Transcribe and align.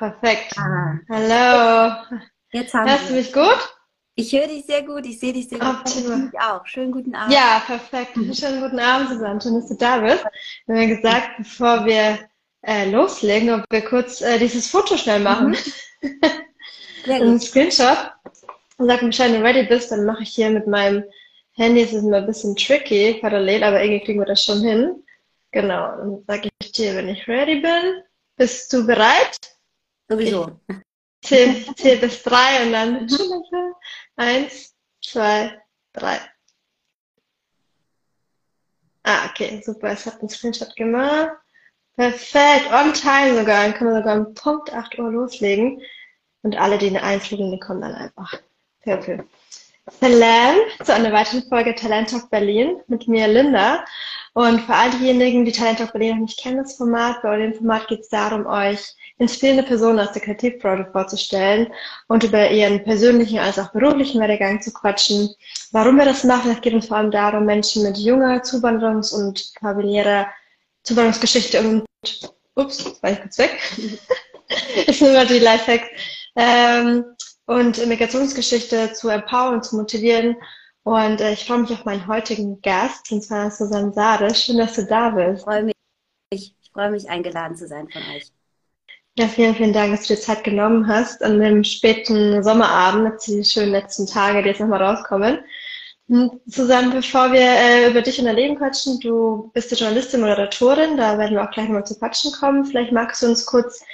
perfekt. 0.00 0.54
Ah. 0.56 0.98
Hallo. 1.10 2.18
Jetzt 2.52 2.72
haben 2.72 2.88
Hörst 2.88 3.10
du 3.10 3.14
mich 3.14 3.32
gut? 3.32 3.76
Ich 4.14 4.32
höre 4.32 4.48
dich 4.48 4.64
sehr 4.66 4.82
gut, 4.82 5.06
ich 5.06 5.20
sehe 5.20 5.32
dich 5.32 5.48
sehr 5.48 5.58
gut. 5.58 5.68
Optimal. 5.68 6.30
Ich 6.32 6.40
auch. 6.40 6.66
Schönen 6.66 6.90
guten 6.90 7.14
Abend. 7.14 7.32
Ja, 7.32 7.62
perfekt. 7.64 8.14
Schönen 8.34 8.62
guten 8.62 8.78
Abend, 8.78 9.10
Susanne. 9.10 9.40
Schön, 9.40 9.54
dass 9.54 9.68
du 9.68 9.76
da 9.76 9.98
bist. 9.98 10.24
Wir 10.66 10.76
haben 10.76 10.88
gesagt, 10.88 11.30
bevor 11.38 11.84
wir 11.84 12.18
äh, 12.62 12.90
loslegen, 12.90 13.50
ob 13.50 13.64
wir 13.70 13.82
kurz 13.82 14.20
äh, 14.22 14.38
dieses 14.38 14.68
Foto 14.68 14.96
schnell 14.96 15.20
machen. 15.20 15.56
Mhm. 16.00 16.20
Ein 17.06 17.40
Screenshot. 17.40 18.12
Und 18.78 18.88
sag 18.88 19.02
mir, 19.02 19.16
wenn 19.18 19.34
du 19.34 19.42
ready 19.42 19.64
bist, 19.64 19.90
dann 19.90 20.06
mache 20.06 20.22
ich 20.22 20.30
hier 20.30 20.50
mit 20.50 20.66
meinem 20.66 21.04
Handy, 21.52 21.82
es 21.82 21.92
ist 21.92 22.02
immer 22.02 22.18
ein 22.18 22.26
bisschen 22.26 22.56
tricky, 22.56 23.18
parallel, 23.20 23.62
aber 23.64 23.82
irgendwie 23.82 24.04
kriegen 24.04 24.18
wir 24.18 24.26
das 24.26 24.44
schon 24.44 24.62
hin. 24.62 25.04
Genau. 25.52 25.96
Dann 25.96 26.24
sage 26.26 26.48
ich 26.62 26.72
dir, 26.72 26.96
wenn 26.96 27.08
ich 27.08 27.28
ready 27.28 27.60
bin. 27.60 28.02
Bist 28.36 28.72
du 28.72 28.86
bereit? 28.86 29.38
Sowieso. 30.10 30.60
Zähl, 31.22 31.64
zähl 31.76 31.98
bis 31.98 32.22
drei 32.24 32.64
und 32.64 32.72
dann 32.72 33.04
mhm. 33.04 33.74
eins, 34.16 34.74
zwei, 35.00 35.56
drei. 35.92 36.18
Ah, 39.04 39.26
okay, 39.30 39.62
super. 39.64 39.92
Ich 39.92 40.04
habe 40.06 40.18
einen 40.18 40.28
Screenshot 40.28 40.74
gemacht. 40.74 41.30
Perfekt, 41.94 42.72
on 42.72 42.92
time 42.92 43.38
sogar. 43.38 43.62
Dann 43.62 43.74
können 43.74 43.90
wir 43.90 44.00
sogar 44.00 44.16
um 44.16 44.34
Punkt 44.34 44.72
8 44.72 44.98
Uhr 44.98 45.12
loslegen. 45.12 45.80
Und 46.42 46.58
alle, 46.58 46.78
die 46.78 46.88
eine 46.88 47.02
Eins 47.02 47.24
kriegen, 47.24 47.52
die 47.52 47.60
kommen 47.60 47.82
dann 47.82 47.94
einfach. 47.94 48.34
Perfekt. 48.80 49.28
Salam 50.00 50.56
zu 50.82 50.92
einer 50.92 51.12
weiteren 51.12 51.48
Folge 51.48 51.74
Talent 51.74 52.10
Talk 52.10 52.30
Berlin 52.30 52.80
mit 52.88 53.06
mir, 53.06 53.28
Linda. 53.28 53.84
Und 54.32 54.60
für 54.60 54.74
all 54.74 54.90
diejenigen, 54.90 55.44
die 55.44 55.52
Talent 55.52 55.78
Talk 55.78 55.92
Berlin 55.92 56.16
noch 56.16 56.26
nicht 56.26 56.38
kennen, 56.38 56.58
das 56.58 56.76
Format, 56.76 57.20
bei 57.22 57.36
dem 57.36 57.54
Format 57.54 57.88
geht 57.88 58.00
es 58.00 58.08
darum, 58.08 58.46
euch 58.46 58.94
inspirierende 59.18 59.64
Personen 59.64 59.98
aus 59.98 60.12
der 60.12 60.22
Kreativbranche 60.22 60.88
vorzustellen 60.92 61.72
und 62.06 62.22
über 62.22 62.50
ihren 62.50 62.82
persönlichen 62.84 63.40
als 63.40 63.58
auch 63.58 63.72
beruflichen 63.72 64.20
Werdegang 64.20 64.62
zu 64.62 64.72
quatschen. 64.72 65.28
Warum 65.72 65.96
wir 65.96 66.04
das 66.04 66.22
machen, 66.24 66.52
es 66.52 66.60
geht 66.60 66.74
uns 66.74 66.86
vor 66.86 66.98
allem 66.98 67.10
darum, 67.10 67.44
Menschen 67.44 67.82
mit 67.82 67.98
junger 67.98 68.42
Zuwanderungs- 68.42 69.12
und 69.12 69.52
familiärer 69.58 70.28
Zuwanderungsgeschichte 70.84 71.60
und 71.60 71.84
ups, 72.54 73.02
war 73.02 73.10
ich 73.10 73.20
kurz 73.20 73.38
weg. 73.38 73.58
ich 74.86 75.00
nehme 75.00 75.14
mal 75.14 75.26
die 75.26 75.38
Lifehacks. 75.38 75.88
Ähm, 76.36 77.04
und 77.46 77.84
Migrationsgeschichte 77.84 78.92
zu 78.92 79.08
empowern, 79.08 79.60
zu 79.60 79.76
motivieren. 79.76 80.36
Und 80.82 81.20
äh, 81.20 81.32
ich 81.32 81.44
freue 81.44 81.58
mich 81.58 81.70
auf 81.72 81.84
meinen 81.84 82.06
heutigen 82.06 82.60
Gast, 82.62 83.12
und 83.12 83.22
zwar 83.22 83.50
Susanne 83.50 83.92
Sade. 83.92 84.34
Schön, 84.34 84.58
dass 84.58 84.74
du 84.74 84.86
da 84.86 85.10
bist. 85.10 85.38
Ich 85.38 85.44
freue 85.44 85.62
mich, 85.64 85.74
ich 86.32 86.54
freue 86.72 86.90
mich, 86.90 87.08
eingeladen 87.08 87.56
zu 87.56 87.68
sein 87.68 87.88
von 87.88 88.02
euch. 88.14 88.30
Ja, 89.18 89.28
vielen, 89.28 89.54
vielen 89.54 89.72
Dank, 89.72 89.92
dass 89.92 90.06
du 90.06 90.14
dir 90.14 90.20
Zeit 90.20 90.44
genommen 90.44 90.86
hast 90.86 91.22
an 91.22 91.40
dem 91.40 91.64
späten 91.64 92.42
Sommerabend, 92.42 93.26
die 93.26 93.44
schönen 93.44 93.72
letzten 93.72 94.06
Tage, 94.06 94.42
die 94.42 94.48
jetzt 94.48 94.60
nochmal 94.60 94.82
rauskommen. 94.82 95.40
Hm, 96.08 96.40
Susanne, 96.46 96.90
bevor 96.90 97.32
wir 97.32 97.40
äh, 97.40 97.90
über 97.90 98.02
dich 98.02 98.18
und 98.18 98.24
dein 98.24 98.36
Leben 98.36 98.56
quatschen, 98.56 98.98
du 99.00 99.50
bist 99.52 99.70
ja 99.70 99.76
Journalistin, 99.76 100.20
Moderatorin, 100.20 100.96
da 100.96 101.18
werden 101.18 101.36
wir 101.36 101.44
auch 101.44 101.50
gleich 101.50 101.66
nochmal 101.66 101.86
zu 101.86 101.98
quatschen 101.98 102.32
kommen. 102.32 102.64
Vielleicht 102.64 102.92
magst 102.92 103.22
du 103.22 103.26
uns 103.26 103.44
kurz 103.44 103.84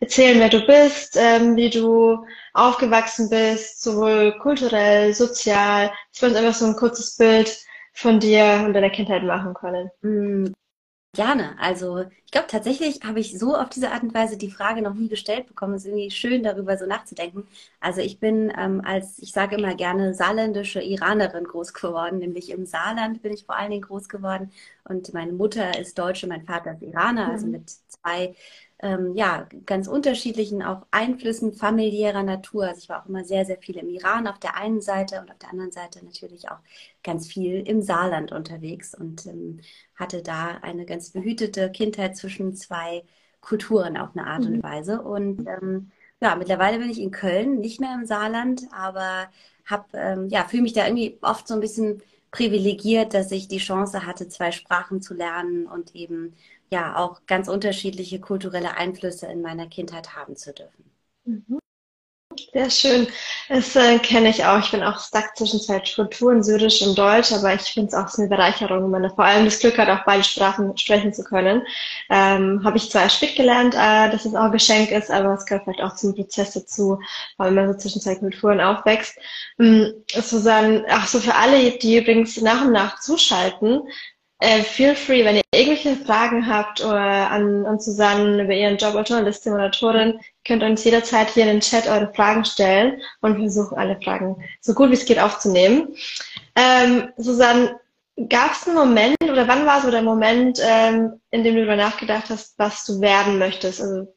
erzählen, 0.00 0.38
wer 0.40 0.48
du 0.48 0.66
bist, 0.66 1.16
ähm, 1.16 1.56
wie 1.56 1.70
du 1.70 2.24
aufgewachsen 2.52 3.30
bist, 3.30 3.82
sowohl 3.82 4.36
kulturell, 4.38 5.14
sozial, 5.14 5.90
dass 6.12 6.22
wir 6.22 6.28
uns 6.28 6.38
einfach 6.38 6.54
so 6.54 6.66
ein 6.66 6.76
kurzes 6.76 7.16
Bild 7.16 7.56
von 7.92 8.20
dir 8.20 8.62
und 8.64 8.74
deiner 8.74 8.90
Kindheit 8.90 9.24
machen 9.24 9.54
können. 9.54 9.90
Mm, 10.02 10.52
gerne. 11.16 11.56
Also 11.58 12.04
ich 12.24 12.30
glaube 12.30 12.46
tatsächlich 12.46 13.00
habe 13.04 13.20
ich 13.20 13.38
so 13.38 13.56
auf 13.56 13.70
diese 13.70 13.90
Art 13.90 14.02
und 14.02 14.14
Weise 14.14 14.36
die 14.36 14.50
Frage 14.50 14.82
noch 14.82 14.94
nie 14.94 15.08
gestellt 15.08 15.46
bekommen. 15.46 15.74
Es 15.74 15.84
ist 15.84 15.88
irgendwie 15.88 16.10
schön, 16.10 16.42
darüber 16.42 16.76
so 16.76 16.86
nachzudenken. 16.86 17.48
Also 17.80 18.02
ich 18.02 18.20
bin 18.20 18.52
ähm, 18.56 18.82
als, 18.84 19.18
ich 19.18 19.32
sage 19.32 19.56
immer 19.56 19.74
gerne, 19.74 20.14
saarländische 20.14 20.82
Iranerin 20.82 21.44
groß 21.44 21.72
geworden. 21.72 22.18
Nämlich 22.18 22.50
im 22.50 22.66
Saarland 22.66 23.22
bin 23.22 23.32
ich 23.32 23.46
vor 23.46 23.56
allen 23.56 23.70
Dingen 23.70 23.82
groß 23.82 24.08
geworden. 24.08 24.52
Und 24.84 25.12
meine 25.14 25.32
Mutter 25.32 25.78
ist 25.78 25.98
Deutsche, 25.98 26.26
mein 26.26 26.44
Vater 26.44 26.72
ist 26.72 26.82
Iraner, 26.82 27.30
also 27.30 27.46
mhm. 27.46 27.52
mit 27.52 27.70
zwei 27.70 28.34
ähm, 28.80 29.14
ja, 29.14 29.48
ganz 29.64 29.88
unterschiedlichen 29.88 30.62
auch 30.62 30.86
Einflüssen 30.90 31.54
familiärer 31.54 32.22
Natur. 32.22 32.64
Also 32.64 32.80
ich 32.80 32.88
war 32.88 33.02
auch 33.02 33.08
immer 33.08 33.24
sehr, 33.24 33.46
sehr 33.46 33.58
viel 33.58 33.78
im 33.78 33.88
Iran 33.88 34.26
auf 34.26 34.38
der 34.38 34.56
einen 34.56 34.82
Seite 34.82 35.20
und 35.20 35.30
auf 35.30 35.38
der 35.38 35.50
anderen 35.50 35.72
Seite 35.72 36.04
natürlich 36.04 36.50
auch 36.50 36.58
ganz 37.02 37.26
viel 37.26 37.66
im 37.66 37.80
Saarland 37.80 38.32
unterwegs 38.32 38.94
und 38.94 39.26
ähm, 39.26 39.60
hatte 39.94 40.22
da 40.22 40.58
eine 40.60 40.84
ganz 40.84 41.10
behütete 41.10 41.70
Kindheit 41.70 42.16
zwischen 42.16 42.54
zwei 42.54 43.04
Kulturen 43.40 43.96
auf 43.96 44.10
eine 44.14 44.26
Art 44.26 44.44
mhm. 44.44 44.56
und 44.56 44.62
Weise. 44.62 45.00
Und 45.00 45.46
ähm, 45.46 45.90
ja, 46.20 46.34
mittlerweile 46.36 46.78
bin 46.78 46.90
ich 46.90 47.00
in 47.00 47.10
Köln, 47.10 47.60
nicht 47.60 47.80
mehr 47.80 47.94
im 47.94 48.06
Saarland, 48.06 48.62
aber 48.72 49.28
hab, 49.64 49.94
ähm, 49.94 50.28
ja, 50.28 50.44
fühle 50.44 50.62
mich 50.62 50.72
da 50.74 50.84
irgendwie 50.86 51.18
oft 51.22 51.48
so 51.48 51.54
ein 51.54 51.60
bisschen 51.60 52.02
privilegiert, 52.30 53.14
dass 53.14 53.30
ich 53.32 53.48
die 53.48 53.58
Chance 53.58 54.04
hatte, 54.04 54.28
zwei 54.28 54.52
Sprachen 54.52 55.00
zu 55.00 55.14
lernen 55.14 55.66
und 55.66 55.94
eben 55.94 56.34
ja 56.70 56.96
auch 56.96 57.20
ganz 57.26 57.48
unterschiedliche 57.48 58.20
kulturelle 58.20 58.76
Einflüsse 58.76 59.26
in 59.26 59.42
meiner 59.42 59.66
Kindheit 59.66 60.16
haben 60.16 60.36
zu 60.36 60.52
dürfen. 60.52 60.90
Mhm. 61.24 61.58
Sehr 62.52 62.70
schön. 62.70 63.06
Das 63.48 63.76
äh, 63.76 63.98
kenne 63.98 64.28
ich 64.28 64.44
auch. 64.44 64.58
Ich 64.58 64.70
bin 64.70 64.82
auch 64.82 64.98
stuck 64.98 65.36
zwischen 65.36 65.60
zwei 65.60 65.80
Kulturen, 65.80 66.42
Syrisch 66.42 66.82
und 66.82 66.96
Deutsch, 66.98 67.32
aber 67.32 67.54
ich 67.54 67.62
finde 67.62 67.88
es 67.88 67.94
auch 67.94 68.18
eine 68.18 68.28
Bereicherung, 68.28 68.92
wenn 68.92 69.00
man 69.02 69.14
vor 69.14 69.24
allem 69.24 69.44
das 69.44 69.58
Glück 69.58 69.78
hat, 69.78 69.88
auch 69.88 70.04
beide 70.04 70.24
Sprachen 70.24 70.76
sprechen 70.76 71.12
zu 71.12 71.24
können. 71.24 71.62
Ähm, 72.10 72.62
Habe 72.64 72.76
ich 72.76 72.90
zwar 72.90 73.08
spät 73.08 73.36
gelernt, 73.36 73.74
äh, 73.74 74.10
dass 74.10 74.24
es 74.24 74.34
auch 74.34 74.44
ein 74.44 74.52
Geschenk 74.52 74.90
ist, 74.90 75.10
aber 75.10 75.34
es 75.34 75.46
gehört 75.46 75.64
vielleicht 75.64 75.82
auch 75.82 75.94
zum 75.94 76.14
Prozess 76.14 76.52
dazu, 76.52 76.98
weil 77.36 77.52
man 77.52 77.72
so 77.72 77.78
zwischen 77.78 78.00
zwei 78.00 78.16
Kulturen 78.16 78.60
aufwächst. 78.60 79.18
Ähm, 79.58 79.94
Susanne, 80.08 80.84
ach 80.88 81.06
so 81.06 81.20
für 81.20 81.34
alle, 81.34 81.72
die 81.78 81.98
übrigens 81.98 82.40
nach 82.40 82.64
und 82.64 82.72
nach 82.72 83.00
zuschalten, 83.00 83.82
äh, 84.40 84.62
feel 84.62 84.94
free, 84.94 85.24
wenn 85.24 85.36
ihr 85.36 85.42
irgendwelche 85.52 85.96
Fragen 85.96 86.46
habt 86.46 86.84
oder 86.84 87.30
an, 87.30 87.64
an 87.64 87.80
Susanne 87.80 88.42
über 88.42 88.52
ihren 88.52 88.76
Job 88.76 88.94
als 88.94 89.08
Journalistin 89.08 89.54
oder 89.54 89.66
Autorin, 89.66 90.20
könnt 90.46 90.62
ihr 90.62 90.68
uns 90.68 90.84
jederzeit 90.84 91.30
hier 91.30 91.44
in 91.44 91.48
den 91.48 91.60
Chat 91.60 91.88
eure 91.88 92.12
Fragen 92.14 92.44
stellen 92.44 93.00
und 93.22 93.38
versuchen 93.38 93.78
alle 93.78 93.98
Fragen 94.02 94.36
so 94.60 94.74
gut 94.74 94.90
wie 94.90 94.94
es 94.94 95.06
geht 95.06 95.18
aufzunehmen. 95.18 95.94
Ähm, 96.54 97.10
Susanne, 97.16 97.80
gab 98.28 98.52
es 98.52 98.66
einen 98.66 98.76
Moment 98.76 99.16
oder 99.22 99.46
wann 99.46 99.66
war 99.66 99.82
so 99.82 99.90
der 99.90 100.02
Moment, 100.02 100.58
ähm, 100.62 101.20
in 101.30 101.44
dem 101.44 101.54
du 101.54 101.64
darüber 101.64 101.76
nachgedacht 101.76 102.30
hast, 102.30 102.58
was 102.58 102.84
du 102.84 103.00
werden 103.00 103.38
möchtest? 103.38 103.80
Also 103.80 104.14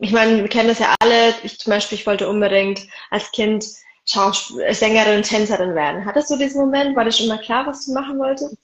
ich 0.00 0.12
meine, 0.12 0.42
wir 0.42 0.48
kennen 0.48 0.68
das 0.68 0.78
ja 0.78 0.94
alle. 1.00 1.34
Ich 1.42 1.58
zum 1.58 1.70
Beispiel, 1.70 1.98
ich 1.98 2.06
wollte 2.06 2.28
unbedingt 2.28 2.86
als 3.10 3.30
Kind 3.32 3.64
Sängerin, 4.04 5.22
Tänzerin 5.22 5.74
werden. 5.74 6.04
Hattest 6.04 6.30
du 6.30 6.36
diesen 6.36 6.60
Moment? 6.60 6.94
War 6.94 7.04
dir 7.04 7.12
schon 7.12 7.28
mal 7.28 7.40
klar, 7.40 7.66
was 7.66 7.86
du 7.86 7.92
machen 7.92 8.18
wolltest? 8.18 8.56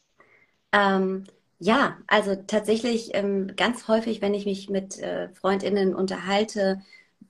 Ähm, 0.72 1.24
ja, 1.58 1.98
also 2.06 2.34
tatsächlich 2.34 3.10
ähm, 3.14 3.52
ganz 3.56 3.86
häufig, 3.88 4.20
wenn 4.20 4.34
ich 4.34 4.46
mich 4.46 4.68
mit 4.70 4.98
äh, 4.98 5.28
Freundinnen 5.34 5.94
unterhalte, 5.94 6.80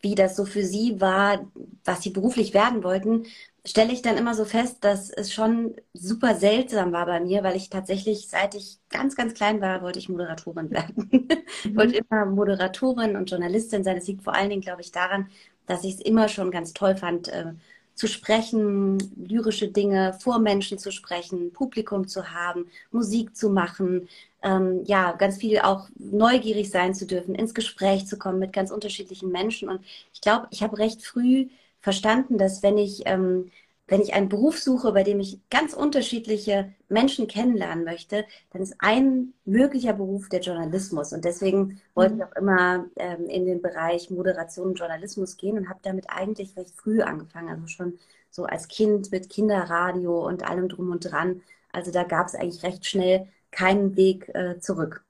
wie 0.01 0.15
das 0.15 0.37
so 0.37 0.45
für 0.47 0.65
sie 0.65 1.01
war, 1.01 1.47
was 1.85 2.03
sie 2.03 2.11
beruflich 2.11 2.55
werden 2.55 2.83
wollten, 2.83 3.27
stelle 3.65 3.93
ich 3.93 4.03
dann 4.03 4.17
immer 4.17 4.35
so 4.35 4.45
fest, 4.45 4.79
dass 4.85 5.11
es 5.11 5.33
schon 5.33 5.77
super 5.93 6.35
seltsam 6.35 6.93
war 6.93 7.07
bei 7.07 7.21
mir, 7.21 7.45
weil 7.45 7.57
ich 7.57 7.71
tatsächlich, 7.71 8.29
seit 8.29 8.55
ich 8.55 8.79
ganz, 8.89 9.15
ganz 9.17 9.35
klein 9.35 9.61
war, 9.61 9.83
wollte 9.83 9.99
ich 9.99 10.09
Moderatorin 10.09 10.71
werden. 10.73 11.29
ich 11.65 11.77
wollte 11.77 12.01
mhm. 12.01 12.07
immer 12.11 12.25
Moderatorin 12.27 13.17
und 13.17 13.31
Journalistin 13.31 13.85
sein. 13.85 13.97
Es 13.99 14.07
liegt 14.09 14.25
vor 14.25 14.35
allen 14.35 14.51
Dingen, 14.51 14.63
glaube 14.63 14.81
ich, 14.81 14.93
daran, 14.93 15.29
dass 15.67 15.85
ich 15.85 15.95
es 15.95 16.01
immer 16.01 16.29
schon 16.29 16.51
ganz 16.51 16.73
toll 16.73 16.97
fand, 16.97 17.29
äh, 17.29 17.53
zu 18.03 18.09
sprechen, 18.09 18.99
lyrische 19.15 19.69
Dinge 19.69 20.19
vor 20.21 20.41
Menschen 20.41 20.77
zu 20.77 20.91
sprechen, 20.91 21.53
Publikum 21.53 22.09
zu 22.09 22.33
haben, 22.33 22.67
Musik 22.91 23.37
zu 23.37 23.49
machen, 23.49 24.09
ähm, 24.43 24.83
ja, 24.87 25.13
ganz 25.13 25.37
viel 25.37 25.61
auch 25.61 25.89
neugierig 25.95 26.69
sein 26.69 26.97
zu 26.97 27.07
dürfen, 27.07 27.37
ins 27.37 27.55
Gespräch 27.55 28.09
zu 28.09 28.19
kommen 28.19 28.41
mit 28.41 28.53
ganz 28.53 28.73
unterschiedlichen 28.73 29.31
Menschen. 29.31 29.69
Und 29.69 29.85
ich 30.13 30.21
glaube, 30.21 30.49
ich 30.51 30.65
habe 30.65 30.79
recht 30.79 31.01
früh 31.07 31.47
verstanden, 31.81 32.39
dass 32.39 32.65
wenn 32.65 32.77
ich 32.77 33.03
ähm, 33.07 33.53
wenn 33.93 34.01
ich 34.01 34.15
einen 34.15 34.31
Beruf 34.31 34.59
suche, 34.59 34.93
bei 34.93 35.03
dem 35.03 35.21
ich 35.21 35.39
ganz 35.51 35.75
unterschiedliche 35.75 36.73
Menschen 36.89 37.27
kennenlernen 37.27 37.85
möchte, 37.85 38.25
dann 38.51 38.63
ist 38.63 38.75
ein 38.79 39.35
möglicher 39.45 39.93
Beruf 39.93 40.31
der 40.31 40.41
Journalismus. 40.41 41.13
Und 41.13 41.27
deswegen 41.27 41.79
wollte 41.95 42.15
ich 42.15 42.21
mhm. 42.21 42.25
auch 42.25 42.37
immer 42.37 42.87
ähm, 42.97 43.27
in 43.27 43.45
den 43.45 43.61
Bereich 43.61 44.11
Moderation 44.11 44.69
und 44.69 44.79
Journalismus 44.79 45.37
gehen 45.37 45.59
und 45.59 45.69
habe 45.69 45.81
damit 45.83 46.07
eigentlich 46.09 46.57
recht 46.57 46.75
früh 46.75 47.03
angefangen. 47.03 47.51
Also 47.51 47.67
schon 47.67 47.99
so 48.31 48.45
als 48.45 48.69
Kind 48.69 49.13
mit 49.13 49.29
Kinderradio 49.29 50.27
und 50.27 50.43
allem 50.43 50.71
drum 50.71 50.91
und 50.91 51.13
dran. 51.13 51.43
Also 51.71 51.93
da 51.93 52.05
gab 52.05 52.29
es 52.29 52.35
eigentlich 52.35 52.63
recht 52.63 52.87
schnell 52.87 53.29
keinen 53.51 53.95
Weg 53.95 54.31
äh, 54.35 54.59
zurück. 54.59 55.05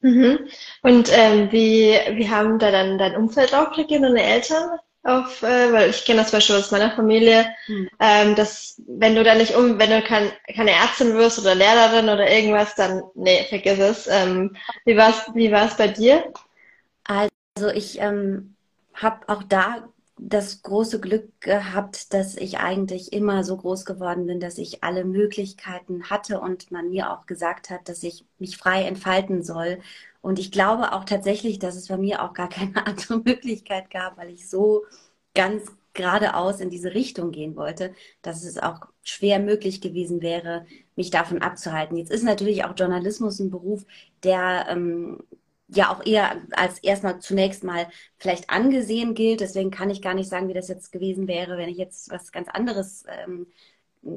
Mhm. 0.00 0.46
Und 0.82 1.10
ähm, 1.12 1.50
wie, 1.50 1.98
wie 2.16 2.30
haben 2.30 2.60
da 2.60 2.70
dann 2.70 2.98
dein 2.98 3.16
Umfeld 3.16 3.52
auch 3.52 3.76
reagiert, 3.76 4.04
deine 4.04 4.22
Eltern? 4.22 4.78
Auf, 5.04 5.42
äh, 5.42 5.72
weil 5.72 5.90
ich 5.90 6.04
kenne 6.04 6.22
das 6.22 6.30
Beispiel 6.30 6.56
aus 6.56 6.70
meiner 6.70 6.92
Familie, 6.92 7.46
mhm. 7.66 7.88
ähm, 7.98 8.34
dass 8.34 8.80
wenn 8.86 9.14
du 9.14 9.24
da 9.24 9.34
nicht 9.34 9.54
um, 9.54 9.78
wenn 9.78 9.90
du 9.90 10.02
kein, 10.02 10.30
keine 10.54 10.70
Ärztin 10.72 11.14
wirst 11.14 11.38
oder 11.38 11.54
Lehrerin 11.54 12.08
oder 12.08 12.30
irgendwas, 12.30 12.74
dann 12.74 13.02
nee, 13.14 13.44
vergiss 13.48 13.78
es. 13.78 14.06
Ähm, 14.08 14.56
wie 14.84 14.96
war 14.96 15.10
es 15.10 15.34
wie 15.34 15.50
war's 15.50 15.76
bei 15.76 15.88
dir? 15.88 16.32
Also 17.04 17.68
ich 17.74 17.98
ähm, 17.98 18.54
habe 18.94 19.28
auch 19.28 19.42
da 19.42 19.88
das 20.28 20.62
große 20.62 21.00
Glück 21.00 21.40
gehabt, 21.40 22.14
dass 22.14 22.36
ich 22.36 22.58
eigentlich 22.58 23.12
immer 23.12 23.44
so 23.44 23.56
groß 23.56 23.84
geworden 23.84 24.26
bin, 24.26 24.40
dass 24.40 24.58
ich 24.58 24.84
alle 24.84 25.04
Möglichkeiten 25.04 26.10
hatte 26.10 26.40
und 26.40 26.70
man 26.70 26.90
mir 26.90 27.10
auch 27.12 27.26
gesagt 27.26 27.70
hat, 27.70 27.88
dass 27.88 28.02
ich 28.02 28.24
mich 28.38 28.56
frei 28.56 28.84
entfalten 28.84 29.42
soll. 29.42 29.80
Und 30.20 30.38
ich 30.38 30.52
glaube 30.52 30.92
auch 30.92 31.04
tatsächlich, 31.04 31.58
dass 31.58 31.76
es 31.76 31.88
bei 31.88 31.96
mir 31.96 32.22
auch 32.22 32.34
gar 32.34 32.48
keine 32.50 32.86
andere 32.86 33.18
Möglichkeit 33.18 33.90
gab, 33.90 34.16
weil 34.16 34.30
ich 34.30 34.48
so 34.48 34.84
ganz 35.34 35.64
geradeaus 35.94 36.60
in 36.60 36.70
diese 36.70 36.94
Richtung 36.94 37.32
gehen 37.32 37.56
wollte, 37.56 37.94
dass 38.22 38.44
es 38.44 38.58
auch 38.58 38.80
schwer 39.02 39.40
möglich 39.40 39.80
gewesen 39.80 40.22
wäre, 40.22 40.66
mich 40.96 41.10
davon 41.10 41.42
abzuhalten. 41.42 41.96
Jetzt 41.96 42.10
ist 42.10 42.22
natürlich 42.22 42.64
auch 42.64 42.74
Journalismus 42.76 43.40
ein 43.40 43.50
Beruf, 43.50 43.84
der 44.22 44.66
ähm, 44.70 45.18
ja 45.74 45.90
auch 45.92 46.04
eher 46.04 46.36
als 46.52 46.78
erstmal 46.80 47.18
zunächst 47.20 47.64
mal 47.64 47.86
vielleicht 48.18 48.50
angesehen 48.50 49.14
gilt. 49.14 49.40
Deswegen 49.40 49.70
kann 49.70 49.90
ich 49.90 50.02
gar 50.02 50.14
nicht 50.14 50.28
sagen, 50.28 50.48
wie 50.48 50.54
das 50.54 50.68
jetzt 50.68 50.92
gewesen 50.92 51.28
wäre, 51.28 51.56
wenn 51.56 51.68
ich 51.68 51.78
jetzt 51.78 52.10
was 52.10 52.32
ganz 52.32 52.48
anderes 52.48 53.04
ähm, 53.08 53.46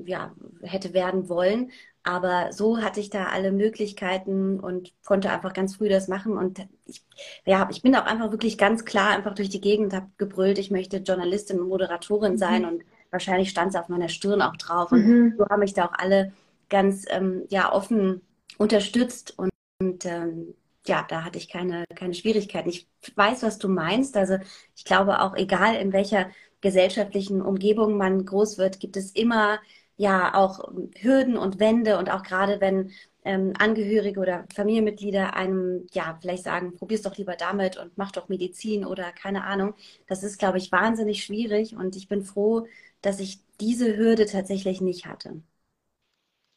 ja, 0.05 0.33
hätte 0.61 0.93
werden 0.93 1.29
wollen. 1.29 1.71
Aber 2.03 2.51
so 2.51 2.81
hatte 2.81 2.99
ich 2.99 3.09
da 3.09 3.25
alle 3.25 3.51
Möglichkeiten 3.51 4.59
und 4.59 4.93
konnte 5.03 5.31
einfach 5.31 5.53
ganz 5.53 5.77
früh 5.77 5.89
das 5.89 6.07
machen. 6.07 6.37
Und 6.37 6.67
ich, 6.85 7.03
ja, 7.45 7.67
ich 7.71 7.81
bin 7.81 7.95
auch 7.95 8.05
einfach 8.05 8.31
wirklich 8.31 8.57
ganz 8.57 8.85
klar 8.85 9.09
einfach 9.09 9.33
durch 9.33 9.49
die 9.49 9.61
Gegend, 9.61 9.93
habe 9.93 10.11
gebrüllt, 10.17 10.59
ich 10.59 10.69
möchte 10.69 10.97
Journalistin 10.97 11.59
und 11.59 11.69
Moderatorin 11.69 12.33
mhm. 12.33 12.37
sein. 12.37 12.65
Und 12.65 12.83
wahrscheinlich 13.09 13.49
stand 13.49 13.69
es 13.69 13.75
auf 13.75 13.89
meiner 13.89 14.09
Stirn 14.09 14.41
auch 14.41 14.55
drauf. 14.55 14.91
Und 14.91 15.05
mhm. 15.05 15.33
so 15.37 15.47
haben 15.49 15.61
mich 15.61 15.73
da 15.73 15.85
auch 15.85 15.93
alle 15.93 16.31
ganz 16.69 17.05
ähm, 17.09 17.43
ja, 17.49 17.71
offen 17.73 18.21
unterstützt. 18.57 19.33
Und, 19.37 19.49
und 19.79 20.05
ähm, 20.05 20.53
ja, 20.87 21.05
da 21.09 21.23
hatte 21.23 21.37
ich 21.37 21.49
keine, 21.49 21.85
keine 21.95 22.13
Schwierigkeiten. 22.13 22.69
Ich 22.69 22.87
weiß, 23.15 23.43
was 23.43 23.57
du 23.57 23.67
meinst. 23.69 24.15
Also 24.17 24.37
ich 24.75 24.85
glaube 24.85 25.21
auch, 25.21 25.35
egal 25.35 25.75
in 25.75 25.93
welcher 25.93 26.29
gesellschaftlichen 26.61 27.41
Umgebung 27.41 27.97
man 27.97 28.25
groß 28.25 28.57
wird, 28.57 28.79
gibt 28.79 28.97
es 28.97 29.11
immer 29.11 29.59
ja 29.97 30.33
auch 30.35 30.59
Hürden 30.99 31.37
und 31.37 31.59
Wände 31.59 31.97
und 31.97 32.09
auch 32.11 32.23
gerade 32.23 32.59
wenn 32.61 32.91
ähm, 33.23 33.53
Angehörige 33.57 34.19
oder 34.19 34.45
Familienmitglieder 34.53 35.35
einem 35.35 35.87
ja 35.93 36.17
vielleicht 36.21 36.43
sagen, 36.43 36.75
probier's 36.75 37.01
doch 37.01 37.17
lieber 37.17 37.35
damit 37.35 37.77
und 37.77 37.97
mach 37.97 38.11
doch 38.11 38.27
Medizin 38.29 38.85
oder 38.85 39.11
keine 39.11 39.43
Ahnung. 39.45 39.73
Das 40.07 40.21
ist, 40.23 40.37
glaube 40.37 40.57
ich, 40.57 40.71
wahnsinnig 40.71 41.23
schwierig 41.23 41.75
und 41.75 41.95
ich 41.95 42.07
bin 42.07 42.23
froh, 42.23 42.67
dass 43.01 43.19
ich 43.19 43.39
diese 43.59 43.95
Hürde 43.97 44.25
tatsächlich 44.25 44.81
nicht 44.81 45.05
hatte. 45.05 45.41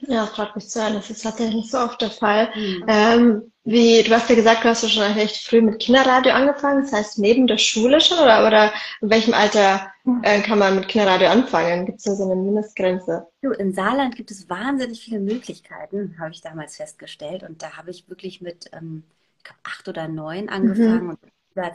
Ja, 0.01 0.27
freut 0.27 0.55
mich 0.55 0.69
zu 0.69 0.81
hören. 0.81 0.95
Das 0.95 1.11
ist 1.11 1.23
tatsächlich 1.23 1.57
nicht 1.57 1.71
so 1.71 1.79
oft 1.79 2.01
der 2.01 2.11
Fall. 2.11 2.51
Mhm. 2.55 2.85
Ähm, 2.87 3.53
wie, 3.65 4.03
du 4.03 4.11
hast 4.13 4.31
ja 4.31 4.37
gesagt, 4.37 4.65
du 4.65 4.69
hast 4.69 4.83
ja 4.83 4.89
schon 4.89 5.03
recht 5.03 5.45
früh 5.45 5.61
mit 5.61 5.81
Kinderradio 5.81 6.33
angefangen. 6.33 6.83
Das 6.83 6.93
heißt, 6.93 7.19
neben 7.19 7.47
der 7.47 7.59
Schule 7.59 8.01
schon 8.01 8.19
oder, 8.19 8.47
oder 8.47 8.73
in 9.01 9.11
welchem 9.11 9.35
Alter 9.35 9.93
äh, 10.23 10.41
kann 10.41 10.61
man 10.61 10.77
mit 10.77 10.89
Kinderradio 10.89 11.29
anfangen? 11.29 11.85
Gibt 11.85 11.99
es 11.99 12.05
da 12.05 12.15
so 12.15 12.25
eine 12.25 12.37
Mindestgrenze? 12.37 13.27
Du, 13.43 13.51
in 13.51 13.75
Saarland 13.75 14.17
gibt 14.17 14.31
es 14.31 14.49
wahnsinnig 14.49 15.03
viele 15.03 15.19
Möglichkeiten, 15.19 16.17
habe 16.19 16.31
ich 16.31 16.41
damals 16.41 16.77
festgestellt. 16.77 17.43
Und 17.43 17.63
da 17.63 17.77
habe 17.77 17.91
ich 17.91 18.09
wirklich 18.09 18.41
mit 18.41 18.71
ähm, 18.73 19.03
ich 19.39 19.45
glaub, 19.45 19.59
acht 19.65 19.89
oder 19.89 20.09
neun 20.09 20.49
angefangen 20.49 21.05
mhm. 21.05 21.11
und 21.11 21.19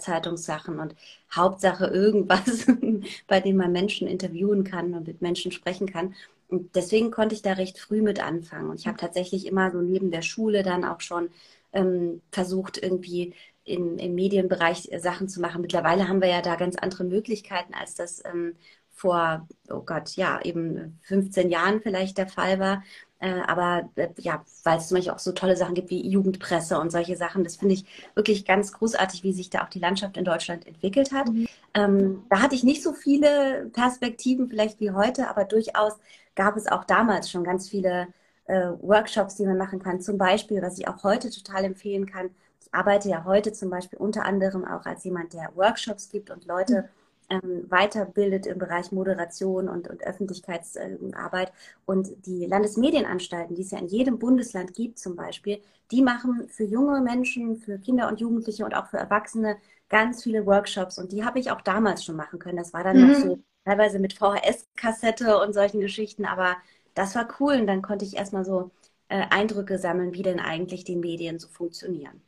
Zeitungssachen 0.02 0.80
und 0.80 0.96
Hauptsache 1.36 1.88
irgendwas, 1.88 2.66
bei 3.28 3.42
dem 3.42 3.58
man 3.58 3.74
Menschen 3.74 4.08
interviewen 4.08 4.64
kann 4.64 4.94
und 4.94 5.08
mit 5.08 5.22
Menschen 5.22 5.52
sprechen 5.52 5.92
kann. 5.92 6.16
Und 6.54 6.76
deswegen 6.76 7.10
konnte 7.10 7.34
ich 7.34 7.42
da 7.42 7.54
recht 7.54 7.80
früh 7.80 8.04
mit 8.04 8.24
anfangen. 8.24 8.70
Und 8.70 8.80
ich 8.80 8.86
habe 8.86 8.98
tatsächlich 8.98 9.48
immer 9.48 9.72
so 9.72 9.82
neben 9.82 10.12
der 10.12 10.22
Schule 10.22 10.62
dann 10.62 10.86
auch 10.86 11.02
schon 11.02 11.32
ähm, 11.72 12.22
versucht, 12.32 12.78
irgendwie 12.78 13.34
in, 13.64 13.98
im 13.98 14.14
Medienbereich 14.14 14.92
Sachen 15.00 15.28
zu 15.28 15.42
machen. 15.42 15.62
Mittlerweile 15.62 16.08
haben 16.08 16.22
wir 16.22 16.30
ja 16.30 16.44
da 16.44 16.56
ganz 16.56 16.76
andere 16.76 17.06
Möglichkeiten, 17.06 17.74
als 17.74 17.96
das 17.96 18.24
ähm, 18.24 18.56
vor, 18.92 19.48
oh 19.68 19.82
Gott, 19.82 20.16
ja, 20.16 20.42
eben 20.44 21.00
15 21.06 21.50
Jahren 21.50 21.82
vielleicht 21.82 22.20
der 22.20 22.28
Fall 22.28 22.60
war. 22.60 22.84
Äh, 23.24 23.42
aber 23.48 23.90
äh, 23.96 24.10
ja, 24.18 24.44
weil 24.66 24.80
es 24.80 24.90
zum 24.90 24.98
Beispiel 24.98 25.14
auch 25.14 25.20
so 25.20 25.31
tolle 25.31 25.56
Sachen 25.56 25.75
gibt 25.75 25.90
wie 25.90 26.06
Jugendpresse 26.06 26.78
und 26.78 26.92
solche 26.92 27.16
Sachen. 27.16 27.46
Das 27.46 27.56
finde 27.56 27.75
ich 27.75 27.86
wirklich 28.16 28.44
ganz 28.44 28.74
großartig, 28.74 29.24
wie 29.24 29.31
sich 29.31 29.50
da 29.50 29.64
auch 29.64 29.70
die 29.70 29.80
Landschaft 29.80 30.18
in 30.18 30.25
Deutschland 30.25 30.68
entwickelt 30.68 31.14
hat. 31.14 31.30
Mhm. 31.30 31.48
Ähm, 31.74 32.24
da 32.30 32.42
hatte 32.42 32.56
ich 32.56 32.66
nicht 32.66 32.84
so 32.84 32.92
viele 32.92 33.70
Perspektiven 33.72 34.50
vielleicht 34.50 34.81
wie 34.81 34.92
heute, 34.92 35.30
aber 35.30 35.46
durchaus 35.46 35.94
gab 36.36 36.58
es 36.58 36.70
auch 36.70 36.84
damals 36.84 37.31
schon 37.31 37.46
ganz 37.46 37.70
viele 37.70 38.10
äh, 38.48 38.72
Workshops, 38.81 39.36
die 39.36 39.46
man 39.46 39.58
machen 39.58 39.81
kann. 39.81 40.02
Zum 40.02 40.18
Beispiel, 40.18 40.62
was 40.62 40.78
ich 40.78 40.90
auch 40.90 41.02
heute 41.04 41.30
total 41.30 41.64
empfehlen 41.64 42.06
kann. 42.06 42.30
Ich 42.60 42.74
arbeite 42.74 43.08
ja 43.08 43.24
heute 43.24 43.54
zum 43.54 43.69
Beispiel 43.69 44.00
unter 44.00 44.26
anderem 44.26 44.66
auch 44.66 44.86
als 44.86 45.06
jemand, 45.06 45.31
der 45.31 45.50
Workshops 45.56 46.10
gibt 46.10 46.30
und 46.30 46.46
Leute 46.46 46.81
mhm 46.81 47.03
ähm, 47.30 47.66
weiterbildet 47.70 48.46
im 48.46 48.58
Bereich 48.58 48.92
Moderation 48.92 49.70
und, 49.70 49.88
und 49.88 50.04
Öffentlichkeitsarbeit. 50.04 51.52
Und 51.86 52.25
die 52.25 52.46
Landesmedienanstalten, 52.46 53.56
die 53.56 53.62
es 53.62 53.72
ja 53.72 53.80
in 53.80 53.88
jedem 53.88 54.20
Bundesland 54.20 54.74
gibt 54.74 55.00
zum 55.00 55.16
Beispiel, 55.16 55.62
die 55.92 56.02
machen 56.02 56.48
für 56.50 56.64
junge 56.64 57.02
Menschen, 57.02 57.58
für 57.58 57.78
Kinder 57.78 58.08
und 58.08 58.20
Jugendliche 58.20 58.66
und 58.66 58.75
auch 58.75 58.88
für 58.88 58.98
Erwachsene 58.98 59.58
ganz 59.90 60.24
viele 60.24 60.46
Workshops. 60.46 60.98
Und 60.98 61.12
die 61.12 61.24
habe 61.24 61.40
ich 61.40 61.52
auch 61.52 61.62
damals 61.62 62.04
schon 62.04 62.16
machen 62.16 62.40
können. 62.40 62.58
Das 62.58 62.74
war 62.74 62.84
dann 62.84 63.00
mhm. 63.00 63.08
noch 63.08 63.20
so 63.20 63.40
teilweise 63.66 64.00
mit 64.00 64.14
VHS-Kassette 64.14 65.40
und 65.40 65.54
solchen 65.54 65.80
Geschichten, 65.81 66.26
aber 66.26 66.58
das 66.96 67.16
war 67.16 67.28
cool. 67.40 67.54
Und 67.54 67.68
dann 67.68 67.81
konnte 67.81 68.06
ich 68.06 68.16
erstmal 68.16 68.46
so 68.46 68.72
äh, 69.08 69.26
Eindrücke 69.30 69.78
sammeln, 69.78 70.14
wie 70.14 70.24
denn 70.24 70.40
eigentlich 70.40 70.84
die 70.84 70.96
Medien 70.96 71.40
so 71.40 71.48
funktionieren. 71.48 72.22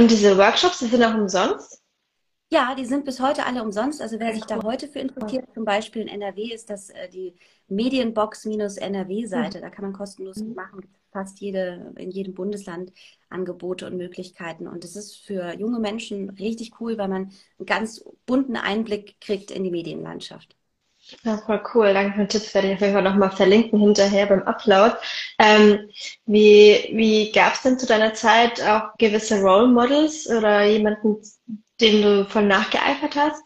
Und 0.00 0.10
diese 0.10 0.36
Workshops, 0.36 0.80
die 0.80 0.86
sind 0.86 1.04
auch 1.04 1.14
umsonst? 1.14 1.83
Ja, 2.54 2.76
die 2.76 2.84
sind 2.84 3.04
bis 3.04 3.18
heute 3.18 3.46
alle 3.46 3.64
umsonst. 3.64 4.00
Also 4.00 4.20
wer 4.20 4.32
sich 4.32 4.44
da 4.44 4.62
heute 4.62 4.86
für 4.86 5.00
interessiert, 5.00 5.44
zum 5.54 5.64
Beispiel 5.64 6.02
in 6.02 6.08
NRW, 6.08 6.54
ist 6.54 6.70
das 6.70 6.88
äh, 6.90 7.08
die 7.08 7.34
Medienbox-NRW-Seite. 7.66 9.60
Da 9.60 9.70
kann 9.70 9.86
man 9.86 9.92
kostenlos 9.92 10.36
mhm. 10.36 10.54
machen. 10.54 10.82
Gibt 10.82 10.94
fast 11.10 11.40
jede, 11.40 11.92
in 11.96 12.12
jedem 12.12 12.32
Bundesland 12.32 12.92
Angebote 13.28 13.88
und 13.88 13.96
Möglichkeiten. 13.96 14.68
Und 14.68 14.84
das 14.84 14.94
ist 14.94 15.16
für 15.16 15.52
junge 15.58 15.80
Menschen 15.80 16.30
richtig 16.30 16.80
cool, 16.80 16.96
weil 16.96 17.08
man 17.08 17.32
einen 17.58 17.66
ganz 17.66 18.04
bunten 18.24 18.56
Einblick 18.56 19.20
kriegt 19.20 19.50
in 19.50 19.64
die 19.64 19.72
Medienlandschaft. 19.72 20.54
Ja, 21.24 21.38
voll 21.38 21.60
cool. 21.74 21.92
Danke 21.92 22.12
für 22.12 22.18
den 22.18 22.28
Tipp. 22.28 22.54
Werde 22.54 22.68
ich 22.68 22.74
auf 22.74 22.80
jeden 22.82 22.92
Fall 22.92 23.02
nochmal 23.02 23.32
verlinken 23.32 23.80
hinterher 23.80 24.26
beim 24.26 24.42
Upload. 24.42 24.94
Ähm, 25.40 25.88
wie 26.26 26.88
wie 26.92 27.32
gab 27.32 27.54
es 27.54 27.62
denn 27.62 27.80
zu 27.80 27.86
deiner 27.86 28.14
Zeit 28.14 28.62
auch 28.62 28.96
gewisse 28.96 29.40
Role 29.40 29.66
Models 29.66 30.28
oder 30.28 30.64
jemanden, 30.64 31.20
dem 31.80 32.02
du 32.02 32.24
voll 32.26 32.46
nachgeeifert 32.46 33.16
hast? 33.16 33.42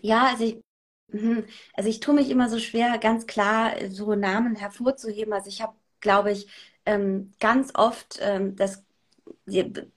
Ja, 0.00 0.26
also 0.28 0.44
ich, 0.44 0.62
mhm. 1.08 1.44
also 1.74 1.88
ich 1.88 2.00
tue 2.00 2.14
mich 2.14 2.30
immer 2.30 2.48
so 2.48 2.58
schwer, 2.58 2.98
ganz 2.98 3.26
klar 3.26 3.72
so 3.90 4.14
Namen 4.14 4.56
hervorzuheben. 4.56 5.32
Also 5.32 5.48
ich 5.48 5.60
habe, 5.62 5.74
glaube 6.00 6.32
ich, 6.32 6.48
ähm, 6.86 7.32
ganz 7.40 7.72
oft 7.74 8.18
ähm, 8.20 8.56
das 8.56 8.84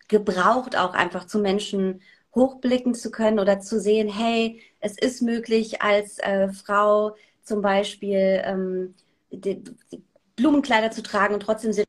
gebraucht, 0.07 0.75
auch 0.75 0.93
einfach 0.93 1.27
zu 1.27 1.39
Menschen 1.39 2.01
hochblicken 2.35 2.95
zu 2.95 3.11
können 3.11 3.39
oder 3.39 3.59
zu 3.59 3.79
sehen, 3.79 4.09
hey, 4.09 4.61
es 4.79 4.97
ist 4.97 5.21
möglich, 5.21 5.81
als 5.81 6.17
äh, 6.19 6.49
Frau 6.51 7.15
zum 7.43 7.61
Beispiel 7.61 8.41
ähm, 8.45 8.95
Blumenkleider 10.35 10.91
zu 10.91 11.03
tragen 11.03 11.33
und 11.35 11.41
trotzdem 11.41 11.71
Jetzt 11.71 11.87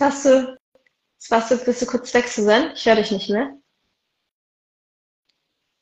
warst 0.00 0.24
du, 0.24 0.58
jetzt 1.18 1.30
warst 1.30 1.50
du, 1.50 1.58
bist 1.58 1.82
du 1.82 1.86
kurz 1.86 2.14
weg, 2.14 2.28
Susanne? 2.28 2.72
Ich 2.74 2.86
höre 2.86 2.96
dich 2.96 3.10
nicht 3.10 3.30
mehr. 3.30 3.59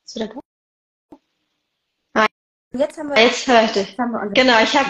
Ist 0.09 0.15
wieder 0.15 0.27
da? 0.27 1.19
Ah, 2.15 2.25
jetzt 2.71 2.97
haben 2.97 3.09
wir. 3.09 3.23
Jetzt 3.23 3.47
höre 3.47 3.63
ich 3.65 3.71
dich. 3.73 3.95
Genau, 3.95 4.63
ich 4.63 4.75
habe 4.75 4.89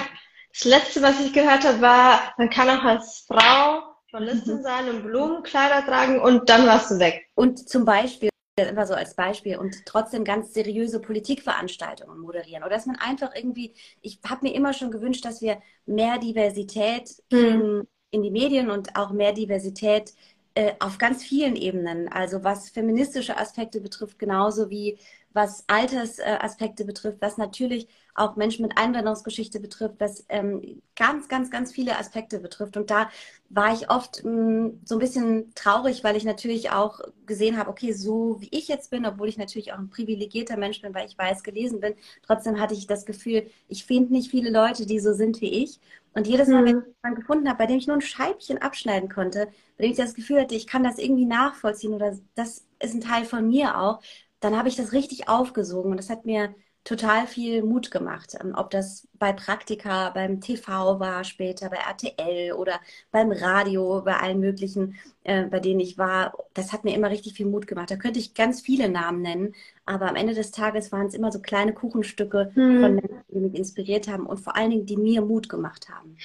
das 0.54 0.64
letzte, 0.64 1.02
was 1.02 1.20
ich 1.20 1.34
gehört 1.34 1.66
habe, 1.66 1.82
war, 1.82 2.34
man 2.38 2.50
kann 2.50 2.70
auch 2.70 2.86
als 2.86 3.26
Frau 3.28 3.84
Journalistin 4.08 4.60
mhm. 4.60 4.64
sein 4.64 4.90
und 4.90 5.04
Blumenkleider 5.04 5.86
tragen 5.86 6.22
und 6.22 6.48
dann 6.48 6.66
warst 6.66 6.92
du 6.92 7.00
weg. 7.00 7.28
Und 7.36 7.68
zum 7.68 7.84
Beispiel, 7.84 8.30
immer 8.56 8.88
so 8.88 8.94
als 8.94 9.14
Beispiel, 9.14 9.58
und 9.58 9.86
trotzdem 9.86 10.24
ganz 10.24 10.54
seriöse 10.54 11.02
Politikveranstaltungen 11.02 12.18
moderieren. 12.20 12.64
Oder 12.64 12.76
dass 12.76 12.86
man 12.86 12.96
einfach 12.96 13.36
irgendwie, 13.36 13.74
ich 14.00 14.22
habe 14.26 14.48
mir 14.48 14.56
immer 14.56 14.72
schon 14.72 14.90
gewünscht, 14.90 15.26
dass 15.26 15.42
wir 15.42 15.62
mehr 15.86 16.18
Diversität 16.18 17.22
mhm. 17.30 17.86
in 18.12 18.24
die 18.24 18.32
Medien 18.32 18.70
und 18.70 18.96
auch 18.96 19.12
mehr 19.12 19.34
Diversität 19.34 20.14
äh, 20.60 20.74
auf 20.82 20.98
ganz 20.98 21.24
vielen 21.24 21.56
Ebenen. 21.56 22.10
Also 22.10 22.44
was 22.44 22.70
feministische 22.70 23.38
Aspekte 23.38 23.80
betrifft, 23.80 24.20
genauso 24.20 24.70
wie 24.70 25.00
was 25.32 25.64
Altersaspekte 25.68 26.84
betrifft, 26.84 27.22
was 27.22 27.38
natürlich 27.38 27.88
auch 28.16 28.36
Menschen 28.36 28.64
mit 28.64 28.78
Einwanderungsgeschichte 28.78 29.62
betrifft, 29.62 29.96
was 30.00 30.26
ähm, 30.28 30.82
ganz, 30.98 31.30
ganz, 31.30 31.50
ganz 31.50 31.72
viele 31.72 31.98
Aspekte 31.98 32.40
betrifft. 32.40 32.76
Und 32.76 32.90
da 32.90 33.10
war 33.50 33.74
ich 33.74 33.90
oft 33.90 34.26
mh, 34.26 34.32
mm, 34.32 34.82
so 34.84 34.96
ein 34.96 35.00
bisschen 35.00 35.54
traurig, 35.56 36.04
weil 36.04 36.18
ich 36.18 36.26
natürlich 36.26 36.72
auch 36.72 37.00
gesehen 37.26 37.58
habe, 37.58 37.70
okay, 37.70 37.94
so 37.94 38.42
wie 38.42 38.50
ich 38.52 38.68
jetzt 38.68 38.90
bin, 38.92 39.06
obwohl 39.06 39.30
ich 39.30 39.38
natürlich 39.38 39.72
auch 39.72 39.78
ein 39.78 39.90
privilegierter 39.90 40.58
Mensch 40.58 40.82
bin, 40.82 40.94
weil 40.94 41.08
ich 41.08 41.18
weiß 41.18 41.44
gelesen 41.44 41.80
bin, 41.80 41.94
trotzdem 42.24 42.60
hatte 42.60 42.74
ich 42.74 42.88
das 42.88 43.06
Gefühl, 43.06 43.50
ich 43.70 43.86
finde 43.86 44.12
nicht 44.12 44.30
viele 44.32 44.50
Leute, 44.50 44.86
die 44.86 45.00
so 45.00 45.14
sind 45.14 45.40
wie 45.40 45.64
ich. 45.64 45.80
Und 46.14 46.28
jedes 46.28 46.48
Mal, 46.48 46.66
wenn 46.66 46.78
mhm. 46.78 46.82
ich 46.82 46.96
jemanden 47.04 47.22
gefunden 47.22 47.48
habe, 47.50 47.58
bei 47.60 47.66
dem 47.68 47.78
ich 47.78 47.88
nur 47.88 47.98
ein 47.98 48.02
Scheibchen 48.02 48.58
abschneiden 48.58 49.10
konnte, 49.10 49.48
bei 49.78 49.84
dem 49.84 49.92
ich 49.92 49.98
das 49.98 50.16
Gefühl 50.16 50.42
hatte, 50.42 50.56
ich 50.56 50.68
kann 50.68 50.84
das 50.84 50.98
irgendwie 50.98 51.26
nachvollziehen 51.26 51.94
oder 51.94 52.18
das 52.36 52.66
ist 52.80 52.94
ein 52.96 53.02
Teil 53.02 53.26
von 53.26 53.48
mir 53.48 53.78
auch, 53.80 54.02
dann 54.40 54.58
habe 54.58 54.70
ich 54.70 54.76
das 54.76 54.94
richtig 54.94 55.28
aufgesogen 55.30 55.92
und 55.92 55.98
das 55.98 56.10
hat 56.10 56.26
mir 56.26 56.54
total 56.90 57.28
viel 57.28 57.62
Mut 57.62 57.92
gemacht. 57.92 58.36
Ähm, 58.42 58.54
ob 58.56 58.72
das 58.72 59.08
bei 59.14 59.32
Praktika, 59.32 60.10
beim 60.10 60.42
TV 60.42 61.00
war, 61.00 61.24
später 61.24 61.70
bei 61.70 61.78
RTL 61.78 62.54
oder 62.54 62.80
beim 63.12 63.32
Radio, 63.32 64.02
bei 64.04 64.18
allen 64.18 64.40
möglichen, 64.40 64.96
äh, 65.24 65.44
bei 65.44 65.60
denen 65.60 65.80
ich 65.80 66.00
war. 66.00 66.34
Das 66.56 66.74
hat 66.74 66.84
mir 66.84 66.96
immer 66.96 67.12
richtig 67.12 67.34
viel 67.34 67.46
Mut 67.46 67.68
gemacht. 67.68 67.92
Da 67.92 67.96
könnte 67.96 68.20
ich 68.20 68.34
ganz 68.34 68.62
viele 68.62 68.90
Namen 68.90 69.22
nennen, 69.22 69.54
aber 69.86 70.10
am 70.10 70.16
Ende 70.16 70.34
des 70.34 70.50
Tages 70.50 70.92
waren 70.92 71.06
es 71.06 71.14
immer 71.14 71.32
so 71.32 71.40
kleine 71.40 71.74
Kuchenstücke 71.74 72.52
hm. 72.56 72.82
von 72.82 72.96
Menschen, 72.96 73.24
die 73.30 73.40
mich 73.40 73.56
inspiriert 73.56 74.08
haben 74.08 74.26
und 74.26 74.40
vor 74.40 74.56
allen 74.56 74.72
Dingen, 74.72 74.86
die 74.88 74.98
mir 74.98 75.22
Mut 75.22 75.48
gemacht 75.48 75.90
haben. 75.90 76.18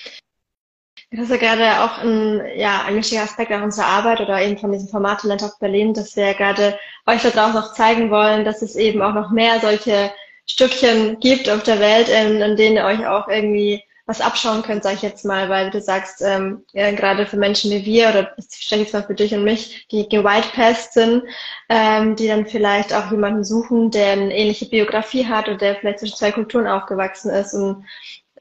Das 1.11 1.25
ist 1.25 1.30
ja 1.30 1.37
gerade 1.37 1.83
auch 1.83 1.99
ein, 1.99 2.42
ja, 2.56 2.85
ein 2.87 2.97
wichtiger 2.97 3.23
Aspekt 3.23 3.52
auch 3.52 3.62
unserer 3.62 3.87
Arbeit 3.87 4.21
oder 4.21 4.40
eben 4.40 4.59
von 4.59 4.73
diesem 4.73 4.88
Format 4.88 5.21
Talent 5.21 5.44
auf 5.44 5.59
Berlin, 5.59 5.92
dass 5.92 6.16
wir 6.16 6.33
gerade 6.35 6.78
euch 7.06 7.23
da 7.23 7.30
draußen 7.30 7.59
auch 7.59 7.75
zeigen 7.75 8.11
wollen, 8.11 8.44
dass 8.44 8.62
es 8.62 8.75
eben 8.75 9.02
auch 9.02 9.12
noch 9.12 9.30
mehr 9.30 9.61
solche 9.61 10.11
Stückchen 10.46 11.18
gibt 11.20 11.48
auf 11.48 11.62
der 11.62 11.80
Welt, 11.80 12.08
in, 12.08 12.40
in 12.40 12.56
denen 12.56 12.76
ihr 12.76 12.84
euch 12.84 13.06
auch 13.06 13.28
irgendwie 13.28 13.82
was 14.06 14.20
abschauen 14.20 14.62
könnt, 14.62 14.82
sag 14.82 14.94
ich 14.94 15.02
jetzt 15.02 15.24
mal, 15.24 15.48
weil 15.48 15.70
du 15.70 15.80
sagst, 15.80 16.20
ähm, 16.20 16.64
ja, 16.72 16.90
gerade 16.90 17.26
für 17.26 17.38
Menschen 17.38 17.70
wie 17.70 17.86
wir, 17.86 18.10
oder 18.10 18.34
ich 18.36 18.70
jetzt 18.70 18.92
mal 18.92 19.02
für 19.02 19.14
dich 19.14 19.34
und 19.34 19.44
mich, 19.44 19.86
die 19.90 20.04
White 20.10 20.48
Past 20.54 20.92
sind, 20.92 21.22
ähm, 21.70 22.14
die 22.14 22.28
dann 22.28 22.46
vielleicht 22.46 22.92
auch 22.92 23.10
jemanden 23.10 23.44
suchen, 23.44 23.90
der 23.90 24.12
eine 24.12 24.36
ähnliche 24.36 24.66
Biografie 24.66 25.26
hat 25.26 25.48
oder 25.48 25.56
der 25.56 25.76
vielleicht 25.76 26.00
zwischen 26.00 26.16
zwei 26.16 26.32
Kulturen 26.32 26.66
aufgewachsen 26.66 27.30
ist 27.30 27.54
und 27.54 27.84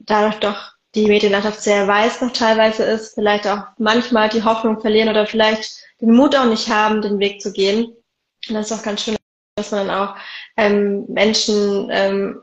dadurch 0.01 0.35
doch 0.39 0.73
die 0.95 1.07
Medienlandschaft 1.07 1.61
sehr 1.61 1.87
weiß 1.87 2.21
noch 2.21 2.33
teilweise 2.33 2.83
ist, 2.83 3.15
vielleicht 3.15 3.47
auch 3.47 3.63
manchmal 3.77 4.29
die 4.29 4.43
Hoffnung 4.43 4.81
verlieren 4.81 5.09
oder 5.09 5.25
vielleicht 5.25 5.77
den 6.01 6.11
Mut 6.11 6.35
auch 6.35 6.45
nicht 6.45 6.69
haben, 6.69 7.01
den 7.01 7.19
Weg 7.19 7.41
zu 7.41 7.53
gehen. 7.53 7.85
Und 8.49 8.55
das 8.55 8.69
ist 8.69 8.77
auch 8.77 8.83
ganz 8.83 9.01
schön, 9.01 9.15
dass 9.55 9.71
man 9.71 9.87
dann 9.87 9.97
auch 9.97 10.15
ähm, 10.57 11.05
Menschen 11.07 11.89
ähm, 11.91 12.41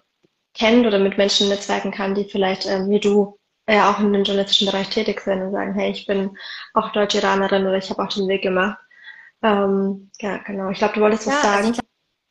kennt 0.55 0.87
oder 0.87 0.99
mit 0.99 1.17
Menschen 1.17 1.49
netzwerken 1.49 1.91
kann, 1.91 2.15
die 2.15 2.25
vielleicht 2.25 2.67
ähm, 2.67 2.91
wie 2.91 3.01
du 3.01 3.39
äh, 3.67 3.81
auch 3.81 4.01
in 4.01 4.13
dem 4.13 4.25
journalistischen 4.25 4.67
Bereich 4.67 4.91
tätig 4.91 5.21
sind 5.21 5.43
und 5.43 5.53
sagen, 5.53 5.75
hey, 5.75 5.91
ich 5.91 6.07
bin 6.07 6.37
auch 6.75 6.91
Deutsch-Iranerin 6.93 7.63
oder 7.63 7.77
ich 7.77 7.91
habe 7.91 8.03
auch 8.03 8.13
den 8.13 8.29
Weg 8.29 8.43
gemacht. 8.43 8.79
Ähm, 9.43 10.11
ja, 10.21 10.39
genau. 10.39 10.71
Ich 10.71 10.79
glaube, 10.79 10.95
du 10.95 11.01
wolltest 11.01 11.27
ja, 11.27 11.33
was 11.33 11.43
sagen. 11.43 11.67
Also 11.69 11.71
ich 11.73 11.79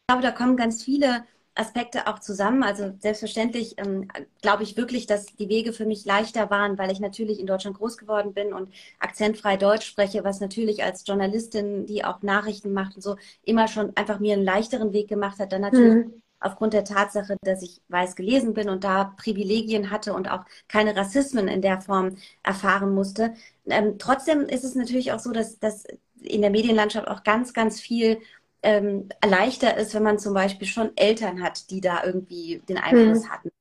glaube, 0.08 0.22
da 0.22 0.32
kommen 0.32 0.58
ganz 0.58 0.84
viele 0.84 1.24
Aspekte 1.60 2.08
auch 2.08 2.20
zusammen. 2.20 2.64
Also 2.64 2.94
selbstverständlich 3.00 3.76
ähm, 3.78 4.08
glaube 4.42 4.64
ich 4.64 4.78
wirklich, 4.78 5.06
dass 5.06 5.26
die 5.26 5.50
Wege 5.50 5.74
für 5.74 5.86
mich 5.86 6.06
leichter 6.06 6.50
waren, 6.50 6.78
weil 6.78 6.92
ich 6.92 7.00
natürlich 7.00 7.40
in 7.40 7.48
Deutschland 7.48 7.78
groß 7.78 7.98
geworden 7.98 8.34
bin 8.34 8.54
und 8.54 8.74
akzentfrei 9.00 9.58
Deutsch 9.58 9.86
spreche, 9.86 10.24
was 10.24 10.40
natürlich 10.40 10.84
als 10.84 11.06
Journalistin, 11.06 11.86
die 11.86 12.06
auch 12.06 12.22
Nachrichten 12.22 12.72
macht 12.72 12.96
und 12.96 13.02
so, 13.02 13.18
immer 13.44 13.68
schon 13.68 13.96
einfach 13.98 14.20
mir 14.20 14.34
einen 14.34 14.46
leichteren 14.46 14.94
Weg 14.94 15.10
gemacht 15.10 15.40
hat. 15.40 15.52
Dann 15.52 15.62
natürlich 15.62 16.06
mhm. 16.06 16.22
aufgrund 16.40 16.74
der 16.74 16.86
Tatsache, 16.86 17.36
dass 17.42 17.62
ich 17.62 17.82
weiß 17.90 18.16
gelesen 18.16 18.54
bin 18.54 18.70
und 18.70 18.84
da 18.86 19.14
Privilegien 19.18 19.92
hatte 19.92 20.14
und 20.14 20.32
auch 20.32 20.46
keine 20.70 20.96
Rassismen 20.96 21.50
in 21.50 21.62
der 21.62 21.82
Form 21.82 22.16
erfahren 22.42 22.94
musste. 22.94 23.34
Ähm, 23.66 24.00
trotzdem 24.00 24.44
ist 24.44 24.64
es 24.64 24.76
natürlich 24.76 25.12
auch 25.12 25.20
so, 25.20 25.32
dass, 25.32 25.60
dass 25.60 25.84
in 26.22 26.42
der 26.42 26.52
Medienlandschaft 26.52 27.08
auch 27.08 27.24
ganz, 27.24 27.54
ganz 27.54 27.80
viel 27.80 28.20
ähm, 28.62 29.10
leichter 29.26 29.78
ist, 29.78 29.94
wenn 29.94 30.04
man 30.04 30.20
zum 30.20 30.34
Beispiel 30.34 30.68
schon 30.68 30.92
Eltern 30.96 31.42
hat, 31.42 31.70
die 31.70 31.82
da 31.82 32.04
irgendwie 32.04 32.62
den 32.68 32.78
Einfluss 32.78 33.24
mhm. 33.24 33.30
hatten. 33.30 33.52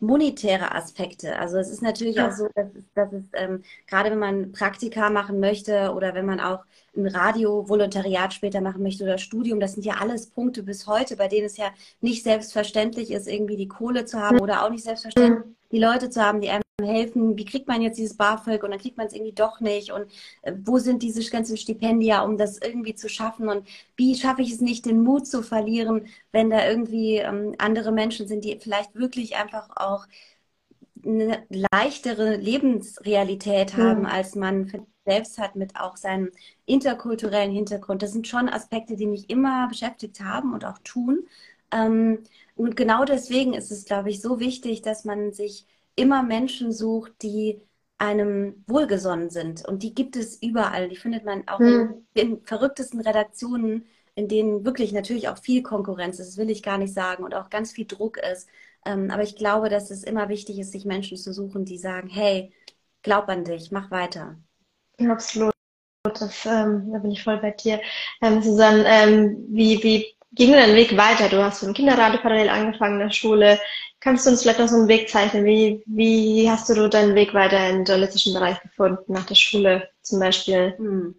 Monetäre 0.00 0.74
Aspekte. 0.74 1.38
Also 1.38 1.58
es 1.58 1.68
ist 1.68 1.82
natürlich 1.82 2.16
ja. 2.16 2.28
auch 2.28 2.32
so, 2.32 2.48
dass 2.54 2.68
es, 2.74 2.84
dass 2.94 3.12
es 3.12 3.24
ähm, 3.34 3.62
gerade 3.86 4.10
wenn 4.10 4.18
man 4.18 4.52
Praktika 4.52 5.10
machen 5.10 5.40
möchte 5.40 5.92
oder 5.94 6.14
wenn 6.14 6.24
man 6.24 6.40
auch 6.40 6.60
ein 6.96 7.06
Radio-Volontariat 7.06 8.32
später 8.32 8.62
machen 8.62 8.82
möchte 8.82 9.04
oder 9.04 9.18
Studium, 9.18 9.60
das 9.60 9.74
sind 9.74 9.84
ja 9.84 9.96
alles 10.00 10.26
Punkte 10.26 10.62
bis 10.62 10.86
heute, 10.86 11.16
bei 11.16 11.28
denen 11.28 11.46
es 11.46 11.58
ja 11.58 11.70
nicht 12.00 12.22
selbstverständlich 12.22 13.10
ist, 13.10 13.28
irgendwie 13.28 13.56
die 13.56 13.68
Kohle 13.68 14.06
zu 14.06 14.20
haben 14.20 14.36
mhm. 14.36 14.42
oder 14.42 14.64
auch 14.64 14.70
nicht 14.70 14.84
selbstverständlich 14.84 15.44
mhm. 15.44 15.56
die 15.70 15.78
Leute 15.78 16.08
zu 16.08 16.22
haben, 16.22 16.40
die 16.40 16.48
einem 16.48 16.61
helfen, 16.80 17.36
wie 17.36 17.44
kriegt 17.44 17.68
man 17.68 17.82
jetzt 17.82 17.98
dieses 17.98 18.16
BAföG 18.16 18.62
und 18.62 18.70
dann 18.70 18.80
kriegt 18.80 18.96
man 18.96 19.06
es 19.06 19.12
irgendwie 19.12 19.32
doch 19.32 19.60
nicht 19.60 19.92
und 19.92 20.06
äh, 20.42 20.52
wo 20.64 20.78
sind 20.78 21.02
diese 21.02 21.28
ganzen 21.30 21.56
Stipendien, 21.56 22.20
um 22.20 22.36
das 22.38 22.58
irgendwie 22.58 22.94
zu 22.94 23.08
schaffen 23.08 23.48
und 23.48 23.66
wie 23.96 24.14
schaffe 24.14 24.42
ich 24.42 24.52
es 24.52 24.60
nicht, 24.60 24.86
den 24.86 25.02
Mut 25.02 25.26
zu 25.26 25.42
verlieren, 25.42 26.06
wenn 26.32 26.50
da 26.50 26.66
irgendwie 26.66 27.16
ähm, 27.16 27.54
andere 27.58 27.92
Menschen 27.92 28.26
sind, 28.26 28.44
die 28.44 28.58
vielleicht 28.60 28.94
wirklich 28.94 29.36
einfach 29.36 29.68
auch 29.76 30.06
eine 31.04 31.44
leichtere 31.48 32.36
Lebensrealität 32.36 33.76
haben, 33.76 34.00
mhm. 34.00 34.06
als 34.06 34.34
man 34.34 34.86
selbst 35.04 35.38
hat 35.38 35.56
mit 35.56 35.76
auch 35.76 35.96
seinem 35.96 36.30
interkulturellen 36.64 37.52
Hintergrund. 37.52 38.02
Das 38.02 38.12
sind 38.12 38.28
schon 38.28 38.48
Aspekte, 38.48 38.96
die 38.96 39.06
mich 39.06 39.28
immer 39.28 39.68
beschäftigt 39.68 40.20
haben 40.20 40.52
und 40.54 40.64
auch 40.64 40.78
tun. 40.84 41.26
Ähm, 41.72 42.20
und 42.54 42.76
genau 42.76 43.04
deswegen 43.04 43.54
ist 43.54 43.72
es, 43.72 43.84
glaube 43.84 44.10
ich, 44.10 44.20
so 44.20 44.38
wichtig, 44.38 44.82
dass 44.82 45.04
man 45.04 45.32
sich 45.32 45.66
immer 45.96 46.22
Menschen 46.22 46.72
sucht, 46.72 47.12
die 47.22 47.60
einem 47.98 48.64
wohlgesonnen 48.66 49.30
sind. 49.30 49.66
Und 49.66 49.82
die 49.82 49.94
gibt 49.94 50.16
es 50.16 50.42
überall. 50.42 50.88
Die 50.88 50.96
findet 50.96 51.24
man 51.24 51.46
auch 51.46 51.60
hm. 51.60 52.04
in 52.14 52.30
den 52.30 52.44
verrücktesten 52.44 53.00
Redaktionen, 53.00 53.86
in 54.14 54.28
denen 54.28 54.64
wirklich 54.64 54.92
natürlich 54.92 55.28
auch 55.28 55.38
viel 55.38 55.62
Konkurrenz 55.62 56.18
ist, 56.18 56.30
das 56.30 56.36
will 56.36 56.50
ich 56.50 56.62
gar 56.62 56.78
nicht 56.78 56.92
sagen, 56.92 57.24
und 57.24 57.34
auch 57.34 57.48
ganz 57.48 57.72
viel 57.72 57.86
Druck 57.86 58.18
ist. 58.18 58.48
Ähm, 58.84 59.10
aber 59.10 59.22
ich 59.22 59.36
glaube, 59.36 59.68
dass 59.68 59.90
es 59.90 60.02
immer 60.02 60.28
wichtig 60.28 60.58
ist, 60.58 60.72
sich 60.72 60.84
Menschen 60.84 61.16
zu 61.16 61.32
suchen, 61.32 61.64
die 61.64 61.78
sagen, 61.78 62.08
hey, 62.08 62.52
glaub 63.02 63.28
an 63.28 63.44
dich, 63.44 63.70
mach 63.70 63.90
weiter. 63.90 64.36
Absolut. 64.98 65.52
Das, 66.02 66.44
ähm, 66.46 66.90
da 66.92 66.98
bin 66.98 67.12
ich 67.12 67.22
voll 67.22 67.38
bei 67.38 67.52
dir. 67.52 67.80
Ähm, 68.20 68.42
Susanne, 68.42 68.84
ähm, 68.86 69.46
wie, 69.48 69.80
wie 69.82 70.06
ging 70.32 70.52
dein 70.52 70.74
Weg 70.74 70.96
weiter? 70.96 71.28
Du 71.28 71.42
hast 71.42 71.62
im 71.62 71.74
Kinderradio 71.74 72.20
parallel 72.20 72.48
angefangen 72.48 72.94
in 72.94 73.06
der 73.06 73.14
Schule. 73.14 73.60
Kannst 74.02 74.26
du 74.26 74.30
uns 74.30 74.42
vielleicht 74.42 74.58
noch 74.58 74.68
so 74.68 74.76
einen 74.76 74.88
Weg 74.88 75.08
zeichnen? 75.08 75.44
Wie, 75.44 75.80
wie 75.86 76.50
hast 76.50 76.68
du 76.68 76.88
deinen 76.88 77.14
Weg 77.14 77.34
weiter 77.34 77.70
im 77.70 77.84
journalistischen 77.84 78.34
Bereich 78.34 78.60
gefunden, 78.60 79.12
nach 79.12 79.26
der 79.26 79.36
Schule 79.36 79.88
zum 80.02 80.18
Beispiel? 80.18 80.74
Hm. 80.76 81.14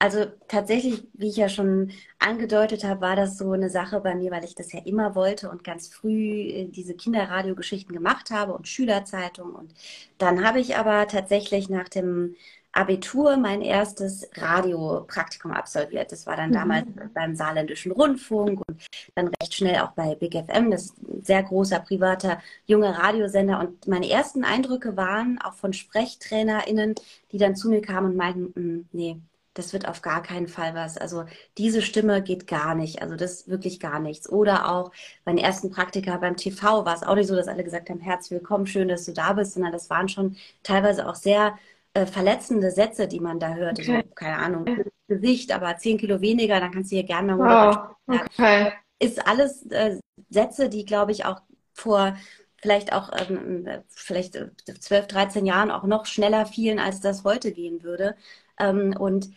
Also 0.00 0.24
tatsächlich, 0.48 1.06
wie 1.12 1.28
ich 1.28 1.36
ja 1.36 1.48
schon 1.48 1.92
angedeutet 2.18 2.84
habe, 2.84 3.02
war 3.02 3.14
das 3.14 3.38
so 3.38 3.52
eine 3.52 3.70
Sache 3.70 4.00
bei 4.00 4.14
mir, 4.14 4.30
weil 4.32 4.44
ich 4.44 4.54
das 4.56 4.72
ja 4.72 4.80
immer 4.84 5.14
wollte 5.14 5.50
und 5.50 5.62
ganz 5.62 5.88
früh 5.88 6.48
äh, 6.48 6.64
diese 6.68 6.94
Kinderradiogeschichten 6.94 7.94
gemacht 7.94 8.30
habe 8.30 8.54
und 8.54 8.66
Schülerzeitung. 8.66 9.54
Und 9.54 9.72
dann 10.18 10.44
habe 10.44 10.58
ich 10.58 10.76
aber 10.76 11.06
tatsächlich 11.06 11.68
nach 11.68 11.88
dem 11.88 12.34
Abitur 12.72 13.36
mein 13.36 13.62
erstes 13.62 14.28
Radiopraktikum 14.34 15.50
absolviert. 15.50 16.12
Das 16.12 16.26
war 16.26 16.36
dann 16.36 16.50
mhm. 16.50 16.54
damals 16.54 16.86
beim 17.14 17.34
Saarländischen 17.34 17.92
Rundfunk 17.92 18.62
und 18.66 18.86
dann 19.14 19.28
recht 19.40 19.54
schnell 19.54 19.80
auch 19.80 19.92
bei 19.92 20.14
Big 20.14 20.34
FM. 20.34 20.70
Das 20.70 20.86
ist 20.86 20.98
ein 21.02 21.22
sehr 21.24 21.42
großer 21.42 21.80
privater 21.80 22.40
junger 22.66 22.98
Radiosender. 22.98 23.58
Und 23.60 23.88
meine 23.88 24.08
ersten 24.08 24.44
Eindrücke 24.44 24.96
waren 24.96 25.40
auch 25.42 25.54
von 25.54 25.72
SprechtrainerInnen, 25.72 26.94
die 27.32 27.38
dann 27.38 27.56
zu 27.56 27.70
mir 27.70 27.82
kamen 27.82 28.12
und 28.12 28.16
meinten, 28.16 28.52
hm, 28.54 28.88
nee, 28.92 29.20
das 29.54 29.72
wird 29.72 29.88
auf 29.88 30.00
gar 30.00 30.22
keinen 30.22 30.48
Fall 30.48 30.74
was. 30.74 30.96
Also 30.96 31.24
diese 31.58 31.82
Stimme 31.82 32.22
geht 32.22 32.46
gar 32.46 32.74
nicht. 32.74 33.02
Also 33.02 33.16
das 33.16 33.48
wirklich 33.48 33.80
gar 33.80 33.98
nichts. 33.98 34.30
Oder 34.30 34.70
auch 34.70 34.92
meine 35.24 35.42
ersten 35.42 35.70
Praktika 35.70 36.16
beim 36.18 36.36
TV 36.36 36.84
war 36.84 36.94
es 36.94 37.02
auch 37.02 37.16
nicht 37.16 37.26
so, 37.26 37.34
dass 37.36 37.48
alle 37.48 37.64
gesagt 37.64 37.90
haben, 37.90 38.00
herzlich 38.00 38.40
willkommen, 38.40 38.66
schön, 38.66 38.88
dass 38.88 39.06
du 39.06 39.12
da 39.12 39.32
bist, 39.32 39.54
sondern 39.54 39.72
das 39.72 39.90
waren 39.90 40.08
schon 40.08 40.36
teilweise 40.62 41.08
auch 41.08 41.16
sehr 41.16 41.58
äh, 41.94 42.06
verletzende 42.06 42.70
Sätze, 42.70 43.08
die 43.08 43.20
man 43.20 43.38
da 43.40 43.54
hört. 43.54 43.78
Okay. 43.78 44.02
So, 44.04 44.14
keine 44.14 44.38
Ahnung, 44.38 44.84
Gesicht, 45.08 45.52
aber 45.52 45.76
zehn 45.76 45.98
Kilo 45.98 46.20
weniger, 46.20 46.60
dann 46.60 46.70
kannst 46.70 46.92
du 46.92 46.96
hier 46.96 47.04
gerne 47.04 47.36
mal 47.36 47.96
wow. 48.06 48.20
okay. 48.20 48.72
Ist 48.98 49.26
alles 49.26 49.66
äh, 49.70 49.98
Sätze, 50.28 50.68
die, 50.68 50.84
glaube 50.84 51.12
ich, 51.12 51.24
auch 51.24 51.40
vor 51.72 52.14
vielleicht 52.62 52.92
auch 52.92 53.10
ähm, 53.18 53.66
vielleicht 53.88 54.38
12, 54.66 55.06
13 55.06 55.46
Jahren 55.46 55.70
auch 55.70 55.84
noch 55.84 56.06
schneller 56.06 56.46
fielen, 56.46 56.78
als 56.78 57.00
das 57.00 57.24
heute 57.24 57.52
gehen 57.52 57.82
würde. 57.82 58.14
Ähm, 58.58 58.94
und 58.98 59.30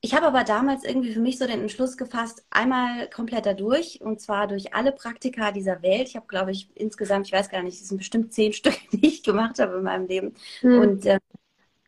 ich 0.00 0.14
habe 0.14 0.26
aber 0.26 0.42
damals 0.42 0.82
irgendwie 0.82 1.12
für 1.12 1.20
mich 1.20 1.38
so 1.38 1.46
den 1.46 1.60
Entschluss 1.60 1.96
gefasst, 1.96 2.44
einmal 2.50 3.08
komplett 3.10 3.46
dadurch 3.46 4.00
und 4.00 4.20
zwar 4.20 4.48
durch 4.48 4.74
alle 4.74 4.90
Praktika 4.90 5.52
dieser 5.52 5.82
Welt. 5.82 6.08
Ich 6.08 6.16
habe, 6.16 6.26
glaube 6.26 6.50
ich, 6.50 6.68
insgesamt, 6.74 7.26
ich 7.26 7.32
weiß 7.32 7.50
gar 7.50 7.62
nicht, 7.62 7.80
es 7.80 7.88
sind 7.88 7.98
bestimmt 7.98 8.32
zehn 8.32 8.52
Stück, 8.54 8.74
die 8.90 9.06
ich 9.06 9.22
gemacht 9.22 9.58
habe 9.60 9.76
in 9.76 9.84
meinem 9.84 10.08
Leben. 10.08 10.34
Hm. 10.60 10.80
Und 10.80 11.06
äh, 11.06 11.20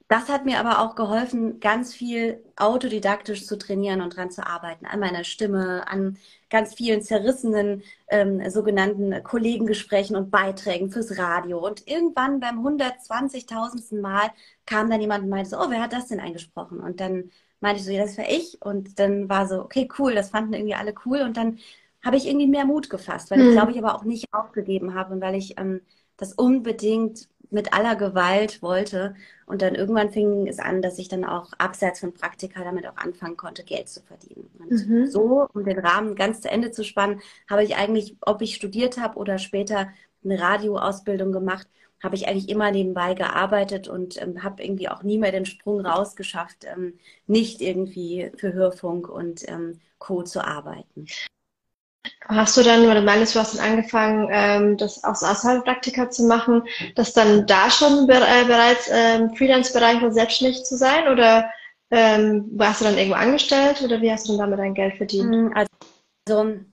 das 0.08 0.28
hat 0.28 0.44
mir 0.44 0.60
aber 0.60 0.80
auch 0.80 0.96
geholfen, 0.96 1.60
ganz 1.60 1.94
viel 1.94 2.44
autodidaktisch 2.56 3.46
zu 3.46 3.56
trainieren 3.56 4.02
und 4.02 4.16
dran 4.16 4.30
zu 4.30 4.46
arbeiten, 4.46 4.84
an 4.84 5.00
meiner 5.00 5.24
Stimme, 5.24 5.88
an 5.88 6.18
ganz 6.50 6.74
vielen 6.74 7.02
zerrissenen 7.02 7.82
ähm, 8.08 8.48
sogenannten 8.50 9.22
Kollegengesprächen 9.22 10.14
und 10.14 10.30
Beiträgen 10.30 10.90
fürs 10.90 11.18
Radio. 11.18 11.64
Und 11.64 11.88
irgendwann 11.88 12.38
beim 12.38 12.64
120.000. 12.64 14.00
Mal 14.00 14.30
kam 14.66 14.90
dann 14.90 15.00
jemand 15.00 15.24
und 15.24 15.30
meinte 15.30 15.50
so, 15.50 15.58
oh, 15.58 15.70
wer 15.70 15.82
hat 15.82 15.94
das 15.94 16.08
denn 16.08 16.20
eingesprochen? 16.20 16.80
Und 16.80 17.00
dann 17.00 17.30
meinte 17.60 17.80
ich 17.80 17.86
so, 17.86 17.92
ja, 17.92 18.02
das 18.02 18.18
war 18.18 18.28
ich. 18.28 18.60
Und 18.60 18.98
dann 18.98 19.28
war 19.28 19.48
so, 19.48 19.62
okay, 19.62 19.88
cool, 19.98 20.14
das 20.14 20.30
fanden 20.30 20.52
irgendwie 20.52 20.74
alle 20.74 20.94
cool. 21.06 21.22
Und 21.22 21.36
dann 21.36 21.58
habe 22.04 22.16
ich 22.16 22.26
irgendwie 22.28 22.46
mehr 22.46 22.66
Mut 22.66 22.90
gefasst, 22.90 23.30
weil 23.30 23.40
ich, 23.40 23.46
hm. 23.46 23.52
glaube 23.52 23.72
ich, 23.72 23.78
aber 23.78 23.94
auch 23.94 24.04
nicht 24.04 24.32
aufgegeben 24.32 24.94
habe 24.94 25.14
und 25.14 25.22
weil 25.22 25.34
ich 25.34 25.58
ähm, 25.58 25.80
das 26.18 26.34
unbedingt 26.34 27.28
mit 27.54 27.72
aller 27.72 27.96
Gewalt 27.96 28.60
wollte. 28.60 29.14
Und 29.46 29.62
dann 29.62 29.74
irgendwann 29.74 30.10
fing 30.10 30.46
es 30.46 30.58
an, 30.58 30.82
dass 30.82 30.98
ich 30.98 31.08
dann 31.08 31.24
auch 31.24 31.52
abseits 31.58 32.00
von 32.00 32.12
Praktika 32.12 32.64
damit 32.64 32.86
auch 32.86 32.96
anfangen 32.96 33.36
konnte, 33.36 33.64
Geld 33.64 33.88
zu 33.88 34.02
verdienen. 34.02 34.50
Und 34.58 34.88
mhm. 34.88 35.06
so, 35.06 35.46
um 35.54 35.64
den 35.64 35.78
Rahmen 35.78 36.16
ganz 36.16 36.42
zu 36.42 36.50
Ende 36.50 36.70
zu 36.72 36.84
spannen, 36.84 37.20
habe 37.48 37.64
ich 37.64 37.76
eigentlich, 37.76 38.16
ob 38.20 38.42
ich 38.42 38.56
studiert 38.56 38.98
habe 38.98 39.18
oder 39.18 39.38
später 39.38 39.88
eine 40.24 40.40
Radioausbildung 40.40 41.32
gemacht, 41.32 41.68
habe 42.02 42.16
ich 42.16 42.28
eigentlich 42.28 42.48
immer 42.48 42.70
nebenbei 42.70 43.14
gearbeitet 43.14 43.88
und 43.88 44.20
ähm, 44.20 44.42
habe 44.42 44.62
irgendwie 44.62 44.88
auch 44.88 45.02
nie 45.02 45.18
mehr 45.18 45.32
den 45.32 45.46
Sprung 45.46 45.80
rausgeschafft, 45.80 46.64
ähm, 46.64 46.98
nicht 47.26 47.62
irgendwie 47.62 48.30
für 48.36 48.52
Hörfunk 48.52 49.08
und 49.08 49.48
ähm, 49.48 49.80
Co. 49.98 50.22
zu 50.22 50.44
arbeiten. 50.44 51.06
Hast 52.28 52.56
du 52.56 52.62
dann, 52.62 52.86
weil 52.86 52.94
du 52.94 53.02
meinst, 53.02 53.34
du 53.34 53.40
hast 53.40 53.58
dann 53.58 53.72
angefangen, 53.72 54.28
ähm, 54.32 54.76
das 54.76 55.04
aus 55.04 55.22
Außerhalb-Praktika 55.22 56.10
zu 56.10 56.24
machen, 56.24 56.62
dass 56.94 57.12
dann 57.12 57.46
da 57.46 57.70
schon 57.70 58.08
äh, 58.08 58.44
bereits 58.46 58.88
ähm, 58.90 59.34
Freelance-Bereich 59.36 60.02
und 60.02 60.12
selbstständig 60.12 60.64
zu 60.64 60.76
sein 60.76 61.08
oder 61.08 61.50
ähm, 61.90 62.46
warst 62.52 62.80
du 62.80 62.86
dann 62.86 62.96
irgendwo 62.96 63.16
angestellt 63.16 63.82
oder 63.82 64.00
wie 64.00 64.10
hast 64.10 64.26
du 64.26 64.32
dann 64.32 64.50
damit 64.50 64.58
dein 64.58 64.74
Geld 64.74 64.96
verdient? 64.96 65.34
Hm, 65.34 65.52
also 65.54 66.64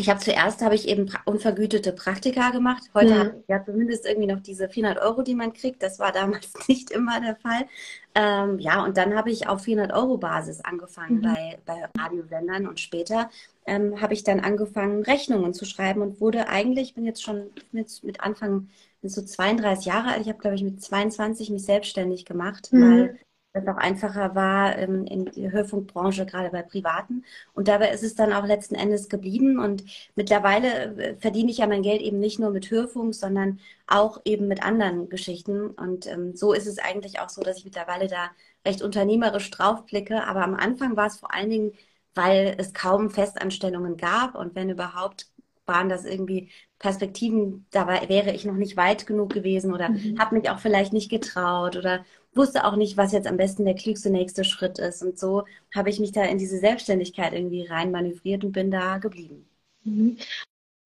ich 0.00 0.08
habe 0.08 0.20
zuerst 0.20 0.62
habe 0.62 0.74
ich 0.74 0.88
eben 0.88 1.10
unvergütete 1.26 1.92
Praktika 1.92 2.50
gemacht. 2.50 2.82
Heute 2.94 3.14
mhm. 3.14 3.18
habe 3.18 3.36
ich 3.40 3.48
ja 3.48 3.64
zumindest 3.64 4.06
irgendwie 4.06 4.26
noch 4.26 4.40
diese 4.40 4.68
400 4.68 5.02
Euro, 5.02 5.22
die 5.22 5.34
man 5.34 5.52
kriegt. 5.52 5.82
Das 5.82 5.98
war 5.98 6.10
damals 6.10 6.52
nicht 6.68 6.90
immer 6.90 7.20
der 7.20 7.36
Fall. 7.36 7.66
Ähm, 8.14 8.58
ja, 8.58 8.82
und 8.82 8.96
dann 8.96 9.14
habe 9.14 9.30
ich 9.30 9.46
auf 9.46 9.62
400 9.62 9.92
Euro 9.96 10.16
Basis 10.16 10.60
angefangen 10.62 11.18
mhm. 11.18 11.22
bei, 11.22 11.58
bei 11.66 11.88
Radiosendern 11.98 12.66
und 12.66 12.80
später 12.80 13.30
ähm, 13.66 14.00
habe 14.00 14.14
ich 14.14 14.24
dann 14.24 14.40
angefangen, 14.40 15.02
Rechnungen 15.02 15.54
zu 15.54 15.64
schreiben 15.64 16.00
und 16.00 16.20
wurde 16.20 16.48
eigentlich, 16.48 16.88
ich 16.88 16.94
bin 16.94 17.04
jetzt 17.04 17.22
schon 17.22 17.50
mit, 17.70 18.02
mit 18.02 18.20
Anfang, 18.20 18.68
bin 19.02 19.10
so 19.10 19.22
32 19.22 19.86
Jahre 19.86 20.08
alt, 20.08 20.22
ich 20.22 20.28
habe 20.28 20.38
glaube 20.38 20.56
ich 20.56 20.64
mit 20.64 20.82
22 20.82 21.50
mich 21.50 21.64
selbstständig 21.64 22.24
gemacht, 22.24 22.72
mhm. 22.72 22.82
weil 22.82 23.18
das 23.52 23.66
auch 23.66 23.76
einfacher 23.76 24.34
war 24.34 24.78
ähm, 24.78 25.04
in 25.06 25.24
der 25.26 25.50
Hörfunkbranche, 25.52 26.24
gerade 26.26 26.50
bei 26.50 26.62
Privaten. 26.62 27.24
Und 27.52 27.68
dabei 27.68 27.90
ist 27.90 28.04
es 28.04 28.14
dann 28.14 28.32
auch 28.32 28.46
letzten 28.46 28.76
Endes 28.76 29.08
geblieben. 29.08 29.58
Und 29.58 29.84
mittlerweile 30.14 30.96
äh, 30.96 31.16
verdiene 31.16 31.50
ich 31.50 31.58
ja 31.58 31.66
mein 31.66 31.82
Geld 31.82 32.00
eben 32.00 32.20
nicht 32.20 32.38
nur 32.38 32.50
mit 32.50 32.70
Hörfunk, 32.70 33.14
sondern 33.14 33.58
auch 33.86 34.20
eben 34.24 34.46
mit 34.46 34.62
anderen 34.62 35.08
Geschichten. 35.08 35.70
Und 35.70 36.06
ähm, 36.06 36.36
so 36.36 36.52
ist 36.52 36.66
es 36.66 36.78
eigentlich 36.78 37.20
auch 37.20 37.28
so, 37.28 37.42
dass 37.42 37.58
ich 37.58 37.64
mittlerweile 37.64 38.06
da 38.06 38.30
recht 38.64 38.82
unternehmerisch 38.82 39.50
draufblicke. 39.50 40.24
Aber 40.24 40.44
am 40.44 40.54
Anfang 40.54 40.96
war 40.96 41.06
es 41.08 41.18
vor 41.18 41.34
allen 41.34 41.50
Dingen, 41.50 41.72
weil 42.14 42.54
es 42.58 42.72
kaum 42.72 43.10
Festanstellungen 43.10 43.96
gab 43.96 44.34
und 44.34 44.54
wenn 44.54 44.70
überhaupt 44.70 45.28
waren 45.66 45.88
das 45.88 46.04
irgendwie 46.04 46.50
Perspektiven, 46.80 47.66
da 47.70 47.86
wäre 47.86 48.32
ich 48.32 48.44
noch 48.44 48.54
nicht 48.54 48.76
weit 48.76 49.06
genug 49.06 49.32
gewesen 49.32 49.72
oder 49.72 49.90
mhm. 49.90 50.18
habe 50.18 50.34
mich 50.36 50.50
auch 50.50 50.58
vielleicht 50.58 50.92
nicht 50.92 51.10
getraut 51.10 51.76
oder 51.76 52.04
wusste 52.34 52.64
auch 52.64 52.76
nicht, 52.76 52.96
was 52.96 53.12
jetzt 53.12 53.26
am 53.26 53.36
besten 53.36 53.64
der 53.64 53.74
klügste 53.74 54.10
nächste 54.10 54.44
Schritt 54.44 54.78
ist. 54.78 55.02
Und 55.02 55.18
so 55.18 55.44
habe 55.74 55.90
ich 55.90 56.00
mich 56.00 56.12
da 56.12 56.24
in 56.24 56.38
diese 56.38 56.58
Selbstständigkeit 56.58 57.32
irgendwie 57.32 57.66
rein 57.66 57.90
manövriert 57.90 58.44
und 58.44 58.52
bin 58.52 58.70
da 58.70 58.98
geblieben. 58.98 59.48
Mhm. 59.84 60.16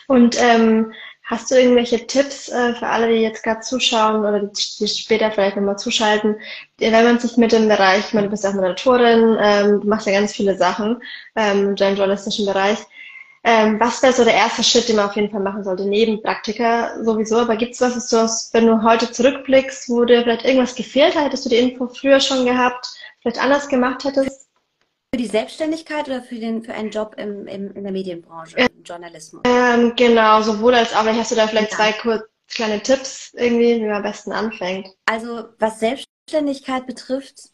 Und 0.07 0.41
ähm, 0.41 0.93
hast 1.23 1.51
du 1.51 1.55
irgendwelche 1.55 2.07
Tipps 2.07 2.51
äh, 2.51 2.75
für 2.75 2.87
alle, 2.87 3.09
die 3.09 3.21
jetzt 3.21 3.43
gerade 3.43 3.61
zuschauen 3.61 4.21
oder 4.21 4.41
die, 4.41 4.87
später 4.87 5.31
vielleicht 5.31 5.57
nochmal 5.57 5.79
zuschalten, 5.79 6.37
wenn 6.79 6.93
man 6.93 7.19
sich 7.19 7.39
mit 7.39 7.53
dem 7.53 7.69
Bereich, 7.69 8.01
ich 8.01 8.13
meine, 8.13 8.27
du 8.27 8.31
bist 8.31 8.47
auch 8.47 8.53
Moderatorin, 8.53 9.39
ähm, 9.41 9.81
du 9.81 9.89
machst 9.89 10.07
ja 10.07 10.13
ganz 10.13 10.35
viele 10.35 10.59
Sachen 10.59 11.03
ähm, 11.37 11.71
im 11.71 11.75
journalistischen 11.77 12.45
Bereich, 12.45 12.79
ähm, 13.45 13.79
was 13.79 14.03
wäre 14.03 14.13
so 14.13 14.25
der 14.25 14.35
erste 14.35 14.65
Schritt, 14.65 14.89
den 14.89 14.97
man 14.97 15.09
auf 15.09 15.17
jeden 15.17 15.31
Fall 15.31 15.41
machen 15.41 15.65
sollte, 15.65 15.85
neben 15.85 16.23
Praktika 16.23 17.03
sowieso? 17.05 17.39
Aber 17.39 17.57
gibt 17.57 17.75
es 17.75 17.81
was, 17.81 17.95
was 17.95 18.09
du 18.09 18.17
hast, 18.17 18.55
wenn 18.55 18.67
du 18.67 18.83
heute 18.83 19.11
zurückblickst, 19.13 19.89
wo 19.91 20.05
dir 20.05 20.23
vielleicht 20.23 20.45
irgendwas 20.45 20.75
gefehlt 20.75 21.15
hat, 21.15 21.27
hättest 21.27 21.45
du 21.45 21.51
die 21.51 21.59
Info 21.59 21.87
früher 21.87 22.21
schon 22.21 22.47
gehabt, 22.47 22.89
vielleicht 23.21 23.43
anders 23.43 23.69
gemacht 23.69 24.05
hättest? 24.05 24.49
Für 25.15 25.19
die 25.19 25.27
Selbstständigkeit 25.27 26.07
oder 26.09 26.23
für, 26.23 26.37
den, 26.37 26.63
für 26.63 26.75
einen 26.75 26.91
Job 26.91 27.15
im, 27.19 27.47
im, 27.47 27.73
in 27.75 27.83
der 27.85 27.93
Medienbranche, 27.93 28.57
im 28.57 28.83
Journalismus? 28.83 29.43
Ähm, 29.45 29.93
genau, 29.95 30.41
sowohl 30.41 30.75
als 30.75 30.95
auch. 30.95 31.05
Hast 31.05 31.31
du 31.31 31.37
da 31.37 31.47
vielleicht 31.47 31.71
ja. 31.73 31.77
zwei 31.77 31.93
kurz, 31.93 32.25
kleine 32.49 32.81
Tipps 32.83 33.33
irgendwie, 33.35 33.77
wie 33.77 33.87
man 33.87 33.97
am 33.97 34.03
besten 34.03 34.33
anfängt. 34.33 34.89
Also 35.07 35.45
was 35.59 35.81
Selbstständigkeit 35.81 36.87
betrifft, 36.87 37.51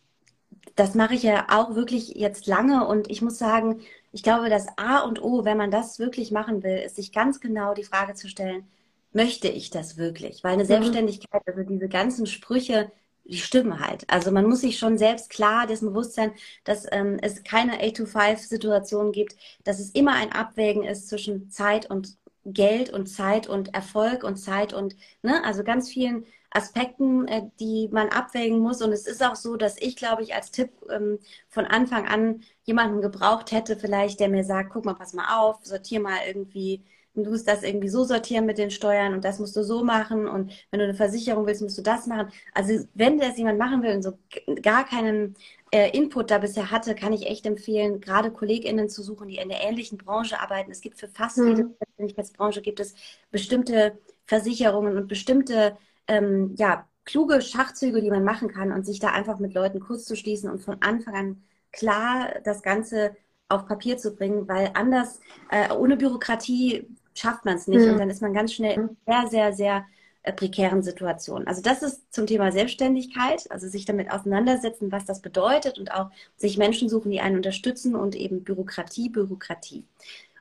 das 0.77 0.95
mache 0.95 1.15
ich 1.15 1.23
ja 1.23 1.47
auch 1.51 1.75
wirklich 1.75 2.11
jetzt 2.11 2.47
lange 2.47 2.87
und 2.87 3.11
ich 3.11 3.23
muss 3.23 3.39
sagen, 3.39 3.83
ich 4.13 4.23
glaube, 4.23 4.49
das 4.51 4.67
A 4.77 5.01
und 5.01 5.23
O, 5.23 5.45
wenn 5.45 5.57
man 5.57 5.71
das 5.71 5.99
wirklich 5.99 6.31
machen 6.31 6.63
will, 6.63 6.79
ist 6.79 6.97
sich 6.97 7.13
ganz 7.13 7.41
genau 7.41 7.75
die 7.75 7.85
Frage 7.85 8.15
zu 8.15 8.29
stellen, 8.29 8.69
möchte 9.13 9.49
ich 9.49 9.71
das 9.71 9.97
wirklich? 9.97 10.43
Weil 10.45 10.55
eine 10.55 10.65
mhm. 10.65 10.69
Selbstständigkeit, 10.69 11.43
also 11.47 11.63
diese 11.63 11.89
ganzen 11.89 12.27
Sprüche, 12.27 12.91
die 13.25 13.39
stimmen 13.39 13.81
halt. 13.81 14.05
Also 14.09 14.33
man 14.33 14.47
muss 14.47 14.63
sich 14.63 14.79
schon 14.79 14.99
selbst 14.99 15.31
klar 15.31 15.67
dessen 15.67 15.91
bewusst 15.91 16.15
sein, 16.15 16.33
dass 16.65 16.87
ähm, 16.91 17.19
es 17.23 17.45
keine 17.45 17.81
8-to-5-Situation 17.81 19.13
gibt, 19.13 19.37
dass 19.65 19.79
es 19.79 19.91
immer 19.91 20.15
ein 20.15 20.33
Abwägen 20.33 20.85
ist 20.85 21.09
zwischen 21.09 21.51
Zeit 21.51 21.89
und 21.89 22.17
Geld 22.45 22.91
und 22.91 23.07
Zeit 23.07 23.47
und 23.49 23.75
Erfolg 23.75 24.25
und 24.25 24.37
Zeit 24.37 24.73
und, 24.73 24.97
ne, 25.23 25.45
also 25.45 25.63
ganz 25.63 25.91
vielen 25.91 26.25
Aspekten, 26.51 27.29
äh, 27.29 27.43
die 27.61 27.89
man 27.93 28.09
abwägen 28.09 28.59
muss. 28.59 28.83
Und 28.83 28.93
es 28.93 29.07
ist 29.07 29.25
auch 29.25 29.37
so, 29.37 29.57
dass 29.57 29.77
ich, 29.81 29.97
glaube 29.97 30.23
ich, 30.23 30.35
als 30.35 30.51
Tipp 30.51 30.71
ähm, 30.91 31.19
von 31.49 31.65
Anfang 31.67 32.07
an 32.07 32.43
jemanden 32.65 33.01
gebraucht 33.01 33.53
hätte, 33.53 33.77
vielleicht, 33.77 34.21
der 34.21 34.29
mir 34.29 34.45
sagt, 34.45 34.71
guck 34.73 34.85
mal, 34.85 34.95
pass 34.95 35.15
mal 35.15 35.39
auf, 35.39 35.65
sortier 35.65 36.01
mal 36.01 36.19
irgendwie 36.27 36.83
du 37.15 37.31
musst 37.31 37.49
das 37.49 37.63
irgendwie 37.63 37.89
so 37.89 38.05
sortieren 38.05 38.47
mit 38.47 38.59
den 38.59 38.71
Steuern 38.71 39.15
und 39.15 39.25
das 39.25 39.39
musst 39.39 39.57
du 39.57 39.65
so 39.65 39.85
machen 39.85 40.29
und 40.29 40.53
wenn 40.71 40.79
du 40.79 40.85
eine 40.85 40.95
Versicherung 40.95 41.47
willst, 41.47 41.63
musst 41.63 41.79
du 41.79 41.83
das 41.83 42.07
machen. 42.07 42.31
Also 42.55 42.85
wenn 42.95 43.19
das 43.19 43.37
jemand 43.37 43.59
machen 43.59 43.83
will 43.83 43.95
und 43.95 44.03
so 44.03 44.19
gar 44.63 44.85
keinen 44.85 45.37
äh, 45.73 45.91
Input 45.97 46.31
da 46.31 46.39
bisher 46.39 46.71
hatte, 46.71 46.95
kann 46.95 47.13
ich 47.13 47.27
echt 47.27 47.47
empfehlen, 47.47 48.01
gerade 48.01 48.31
KollegInnen 48.31 48.89
zu 48.89 49.03
suchen, 49.03 49.29
die 49.29 49.37
in 49.37 49.49
der 49.49 49.63
ähnlichen 49.63 49.99
Branche 49.99 50.41
arbeiten. 50.41 50.71
Es 50.71 50.81
gibt 50.81 50.99
für 50.99 51.09
fast 51.09 51.39
mhm. 51.39 51.49
jede 51.49 51.63
Selbstständigkeitsbranche 51.79 52.63
gibt 52.63 52.81
es 52.81 52.95
bestimmte 53.31 53.99
Versicherungen 54.27 54.97
und 54.97 55.09
bestimmte 55.09 55.77
ähm, 56.11 56.55
ja, 56.57 56.87
kluge 57.05 57.41
Schachzüge, 57.41 58.03
die 58.03 58.11
man 58.11 58.25
machen 58.25 58.49
kann 58.49 58.73
und 58.73 58.85
sich 58.85 58.99
da 58.99 59.09
einfach 59.09 59.39
mit 59.39 59.55
Leuten 59.55 59.81
kurz 59.81 60.05
zu 60.05 60.17
schließen 60.17 60.51
und 60.51 60.61
von 60.61 60.77
Anfang 60.81 61.15
an 61.15 61.43
klar 61.73 62.35
das 62.45 62.63
Ganze 62.63 63.17
auf 63.49 63.67
Papier 63.67 63.97
zu 63.97 64.15
bringen, 64.15 64.49
weil 64.49 64.71
anders, 64.75 65.21
äh, 65.51 65.73
ohne 65.73 65.97
Bürokratie 65.97 66.87
schafft 67.15 67.45
man 67.45 67.57
es 67.57 67.67
nicht 67.67 67.85
mhm. 67.85 67.93
und 67.93 67.99
dann 67.99 68.11
ist 68.11 68.23
man 68.23 68.35
ganz 68.35 68.53
schnell 68.53 68.75
in 68.75 68.97
sehr, 69.07 69.27
sehr, 69.29 69.53
sehr 69.53 69.87
äh, 70.23 70.33
prekären 70.33 70.83
Situationen. 70.83 71.49
Also 71.49 71.63
das 71.63 71.83
ist 71.83 72.13
zum 72.13 72.27
Thema 72.27 72.53
Selbstständigkeit, 72.53 73.51
also 73.51 73.69
sich 73.69 73.85
damit 73.85 74.11
auseinandersetzen, 74.11 74.93
was 74.93 75.05
das 75.05 75.23
bedeutet 75.23 75.79
und 75.79 75.93
auch 75.93 76.11
sich 76.37 76.59
Menschen 76.59 76.89
suchen, 76.89 77.11
die 77.11 77.21
einen 77.21 77.37
unterstützen 77.37 77.97
und 77.97 78.15
eben 78.15 78.45
Bürokratie, 78.45 79.09
Bürokratie. 79.09 79.85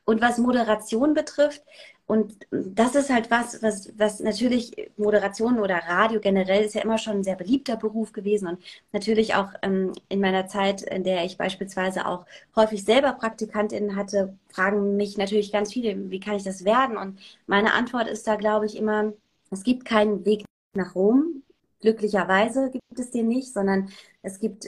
Und 0.06 0.22
was 0.22 0.38
Moderation 0.38 1.14
betrifft, 1.14 1.64
und 2.10 2.48
das 2.50 2.96
ist 2.96 3.12
halt 3.12 3.30
was, 3.30 3.62
was, 3.62 3.94
was 4.00 4.20
natürlich 4.20 4.90
Moderation 4.98 5.60
oder 5.60 5.76
Radio 5.88 6.20
generell 6.20 6.66
ist 6.66 6.74
ja 6.74 6.82
immer 6.82 6.98
schon 6.98 7.18
ein 7.18 7.24
sehr 7.24 7.36
beliebter 7.36 7.78
Beruf 7.78 8.14
gewesen 8.14 8.48
und 8.48 8.64
natürlich 8.92 9.36
auch 9.36 9.50
ähm, 9.62 9.94
in 10.10 10.20
meiner 10.20 10.48
Zeit, 10.48 10.82
in 10.82 11.04
der 11.04 11.24
ich 11.24 11.38
beispielsweise 11.38 12.08
auch 12.08 12.26
häufig 12.56 12.84
selber 12.84 13.14
Praktikantinnen 13.14 13.96
hatte, 13.96 14.36
fragen 14.52 14.98
mich 14.98 15.20
natürlich 15.20 15.52
ganz 15.52 15.72
viele, 15.72 16.10
wie 16.10 16.20
kann 16.20 16.36
ich 16.36 16.44
das 16.44 16.66
werden? 16.66 16.98
Und 16.98 17.20
meine 17.46 17.74
Antwort 17.74 18.08
ist 18.08 18.26
da, 18.26 18.38
glaube 18.38 18.66
ich, 18.66 18.76
immer, 18.76 19.14
es 19.52 19.62
gibt 19.62 19.86
keinen 19.86 20.26
Weg 20.26 20.46
nach 20.74 20.96
Rom. 20.96 21.44
Glücklicherweise 21.80 22.72
gibt 22.72 23.00
es 23.00 23.12
den 23.12 23.28
nicht, 23.28 23.54
sondern 23.54 23.90
es 24.24 24.40
gibt 24.40 24.68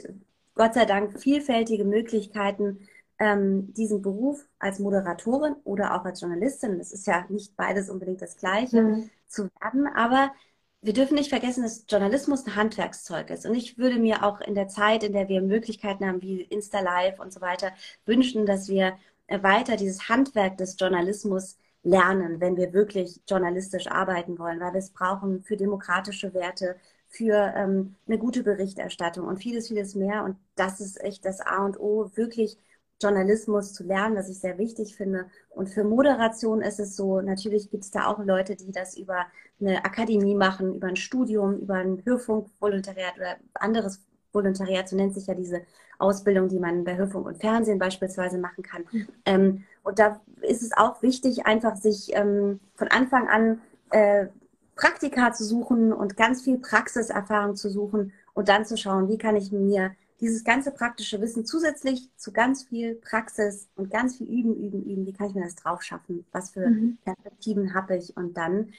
Gott 0.54 0.74
sei 0.74 0.84
Dank 0.84 1.18
vielfältige 1.18 1.84
Möglichkeiten, 1.84 2.88
ähm, 3.22 3.72
diesen 3.74 4.02
Beruf 4.02 4.44
als 4.58 4.80
Moderatorin 4.80 5.54
oder 5.62 5.94
auch 5.94 6.04
als 6.04 6.20
Journalistin, 6.20 6.78
das 6.78 6.90
ist 6.90 7.06
ja 7.06 7.24
nicht 7.28 7.56
beides 7.56 7.88
unbedingt 7.88 8.20
das 8.20 8.36
Gleiche, 8.36 8.82
mhm. 8.82 9.10
zu 9.28 9.48
werden. 9.60 9.86
Aber 9.86 10.32
wir 10.80 10.92
dürfen 10.92 11.14
nicht 11.14 11.28
vergessen, 11.28 11.62
dass 11.62 11.84
Journalismus 11.88 12.44
ein 12.44 12.56
Handwerkszeug 12.56 13.30
ist. 13.30 13.46
Und 13.46 13.54
ich 13.54 13.78
würde 13.78 14.00
mir 14.00 14.24
auch 14.24 14.40
in 14.40 14.56
der 14.56 14.66
Zeit, 14.66 15.04
in 15.04 15.12
der 15.12 15.28
wir 15.28 15.40
Möglichkeiten 15.40 16.04
haben, 16.04 16.20
wie 16.20 16.42
Insta 16.42 16.80
Live 16.80 17.20
und 17.20 17.32
so 17.32 17.40
weiter, 17.40 17.70
wünschen, 18.06 18.44
dass 18.44 18.68
wir 18.68 18.94
weiter 19.28 19.76
dieses 19.76 20.08
Handwerk 20.08 20.58
des 20.58 20.76
Journalismus 20.76 21.56
lernen, 21.84 22.40
wenn 22.40 22.56
wir 22.56 22.72
wirklich 22.72 23.20
journalistisch 23.28 23.86
arbeiten 23.86 24.36
wollen, 24.36 24.58
weil 24.58 24.72
wir 24.72 24.78
es 24.78 24.90
brauchen 24.90 25.44
für 25.44 25.56
demokratische 25.56 26.34
Werte, 26.34 26.74
für 27.08 27.52
ähm, 27.56 27.94
eine 28.08 28.18
gute 28.18 28.42
Berichterstattung 28.42 29.28
und 29.28 29.36
vieles, 29.36 29.68
vieles 29.68 29.94
mehr. 29.94 30.24
Und 30.24 30.36
das 30.56 30.80
ist 30.80 31.00
echt 31.00 31.24
das 31.24 31.40
A 31.40 31.64
und 31.64 31.78
O, 31.78 32.10
wirklich 32.16 32.58
Journalismus 33.02 33.72
zu 33.72 33.84
lernen, 33.84 34.16
was 34.16 34.28
ich 34.28 34.38
sehr 34.38 34.58
wichtig 34.58 34.96
finde. 34.96 35.26
Und 35.50 35.68
für 35.68 35.84
Moderation 35.84 36.62
ist 36.62 36.80
es 36.80 36.96
so, 36.96 37.20
natürlich 37.20 37.70
gibt 37.70 37.84
es 37.84 37.90
da 37.90 38.06
auch 38.06 38.18
Leute, 38.24 38.56
die 38.56 38.72
das 38.72 38.96
über 38.96 39.26
eine 39.60 39.84
Akademie 39.84 40.34
machen, 40.34 40.74
über 40.74 40.88
ein 40.88 40.96
Studium, 40.96 41.58
über 41.58 41.74
ein 41.74 42.02
Hörfunkvolontariat 42.04 43.16
oder 43.16 43.36
anderes 43.54 44.00
Volontariat, 44.32 44.88
so 44.88 44.96
nennt 44.96 45.14
sich 45.14 45.26
ja 45.26 45.34
diese 45.34 45.62
Ausbildung, 45.98 46.48
die 46.48 46.58
man 46.58 46.84
bei 46.84 46.96
Hörfunk 46.96 47.26
und 47.26 47.40
Fernsehen 47.40 47.78
beispielsweise 47.78 48.38
machen 48.38 48.62
kann. 48.62 48.84
Mhm. 48.90 49.08
Ähm, 49.24 49.64
und 49.82 49.98
da 49.98 50.20
ist 50.40 50.62
es 50.62 50.72
auch 50.76 51.02
wichtig, 51.02 51.46
einfach 51.46 51.76
sich 51.76 52.10
ähm, 52.14 52.60
von 52.74 52.88
Anfang 52.88 53.28
an 53.28 53.60
äh, 53.90 54.26
Praktika 54.74 55.32
zu 55.32 55.44
suchen 55.44 55.92
und 55.92 56.16
ganz 56.16 56.42
viel 56.42 56.58
Praxiserfahrung 56.58 57.56
zu 57.56 57.68
suchen 57.68 58.12
und 58.34 58.48
dann 58.48 58.64
zu 58.64 58.76
schauen, 58.76 59.08
wie 59.08 59.18
kann 59.18 59.36
ich 59.36 59.52
mir 59.52 59.92
dieses 60.22 60.44
ganze 60.44 60.70
praktische 60.70 61.20
Wissen 61.20 61.44
zusätzlich 61.44 62.08
zu 62.16 62.32
ganz 62.32 62.62
viel 62.62 62.94
Praxis 62.94 63.68
und 63.74 63.90
ganz 63.90 64.16
viel 64.16 64.28
Üben, 64.28 64.54
Üben, 64.54 64.84
Üben, 64.84 65.04
wie 65.04 65.12
kann 65.12 65.26
ich 65.26 65.34
mir 65.34 65.42
das 65.42 65.56
drauf 65.56 65.82
schaffen? 65.82 66.24
Was 66.30 66.50
für 66.50 66.68
mhm. 66.68 66.96
Perspektiven 67.04 67.74
habe 67.74 67.96
ich? 67.96 68.16
Und 68.16 68.36
dann 68.36 68.72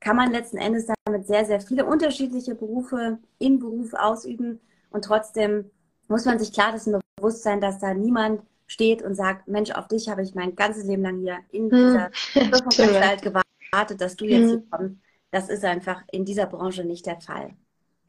kann 0.00 0.16
man 0.16 0.30
letzten 0.30 0.58
Endes 0.58 0.86
damit 1.04 1.26
sehr, 1.26 1.46
sehr 1.46 1.60
viele 1.60 1.86
unterschiedliche 1.86 2.54
Berufe 2.54 3.18
im 3.38 3.58
Beruf 3.58 3.94
ausüben 3.94 4.60
und 4.90 5.04
trotzdem 5.04 5.70
muss 6.08 6.26
man 6.26 6.38
sich 6.38 6.52
klar 6.52 6.72
dessen 6.72 7.00
bewusst 7.16 7.42
sein, 7.42 7.60
dass 7.60 7.78
da 7.78 7.94
niemand 7.94 8.42
steht 8.66 9.02
und 9.02 9.14
sagt, 9.14 9.48
Mensch, 9.48 9.70
auf 9.70 9.88
dich 9.88 10.08
habe 10.08 10.22
ich 10.22 10.34
mein 10.34 10.54
ganzes 10.54 10.84
Leben 10.84 11.02
lang 11.02 11.20
hier 11.20 11.38
in 11.50 11.70
dieser 11.70 12.10
Anstalt 12.34 13.22
gewartet, 13.22 14.00
dass 14.00 14.16
du 14.16 14.26
jetzt 14.26 14.48
hier 14.48 14.58
mhm. 14.58 14.70
kommst. 14.70 14.96
Das 15.30 15.48
ist 15.48 15.64
einfach 15.64 16.02
in 16.10 16.26
dieser 16.26 16.46
Branche 16.46 16.84
nicht 16.84 17.06
der 17.06 17.20
Fall. 17.20 17.54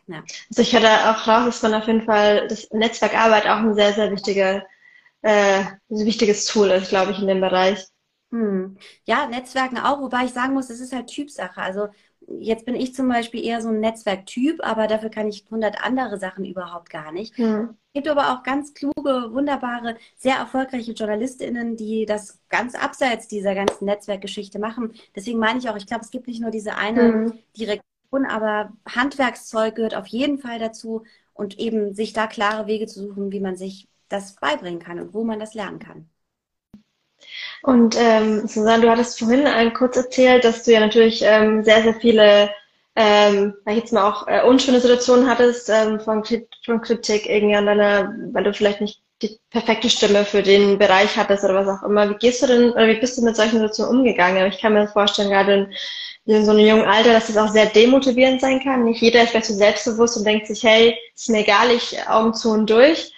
Ja. 0.08 0.24
Also 0.50 0.62
ich 0.62 0.74
höre 0.74 1.12
auch 1.12 1.28
raus, 1.28 1.62
dass 1.62 1.62
man 1.64 1.82
auf 1.82 1.88
jeden 1.88 2.04
Fall 2.04 2.48
das 2.48 2.70
Netzwerkarbeit 2.72 3.46
auch 3.46 3.58
ein 3.58 3.76
sehr, 3.76 3.94
sehr 3.94 4.12
wichtiger, 4.12 4.66
äh, 5.22 5.64
wichtiges 5.90 6.46
Tool 6.46 6.70
ist, 6.72 6.90
glaube 6.90 7.12
ich, 7.12 7.20
in 7.20 7.28
dem 7.28 7.42
Bereich. 7.42 7.88
Hm. 8.32 8.78
Ja, 9.06 9.28
Netzwerken 9.28 9.78
auch, 9.78 10.02
wobei 10.02 10.26
ich 10.26 10.32
sagen 10.34 10.54
muss, 10.54 10.70
es 10.70 10.80
ist 10.80 10.92
halt 10.92 11.08
Typsache. 11.08 11.62
Also 11.62 11.88
jetzt 12.28 12.66
bin 12.66 12.76
ich 12.76 12.96
zum 12.96 13.08
Beispiel 13.08 13.46
eher 13.46 13.62
so 13.62 13.70
ein 13.70 13.80
Netzwerktyp, 13.80 14.60
aber 14.64 14.88
dafür 14.88 15.10
kann 15.10 15.28
ich 15.28 15.46
100 15.46 15.84
andere 15.84 16.18
Sachen 16.18 16.44
überhaupt 16.44 16.90
gar 16.90 17.12
nicht. 17.12 17.38
Hm. 17.38 17.78
Es 17.94 18.02
gibt 18.02 18.08
aber 18.08 18.34
auch 18.34 18.44
ganz 18.44 18.74
kluge, 18.74 19.30
wunderbare, 19.34 19.98
sehr 20.18 20.36
erfolgreiche 20.38 20.94
JournalistInnen, 20.94 21.76
die 21.78 22.08
das 22.08 22.40
ganz 22.50 22.74
abseits 22.74 23.28
dieser 23.28 23.54
ganzen 23.54 23.86
Netzwerkgeschichte 23.86 24.58
machen. 24.58 24.94
Deswegen 25.16 25.38
meine 25.38 25.60
ich 25.60 25.70
auch, 25.70 25.76
ich 25.76 25.86
glaube, 25.86 26.04
es 26.04 26.10
gibt 26.10 26.28
nicht 26.28 26.42
nur 26.42 26.50
diese 26.50 26.76
eine 26.76 27.02
hm. 27.02 27.40
Direktion, 28.14 28.26
aber 28.26 28.72
Handwerkszeug 28.88 29.76
gehört 29.76 29.96
auf 29.96 30.08
jeden 30.08 30.38
Fall 30.38 30.60
dazu 30.60 31.04
und 31.34 31.60
eben 31.60 31.94
sich 31.94 32.14
da 32.14 32.28
klare 32.28 32.68
Wege 32.68 32.88
zu 32.88 33.02
suchen, 33.02 33.32
wie 33.32 33.40
man 33.40 33.56
sich 33.56 33.88
das 34.10 34.36
beibringen 34.36 34.80
kann 34.80 35.00
und 35.00 35.14
wo 35.14 35.24
man 35.24 35.40
das 35.40 35.54
lernen 35.54 35.80
kann. 35.80 36.10
Und 37.64 37.96
ähm, 37.98 38.48
Susanne, 38.48 38.84
du 38.84 38.90
hattest 38.90 39.18
vorhin 39.18 39.48
ein, 39.48 39.74
kurz 39.74 39.96
erzählt, 39.96 40.44
dass 40.44 40.64
du 40.64 40.74
ja 40.74 40.82
natürlich 40.82 41.22
ähm, 41.24 41.64
sehr, 41.64 41.82
sehr 41.82 41.94
viele, 41.96 42.50
ähm, 42.96 43.54
ich 43.68 43.78
jetzt 43.78 43.94
mal 43.94 44.10
auch 44.10 44.28
äh, 44.28 44.44
unschöne 44.44 44.82
Situationen 44.82 45.28
hattest 45.28 45.70
ähm, 45.70 46.00
von, 46.02 46.24
von 46.66 46.82
Kritik 46.82 47.28
irgendwie 47.28 47.56
an 47.56 47.66
deiner, 47.66 48.14
weil 48.34 48.44
du 48.44 48.54
vielleicht 48.54 48.82
nicht 48.82 49.02
die 49.24 49.40
perfekte 49.50 49.90
Stimme 49.90 50.26
für 50.26 50.44
den 50.44 50.78
Bereich 50.78 51.16
hattest 51.18 51.44
oder 51.44 51.56
was 51.56 51.68
auch 51.68 51.84
immer. 51.88 52.10
Wie 52.10 52.16
gehst 52.16 52.44
du 52.44 52.48
denn 52.48 52.72
oder 52.72 52.88
wie 52.88 53.00
bist 53.00 53.18
du 53.18 53.24
mit 53.24 53.36
solchen 53.36 53.54
Situationen 53.54 54.00
umgegangen? 54.00 54.52
Ich 54.52 54.60
kann 54.60 54.74
mir 54.74 54.88
vorstellen, 54.88 55.30
gerade 55.30 55.54
in, 56.26 56.36
in 56.36 56.46
so 56.46 56.52
einem 56.52 56.68
jungen 56.68 56.86
Alter, 56.86 57.14
dass 57.14 57.28
das 57.28 57.38
auch 57.38 57.50
sehr 57.52 57.68
demotivierend 57.68 58.42
sein 58.42 58.62
kann. 58.62 58.84
Nicht 58.84 59.02
jeder 59.02 59.24
ist 59.24 59.32
vielleicht 59.32 59.48
so 59.48 59.54
selbstbewusst 59.54 60.18
und 60.18 60.26
denkt 60.26 60.48
sich, 60.48 60.64
hey, 60.64 60.98
ist 61.16 61.30
mir 61.30 61.40
egal, 61.40 61.72
ich 61.72 62.08
Augen 62.08 62.34
zu 62.34 62.52
und 62.52 62.70
durch. 62.70 63.12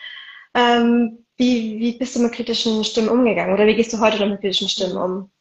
Ähm, 0.53 1.25
wie, 1.37 1.79
wie 1.79 1.97
bist 1.97 2.15
du 2.15 2.19
mit 2.21 2.31
kritischen 2.33 2.83
Stimmen 2.83 3.09
umgegangen 3.09 3.53
oder 3.53 3.67
wie 3.67 3.75
gehst 3.75 3.91
du 3.91 3.99
heute 3.99 4.19
noch 4.19 4.29
mit 4.29 4.41
kritischen 4.41 4.69
Stimmen 4.69 4.97
um? 4.97 5.31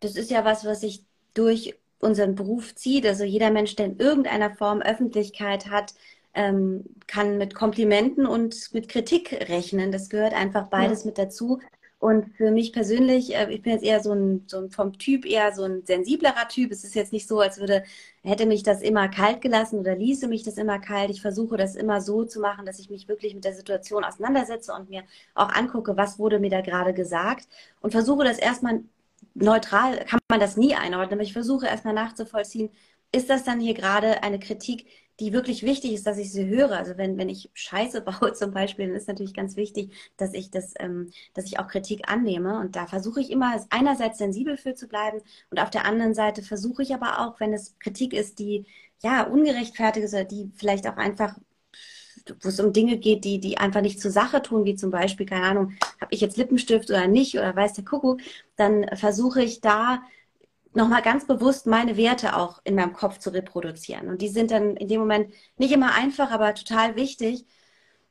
Das 0.00 0.16
ist 0.16 0.30
ja 0.30 0.44
was, 0.44 0.64
was 0.64 0.82
sich 0.82 1.04
durch 1.32 1.74
unseren 2.00 2.34
Beruf 2.34 2.74
zieht. 2.74 3.06
Also 3.06 3.24
jeder 3.24 3.50
Mensch, 3.50 3.76
der 3.76 3.86
in 3.86 3.98
irgendeiner 3.98 4.54
Form 4.54 4.82
Öffentlichkeit 4.82 5.70
hat, 5.70 5.94
ähm, 6.36 6.84
kann 7.06 7.38
mit 7.38 7.54
Komplimenten 7.54 8.26
und 8.26 8.72
mit 8.72 8.88
Kritik 8.88 9.32
rechnen. 9.48 9.90
Das 9.90 10.10
gehört 10.10 10.34
einfach 10.34 10.68
beides 10.68 11.02
ja. 11.02 11.06
mit 11.06 11.18
dazu. 11.18 11.60
Und 11.98 12.36
für 12.36 12.50
mich 12.50 12.74
persönlich, 12.74 13.34
äh, 13.34 13.50
ich 13.50 13.62
bin 13.62 13.72
jetzt 13.72 13.84
eher 13.84 14.02
so 14.02 14.12
ein, 14.12 14.44
so 14.46 14.58
ein 14.58 14.70
vom 14.70 14.98
Typ 14.98 15.24
eher 15.24 15.54
so 15.54 15.64
ein 15.64 15.82
sensiblerer 15.86 16.46
Typ. 16.48 16.70
Es 16.70 16.84
ist 16.84 16.94
jetzt 16.94 17.12
nicht 17.12 17.26
so, 17.26 17.40
als 17.40 17.58
würde, 17.58 17.84
hätte 18.22 18.44
mich 18.44 18.62
das 18.62 18.82
immer 18.82 19.08
kalt 19.08 19.40
gelassen 19.40 19.80
oder 19.80 19.96
ließe 19.96 20.28
mich 20.28 20.42
das 20.42 20.58
immer 20.58 20.78
kalt. 20.78 21.10
Ich 21.10 21.22
versuche 21.22 21.56
das 21.56 21.74
immer 21.74 22.02
so 22.02 22.24
zu 22.24 22.40
machen, 22.40 22.66
dass 22.66 22.78
ich 22.78 22.90
mich 22.90 23.08
wirklich 23.08 23.34
mit 23.34 23.44
der 23.44 23.54
Situation 23.54 24.04
auseinandersetze 24.04 24.74
und 24.74 24.90
mir 24.90 25.04
auch 25.34 25.48
angucke, 25.48 25.96
was 25.96 26.18
wurde 26.18 26.38
mir 26.38 26.50
da 26.50 26.60
gerade 26.60 26.92
gesagt 26.92 27.48
und 27.80 27.92
versuche 27.92 28.24
das 28.24 28.38
erstmal 28.38 28.82
neutral, 29.34 30.04
kann 30.04 30.20
man 30.30 30.40
das 30.40 30.56
nie 30.56 30.74
einordnen, 30.74 31.14
aber 31.14 31.22
ich 31.22 31.32
versuche 31.32 31.66
erstmal 31.66 31.94
nachzuvollziehen, 31.94 32.70
ist 33.12 33.30
das 33.30 33.44
dann 33.44 33.60
hier 33.60 33.74
gerade 33.74 34.22
eine 34.22 34.38
Kritik, 34.38 34.86
die 35.20 35.32
wirklich 35.32 35.62
wichtig 35.62 35.92
ist, 35.94 36.06
dass 36.06 36.18
ich 36.18 36.30
sie 36.30 36.46
höre. 36.46 36.72
Also 36.72 36.98
wenn, 36.98 37.16
wenn 37.16 37.28
ich 37.28 37.50
Scheiße 37.54 38.00
baue 38.02 38.32
zum 38.34 38.52
Beispiel, 38.52 38.86
dann 38.86 38.96
ist 38.96 39.08
natürlich 39.08 39.34
ganz 39.34 39.56
wichtig, 39.56 39.92
dass 40.16 40.34
ich 40.34 40.50
das, 40.50 40.74
ähm, 40.78 41.10
dass 41.34 41.46
ich 41.46 41.58
auch 41.58 41.68
Kritik 41.68 42.10
annehme. 42.10 42.58
Und 42.58 42.76
da 42.76 42.86
versuche 42.86 43.20
ich 43.20 43.30
immer 43.30 43.64
einerseits 43.70 44.18
sensibel 44.18 44.56
für 44.56 44.74
zu 44.74 44.88
bleiben 44.88 45.20
und 45.50 45.60
auf 45.60 45.70
der 45.70 45.86
anderen 45.86 46.14
Seite 46.14 46.42
versuche 46.42 46.82
ich 46.82 46.94
aber 46.94 47.20
auch, 47.20 47.40
wenn 47.40 47.52
es 47.52 47.78
Kritik 47.78 48.12
ist, 48.12 48.38
die 48.38 48.66
ja 49.02 49.24
ungerechtfertigt 49.24 50.04
ist 50.04 50.14
oder 50.14 50.24
die 50.24 50.50
vielleicht 50.56 50.86
auch 50.86 50.96
einfach 50.96 51.36
wo 52.42 52.48
es 52.48 52.60
um 52.60 52.72
Dinge 52.72 52.98
geht, 52.98 53.24
die, 53.24 53.38
die 53.38 53.58
einfach 53.58 53.80
nicht 53.82 54.00
zur 54.00 54.10
Sache 54.10 54.42
tun, 54.42 54.64
wie 54.64 54.74
zum 54.74 54.90
Beispiel, 54.90 55.26
keine 55.26 55.46
Ahnung, 55.46 55.74
habe 56.00 56.12
ich 56.12 56.20
jetzt 56.20 56.36
Lippenstift 56.36 56.90
oder 56.90 57.06
nicht 57.06 57.36
oder 57.36 57.54
weiß 57.54 57.74
der 57.74 57.84
Kuckuck, 57.84 58.20
dann 58.56 58.86
versuche 58.96 59.42
ich 59.42 59.60
da 59.60 60.02
nochmal 60.76 61.02
ganz 61.02 61.26
bewusst 61.26 61.66
meine 61.66 61.96
Werte 61.96 62.36
auch 62.36 62.60
in 62.64 62.74
meinem 62.74 62.92
Kopf 62.92 63.18
zu 63.18 63.30
reproduzieren. 63.30 64.08
Und 64.08 64.22
die 64.22 64.28
sind 64.28 64.50
dann 64.50 64.76
in 64.76 64.88
dem 64.88 65.00
Moment 65.00 65.32
nicht 65.56 65.72
immer 65.72 65.94
einfach, 65.94 66.30
aber 66.30 66.54
total 66.54 66.96
wichtig, 66.96 67.46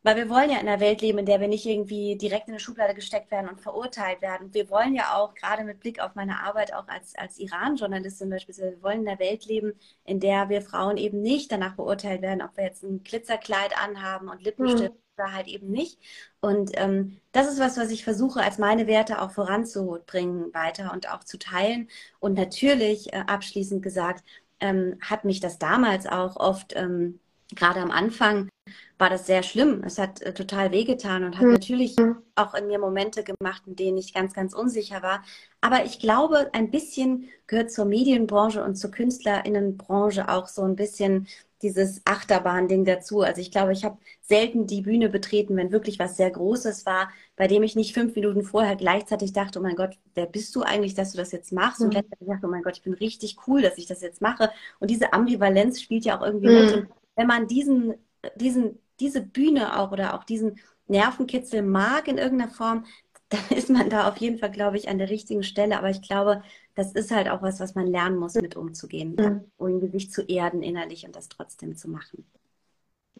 weil 0.03 0.17
wir 0.17 0.29
wollen 0.29 0.51
ja 0.51 0.59
in 0.59 0.67
einer 0.67 0.79
Welt 0.79 1.01
leben, 1.01 1.17
in 1.19 1.25
der 1.25 1.41
wir 1.41 1.47
nicht 1.47 1.65
irgendwie 1.65 2.15
direkt 2.17 2.47
in 2.47 2.53
eine 2.53 2.59
Schublade 2.59 2.93
gesteckt 2.93 3.31
werden 3.31 3.49
und 3.49 3.61
verurteilt 3.61 4.21
werden. 4.21 4.53
Wir 4.53 4.69
wollen 4.69 4.93
ja 4.93 5.15
auch, 5.15 5.33
gerade 5.33 5.63
mit 5.63 5.79
Blick 5.79 5.99
auf 5.99 6.15
meine 6.15 6.41
Arbeit, 6.41 6.73
auch 6.73 6.87
als, 6.87 7.15
als 7.15 7.39
Iran-Journalistin 7.39 8.29
beispielsweise, 8.29 8.75
wir 8.75 8.83
wollen 8.83 9.01
in 9.01 9.07
einer 9.07 9.19
Welt 9.19 9.45
leben, 9.45 9.73
in 10.03 10.19
der 10.19 10.49
wir 10.49 10.61
Frauen 10.61 10.97
eben 10.97 11.21
nicht 11.21 11.51
danach 11.51 11.75
beurteilt 11.75 12.21
werden, 12.21 12.43
ob 12.43 12.55
wir 12.57 12.65
jetzt 12.65 12.83
ein 12.83 13.03
Glitzerkleid 13.03 13.77
anhaben 13.81 14.29
und 14.29 14.43
Lippenstift 14.43 14.93
mhm 14.93 15.04
oder 15.17 15.33
halt 15.33 15.47
eben 15.47 15.71
nicht. 15.71 15.99
Und 16.41 16.71
ähm, 16.75 17.19
das 17.31 17.51
ist 17.51 17.59
was, 17.59 17.77
was 17.77 17.89
ich 17.91 18.03
versuche, 18.03 18.41
als 18.41 18.57
meine 18.57 18.87
Werte 18.87 19.21
auch 19.21 19.31
voranzubringen 19.31 20.53
weiter 20.53 20.91
und 20.93 21.09
auch 21.11 21.23
zu 21.23 21.37
teilen. 21.37 21.89
Und 22.19 22.35
natürlich, 22.35 23.13
äh, 23.13 23.23
abschließend 23.27 23.81
gesagt, 23.81 24.23
ähm, 24.59 24.97
hat 25.01 25.25
mich 25.25 25.39
das 25.39 25.59
damals 25.59 26.07
auch 26.07 26.37
oft, 26.37 26.73
ähm, 26.75 27.19
gerade 27.55 27.79
am 27.79 27.91
Anfang, 27.91 28.49
war 28.97 29.09
das 29.09 29.27
sehr 29.27 29.43
schlimm. 29.43 29.83
Es 29.85 29.97
hat 29.99 30.21
äh, 30.21 30.33
total 30.33 30.71
wehgetan 30.71 31.23
und 31.23 31.37
hat 31.37 31.45
mhm. 31.45 31.53
natürlich 31.53 31.95
auch 32.35 32.53
in 32.55 32.67
mir 32.67 32.79
Momente 32.79 33.23
gemacht, 33.23 33.63
in 33.67 33.75
denen 33.75 33.97
ich 33.97 34.13
ganz, 34.13 34.33
ganz 34.33 34.53
unsicher 34.53 35.03
war. 35.03 35.23
Aber 35.61 35.85
ich 35.85 35.99
glaube, 35.99 36.49
ein 36.53 36.71
bisschen 36.71 37.29
gehört 37.47 37.71
zur 37.71 37.85
Medienbranche 37.85 38.63
und 38.63 38.75
zur 38.75 38.91
Künstlerinnenbranche 38.91 40.29
auch 40.29 40.47
so 40.47 40.63
ein 40.63 40.75
bisschen 40.75 41.27
dieses 41.65 42.01
Achterbahn-Ding 42.05 42.85
dazu. 42.85 43.21
Also 43.21 43.41
ich 43.41 43.49
glaube, 43.49 43.73
ich 43.73 43.83
habe 43.83 43.97
selten 44.21 44.67
die 44.67 44.81
Bühne 44.81 45.09
betreten, 45.09 45.57
wenn 45.57 45.71
wirklich 45.71 45.97
was 45.97 46.15
sehr 46.15 46.29
Großes 46.29 46.85
war, 46.85 47.09
bei 47.35 47.47
dem 47.47 47.63
ich 47.63 47.75
nicht 47.75 47.93
fünf 47.93 48.15
Minuten 48.15 48.43
vorher 48.43 48.75
gleichzeitig 48.75 49.33
dachte, 49.33 49.59
oh 49.59 49.63
mein 49.63 49.75
Gott, 49.75 49.97
wer 50.13 50.27
bist 50.27 50.55
du 50.55 50.61
eigentlich, 50.61 50.93
dass 50.93 51.11
du 51.11 51.17
das 51.17 51.31
jetzt 51.31 51.51
machst? 51.51 51.79
Mhm. 51.79 51.85
Und 51.85 51.91
gleichzeitig 51.91 52.27
dachte, 52.27 52.45
oh 52.45 52.49
mein 52.49 52.61
Gott, 52.61 52.77
ich 52.77 52.83
bin 52.83 52.93
richtig 52.93 53.37
cool, 53.47 53.63
dass 53.63 53.79
ich 53.79 53.87
das 53.87 54.01
jetzt 54.01 54.21
mache. 54.21 54.51
Und 54.79 54.91
diese 54.91 55.11
Ambivalenz 55.11 55.81
spielt 55.81 56.05
ja 56.05 56.19
auch 56.19 56.23
irgendwie 56.23 56.49
mhm. 56.49 56.53
mit. 56.53 56.73
Und 56.75 56.87
wenn 57.15 57.27
man 57.27 57.47
diesen, 57.47 57.95
diesen, 58.35 58.77
diese 58.99 59.21
Bühne 59.21 59.79
auch 59.79 59.91
oder 59.91 60.13
auch 60.13 60.23
diesen 60.23 60.59
Nervenkitzel 60.87 61.63
mag 61.63 62.07
in 62.07 62.19
irgendeiner 62.19 62.51
Form, 62.51 62.85
dann 63.29 63.57
ist 63.57 63.71
man 63.71 63.89
da 63.89 64.07
auf 64.07 64.17
jeden 64.17 64.37
Fall, 64.37 64.51
glaube 64.51 64.77
ich, 64.77 64.87
an 64.87 64.99
der 64.99 65.09
richtigen 65.09 65.43
Stelle. 65.43 65.79
Aber 65.79 65.89
ich 65.89 66.03
glaube, 66.03 66.43
das 66.75 66.91
ist 66.91 67.11
halt 67.11 67.29
auch 67.29 67.41
was, 67.41 67.59
was 67.59 67.73
man 67.73 67.87
lernen 67.87 68.17
muss, 68.17 68.35
mit 68.35 68.55
umzugehen, 68.55 69.15
mhm. 69.17 69.43
irgendwie 69.57 69.87
sich 69.87 70.11
zu 70.11 70.21
erden 70.23 70.61
innerlich 70.61 71.05
und 71.05 71.15
das 71.15 71.29
trotzdem 71.29 71.75
zu 71.75 71.89
machen. 71.89 72.25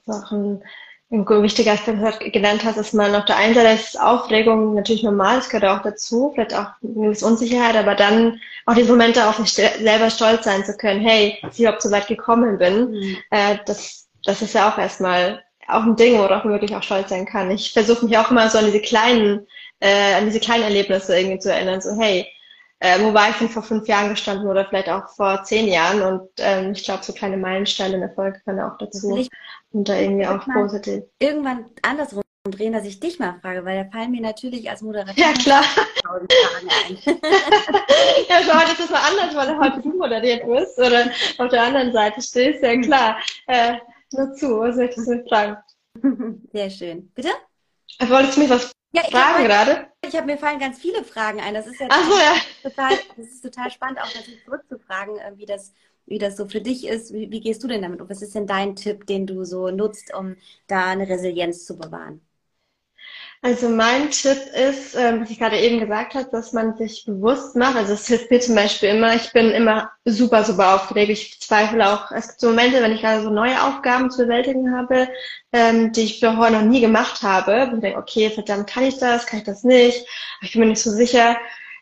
Das 0.05 0.17
ist 0.17 0.23
auch 0.23 0.31
ein, 0.31 0.61
ein 1.09 1.25
wichtiger 1.27 1.71
Aspekt, 1.71 2.01
was 2.01 2.19
du 2.19 2.29
genannt 2.29 2.63
hast, 2.65 2.77
dass 2.77 2.93
man 2.93 3.15
auf 3.15 3.25
der 3.25 3.37
einen 3.37 3.55
Seite 3.55 3.81
ist 3.81 3.99
Aufregung 3.99 4.75
natürlich 4.75 5.03
normal, 5.03 5.37
das 5.37 5.49
gehört 5.49 5.71
auch 5.71 5.83
dazu, 5.83 6.31
vielleicht 6.33 6.53
auch 6.53 6.67
eine 6.83 6.93
gewisse 6.93 7.25
Unsicherheit, 7.25 7.75
aber 7.77 7.95
dann 7.95 8.39
auch 8.65 8.75
diese 8.75 8.91
Momente 8.91 9.27
auf 9.27 9.37
sich 9.37 9.53
selber 9.53 10.09
stolz 10.09 10.43
sein 10.43 10.65
zu 10.65 10.75
können, 10.75 11.01
hey, 11.01 11.37
dass 11.41 11.53
ich 11.53 11.61
überhaupt 11.61 11.81
so 11.81 11.91
weit 11.91 12.07
gekommen 12.07 12.57
bin, 12.57 12.91
mhm. 12.91 13.17
äh, 13.31 13.57
das, 13.65 14.09
das 14.25 14.41
ist 14.41 14.53
ja 14.53 14.69
auch 14.69 14.77
erstmal 14.77 15.41
auch 15.67 15.83
ein 15.83 15.95
Ding, 15.95 16.17
worauf 16.19 16.43
man 16.43 16.53
wirklich 16.53 16.75
auch 16.75 16.83
stolz 16.83 17.09
sein 17.09 17.25
kann. 17.25 17.49
Ich 17.49 17.73
versuche 17.73 18.05
mich 18.05 18.17
auch 18.17 18.29
immer 18.29 18.49
so 18.49 18.57
an 18.57 18.65
diese 18.65 18.81
kleinen, 18.81 19.47
äh, 19.79 20.13
an 20.15 20.25
diese 20.25 20.39
kleinen 20.39 20.63
Erlebnisse 20.63 21.17
irgendwie 21.17 21.39
zu 21.39 21.51
erinnern, 21.51 21.81
so 21.81 21.99
hey, 21.99 22.27
äh, 22.85 23.03
wo 23.03 23.13
war 23.15 23.29
ich 23.31 23.37
denn 23.37 23.49
vor 23.49 23.63
fünf 23.63 23.87
Jahren 23.87 24.09
gestanden 24.09 24.47
oder 24.47 24.65
vielleicht 24.65 24.89
auch 24.89 25.09
vor 25.09 25.43
zehn 25.43 25.67
Jahren? 25.67 26.01
Und 26.03 26.29
ähm, 26.37 26.73
ich 26.73 26.83
glaube, 26.83 27.03
so 27.03 27.13
kleine 27.13 27.35
Meilensteine 27.37 27.95
in 27.95 28.01
Erfolg 28.03 28.43
können 28.45 28.59
auch 28.59 28.77
dazu 28.77 29.27
und 29.71 29.89
da 29.89 29.95
irgendwie 29.95 30.27
auch 30.27 30.45
positiv. 30.45 31.03
Irgendwann 31.17 31.65
andersrum 31.81 32.21
drehen, 32.51 32.73
dass 32.73 32.85
ich 32.85 32.99
dich 32.99 33.17
mal 33.17 33.39
frage, 33.41 33.65
weil 33.65 33.83
da 33.83 33.89
fallen 33.89 34.11
mir 34.11 34.21
natürlich 34.21 34.69
als 34.69 34.83
Moderatorin 34.83 35.23
ja, 35.23 35.33
klar. 35.33 35.63
Fragen 35.63 36.27
ein. 36.85 36.97
ja, 38.29 38.35
schau, 38.45 38.59
das 38.59 38.79
ist 38.79 38.91
mal 38.91 39.01
anders, 39.01 39.35
weil 39.35 39.57
heute 39.57 39.81
du 39.81 39.97
moderiert 39.97 40.45
wirst 40.45 40.77
oder 40.77 41.09
auf 41.39 41.49
der 41.49 41.63
anderen 41.63 41.91
Seite 41.91 42.21
stehst. 42.21 42.61
Ja, 42.61 42.79
klar. 42.79 43.17
Äh, 43.47 43.77
nur 44.11 44.31
zu, 44.35 44.59
was 44.59 44.75
möchtest 44.75 45.07
du 45.07 45.25
fragen? 45.27 45.57
Sehr 46.53 46.69
schön. 46.69 47.11
Bitte? 47.15 47.29
Wolltest 48.07 48.37
du 48.37 48.41
mich 48.41 48.49
was 48.51 48.71
ja, 48.95 49.03
Fragen 49.03 49.39
hab, 49.39 49.45
gerade? 49.45 49.88
Ich 50.05 50.15
habe 50.15 50.25
mir 50.27 50.38
fallen 50.38 50.60
ganz 50.60 50.79
viele 50.79 51.03
Fragen 51.03 51.39
ein. 51.39 51.53
Das 51.53 51.67
ist 51.67 51.79
ja, 51.79 51.88
so, 51.89 52.17
ja. 52.17 52.36
total, 52.63 52.97
das 53.17 53.25
ist 53.27 53.41
total 53.41 53.71
spannend, 53.71 53.99
auch 53.99 54.13
natürlich 54.15 54.43
zurückzufragen, 54.43 55.17
äh, 55.17 55.31
wie 55.36 55.45
das 55.45 55.73
wie 56.08 56.19
das 56.19 56.38
so 56.38 56.47
für 56.47 56.62
dich 56.62 56.88
ist. 56.88 57.13
Wie, 57.13 57.31
wie 57.31 57.41
gehst 57.41 57.63
du 57.63 57.67
denn 57.67 57.81
damit 57.81 58.01
um? 58.01 58.10
Was 58.10 58.21
ist 58.21 58.36
denn 58.36 58.47
dein 58.47 58.75
Tipp, 58.75 59.08
den 59.08 59.27
du 59.27 59.43
so 59.43 59.69
nutzt, 59.69 60.13
um 60.13 60.36
da 60.67 60.88
eine 60.88 61.08
Resilienz 61.08 61.65
zu 61.65 61.77
bewahren? 61.77 62.24
Also 63.45 63.69
mein 63.69 64.10
Tipp 64.10 64.39
ist, 64.55 64.95
ähm, 64.95 65.21
was 65.21 65.29
ich 65.29 65.38
gerade 65.38 65.60
eben 65.60 65.79
gesagt 65.79 66.15
habe, 66.15 66.27
dass 66.31 66.51
man 66.51 66.75
sich 66.77 67.05
bewusst 67.05 67.55
macht. 67.55 67.75
Also 67.75 67.93
es 67.93 68.08
hilft 68.08 68.31
mir 68.31 68.39
zum 68.39 68.55
Beispiel 68.55 68.89
immer, 68.89 69.13
ich 69.13 69.31
bin 69.34 69.51
immer 69.51 69.91
super, 70.03 70.43
super 70.43 70.73
aufgeregt. 70.73 71.12
Ich 71.12 71.39
zweifle 71.39 71.88
auch, 71.88 72.10
es 72.10 72.29
gibt 72.29 72.41
so 72.41 72.47
Momente, 72.47 72.81
wenn 72.81 72.93
ich 72.93 73.01
gerade 73.01 73.21
so 73.21 73.29
neue 73.29 73.62
Aufgaben 73.62 74.10
zu 74.10 74.23
bewältigen 74.23 74.75
habe, 74.75 75.08
ähm, 75.53 75.91
die 75.91 76.05
ich 76.05 76.21
vorher 76.21 76.49
noch 76.49 76.63
nie 76.63 76.81
gemacht 76.81 77.21
habe, 77.21 77.69
und 77.71 77.81
denke, 77.81 77.99
okay, 77.99 78.31
verdammt, 78.31 78.65
kann 78.65 78.84
ich 78.84 78.97
das, 78.97 79.27
kann 79.27 79.38
ich 79.38 79.45
das 79.45 79.63
nicht? 79.63 80.08
Ich 80.41 80.53
bin 80.53 80.62
mir 80.62 80.67
nicht 80.69 80.81
so 80.81 80.89
sicher. 80.89 81.38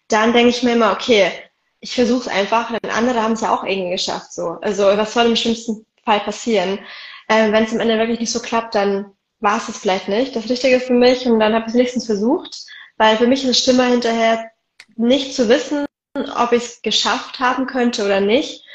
Dann 0.10 0.34
denke 0.34 0.50
ich 0.50 0.64
mir 0.64 0.74
immer, 0.74 0.92
okay, 0.92 1.32
ich 1.80 1.96
versuche 1.96 2.24
es 2.24 2.28
einfach, 2.28 2.78
denn 2.78 2.92
andere 2.92 3.24
haben 3.24 3.34
es 3.34 3.42
ja 3.42 3.56
auch 3.56 3.64
irgendwie 3.64 3.92
geschafft. 3.92 4.34
So. 4.34 4.58
Also 4.62 4.84
was 4.84 5.14
soll 5.14 5.28
im 5.28 5.38
schlimmsten 5.38 5.86
Fall 6.04 6.20
passieren? 6.20 6.80
Ähm, 7.30 7.54
wenn 7.54 7.64
es 7.64 7.72
am 7.72 7.80
Ende 7.80 7.98
wirklich 8.00 8.20
nicht 8.20 8.34
so 8.34 8.42
klappt, 8.42 8.76
dann 8.76 9.14
war 9.44 9.58
es 9.58 9.70
es 9.70 9.78
vielleicht 9.78 10.08
nicht, 10.08 10.36
das 10.36 10.50
Richtige 10.50 10.80
für 10.80 10.94
mich. 10.94 11.28
Und 11.28 11.40
dann 11.40 11.54
habe 11.54 11.66
ich 11.66 11.72
es 11.72 11.76
nächstens 11.76 12.06
versucht, 12.06 12.66
weil 12.98 13.18
für 13.18 13.28
mich 13.28 13.44
ist 13.44 13.50
es 13.50 13.64
schlimmer 13.64 13.86
hinterher 13.86 14.50
nicht 14.96 15.36
zu 15.36 15.50
wissen, 15.50 15.86
ob 16.16 16.54
ich 16.54 16.64
es 16.64 16.82
geschafft 16.82 17.40
haben 17.40 17.68
könnte 17.68 18.06
oder 18.06 18.22
nicht. 18.22 18.66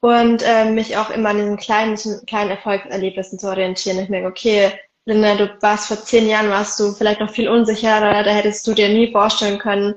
Und 0.00 0.42
äh, 0.42 0.70
mich 0.70 0.96
auch 0.96 1.10
immer 1.10 1.30
an 1.30 1.38
diesen 1.38 1.56
kleinen, 1.56 1.96
kleinen 2.26 2.50
Erfolgserlebnissen 2.50 3.38
zu 3.38 3.48
orientieren. 3.48 3.98
Ich 3.98 4.08
denke, 4.08 4.28
okay, 4.28 4.72
Linda, 5.06 5.36
du 5.36 5.56
warst 5.62 5.86
vor 5.86 6.02
zehn 6.02 6.28
Jahren, 6.28 6.50
warst 6.50 6.78
du 6.78 6.92
vielleicht 6.92 7.20
noch 7.20 7.30
viel 7.30 7.48
unsicherer, 7.48 8.22
da 8.22 8.30
hättest 8.30 8.66
du 8.66 8.74
dir 8.74 8.88
nie 8.88 9.10
vorstellen 9.12 9.58
können, 9.58 9.94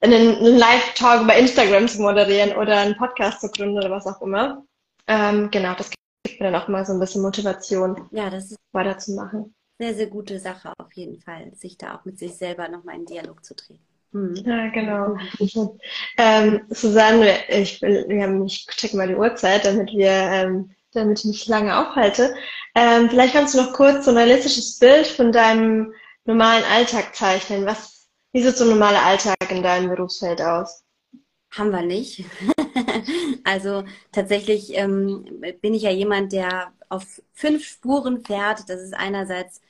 einen 0.00 0.40
Live-Talk 0.40 1.26
bei 1.26 1.38
Instagram 1.38 1.86
zu 1.88 2.00
moderieren 2.00 2.56
oder 2.56 2.78
einen 2.78 2.96
Podcast 2.96 3.40
zu 3.40 3.50
gründen 3.50 3.76
oder 3.76 3.90
was 3.90 4.06
auch 4.06 4.20
immer. 4.22 4.64
Ähm, 5.06 5.50
genau, 5.50 5.74
das 5.74 5.90
gibt 6.22 6.40
mir 6.40 6.50
dann 6.50 6.60
auch 6.60 6.68
mal 6.68 6.84
so 6.84 6.92
ein 6.92 7.00
bisschen 7.00 7.22
Motivation, 7.22 8.08
ja, 8.10 8.30
das 8.30 8.52
ist 8.52 8.58
weiterzumachen. 8.72 9.54
Sehr, 9.78 9.94
sehr 9.94 10.06
gute 10.06 10.38
Sache 10.38 10.72
auf 10.78 10.92
jeden 10.92 11.20
Fall, 11.20 11.52
sich 11.54 11.76
da 11.76 11.96
auch 11.96 12.04
mit 12.04 12.18
sich 12.18 12.34
selber 12.34 12.68
nochmal 12.68 12.96
in 12.96 13.06
Dialog 13.06 13.44
zu 13.44 13.54
treten. 13.54 13.80
Hm. 14.12 14.34
Ja, 14.44 14.68
genau. 14.68 15.16
ähm, 16.18 16.60
Susanne, 16.68 17.48
ich, 17.48 17.80
wir 17.80 18.22
haben, 18.22 18.44
ich 18.44 18.66
check 18.66 18.94
mal 18.94 19.08
die 19.08 19.16
Uhrzeit, 19.16 19.64
damit 19.64 19.90
wir, 19.92 20.10
ähm, 20.10 20.70
damit 20.92 21.20
ich 21.20 21.24
nicht 21.24 21.48
lange 21.48 21.76
aufhalte. 21.76 22.34
Ähm, 22.74 23.08
vielleicht 23.08 23.32
kannst 23.32 23.54
du 23.54 23.62
noch 23.62 23.72
kurz 23.72 24.04
so 24.04 24.10
ein 24.10 24.18
realistisches 24.18 24.78
Bild 24.78 25.06
von 25.06 25.32
deinem 25.32 25.92
normalen 26.26 26.64
Alltag 26.64 27.14
zeichnen. 27.14 27.64
Was, 27.64 28.08
wie 28.32 28.42
sieht 28.42 28.56
so 28.56 28.64
ein 28.64 28.70
normaler 28.70 29.02
Alltag 29.02 29.50
in 29.50 29.62
deinem 29.62 29.88
Berufsfeld 29.88 30.42
aus? 30.42 30.84
Haben 31.52 31.70
wir 31.70 31.82
nicht. 31.82 32.24
also 33.44 33.84
tatsächlich 34.10 34.74
ähm, 34.74 35.24
bin 35.60 35.74
ich 35.74 35.82
ja 35.82 35.90
jemand, 35.90 36.32
der 36.32 36.72
auf 36.88 37.22
fünf 37.32 37.64
Spuren 37.64 38.24
fährt. 38.24 38.68
Das 38.68 38.80
ist 38.80 38.94
einerseits 38.94 39.60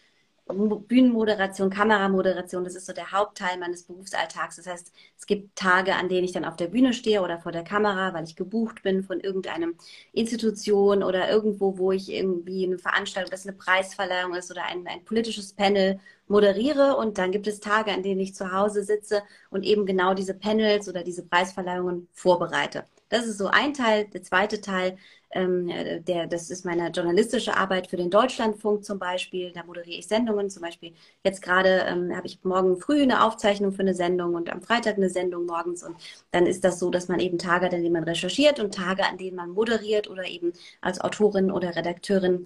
Bühnenmoderation, 0.46 1.70
Kameramoderation, 1.70 2.64
das 2.64 2.74
ist 2.74 2.86
so 2.86 2.92
der 2.92 3.12
Hauptteil 3.12 3.58
meines 3.58 3.84
Berufsalltags. 3.84 4.56
Das 4.56 4.66
heißt, 4.66 4.92
es 5.18 5.26
gibt 5.26 5.56
Tage, 5.56 5.94
an 5.94 6.08
denen 6.08 6.24
ich 6.24 6.32
dann 6.32 6.44
auf 6.44 6.56
der 6.56 6.66
Bühne 6.68 6.92
stehe 6.92 7.22
oder 7.22 7.38
vor 7.38 7.52
der 7.52 7.64
Kamera, 7.64 8.12
weil 8.12 8.24
ich 8.24 8.36
gebucht 8.36 8.82
bin 8.82 9.02
von 9.04 9.20
irgendeinem 9.20 9.76
Institution 10.12 11.02
oder 11.02 11.30
irgendwo, 11.30 11.78
wo 11.78 11.92
ich 11.92 12.10
irgendwie 12.10 12.66
eine 12.66 12.78
Veranstaltung, 12.78 13.30
das 13.30 13.46
eine 13.46 13.56
Preisverleihung 13.56 14.34
ist 14.34 14.50
oder 14.50 14.64
ein, 14.64 14.86
ein 14.86 15.04
politisches 15.04 15.52
Panel 15.52 16.00
moderiere. 16.28 16.96
Und 16.96 17.18
dann 17.18 17.32
gibt 17.32 17.46
es 17.46 17.60
Tage, 17.60 17.92
an 17.92 18.02
denen 18.02 18.20
ich 18.20 18.34
zu 18.34 18.52
Hause 18.52 18.82
sitze 18.84 19.22
und 19.50 19.64
eben 19.64 19.86
genau 19.86 20.14
diese 20.14 20.34
Panels 20.34 20.88
oder 20.88 21.02
diese 21.04 21.24
Preisverleihungen 21.24 22.08
vorbereite. 22.12 22.84
Das 23.12 23.26
ist 23.26 23.38
so 23.38 23.46
ein 23.48 23.74
Teil. 23.74 24.06
Der 24.08 24.22
zweite 24.22 24.60
Teil 24.60 24.96
ähm, 25.34 25.68
der, 26.04 26.26
das 26.26 26.50
ist 26.50 26.64
meine 26.64 26.88
journalistische 26.90 27.56
Arbeit 27.56 27.86
für 27.88 27.96
den 27.96 28.10
Deutschlandfunk 28.10 28.84
zum 28.84 28.98
Beispiel. 28.98 29.52
Da 29.52 29.64
moderiere 29.64 29.98
ich 29.98 30.06
Sendungen. 30.08 30.50
Zum 30.50 30.62
Beispiel 30.62 30.92
jetzt 31.24 31.42
gerade 31.42 31.84
ähm, 31.88 32.14
habe 32.16 32.26
ich 32.26 32.42
morgen 32.44 32.78
früh 32.78 33.02
eine 33.02 33.24
Aufzeichnung 33.24 33.72
für 33.72 33.80
eine 33.82 33.94
Sendung 33.94 34.34
und 34.34 34.50
am 34.50 34.62
Freitag 34.62 34.96
eine 34.96 35.10
Sendung 35.10 35.46
morgens. 35.46 35.82
Und 35.82 35.96
dann 36.30 36.46
ist 36.46 36.64
das 36.64 36.78
so, 36.78 36.90
dass 36.90 37.08
man 37.08 37.20
eben 37.20 37.38
Tage, 37.38 37.66
an 37.66 37.72
denen 37.72 37.92
man 37.92 38.04
recherchiert 38.04 38.60
und 38.60 38.74
Tage, 38.74 39.04
an 39.04 39.18
denen 39.18 39.36
man 39.36 39.50
moderiert 39.50 40.08
oder 40.08 40.26
eben 40.26 40.52
als 40.80 41.00
Autorin 41.00 41.50
oder 41.50 41.74
Redakteurin 41.76 42.44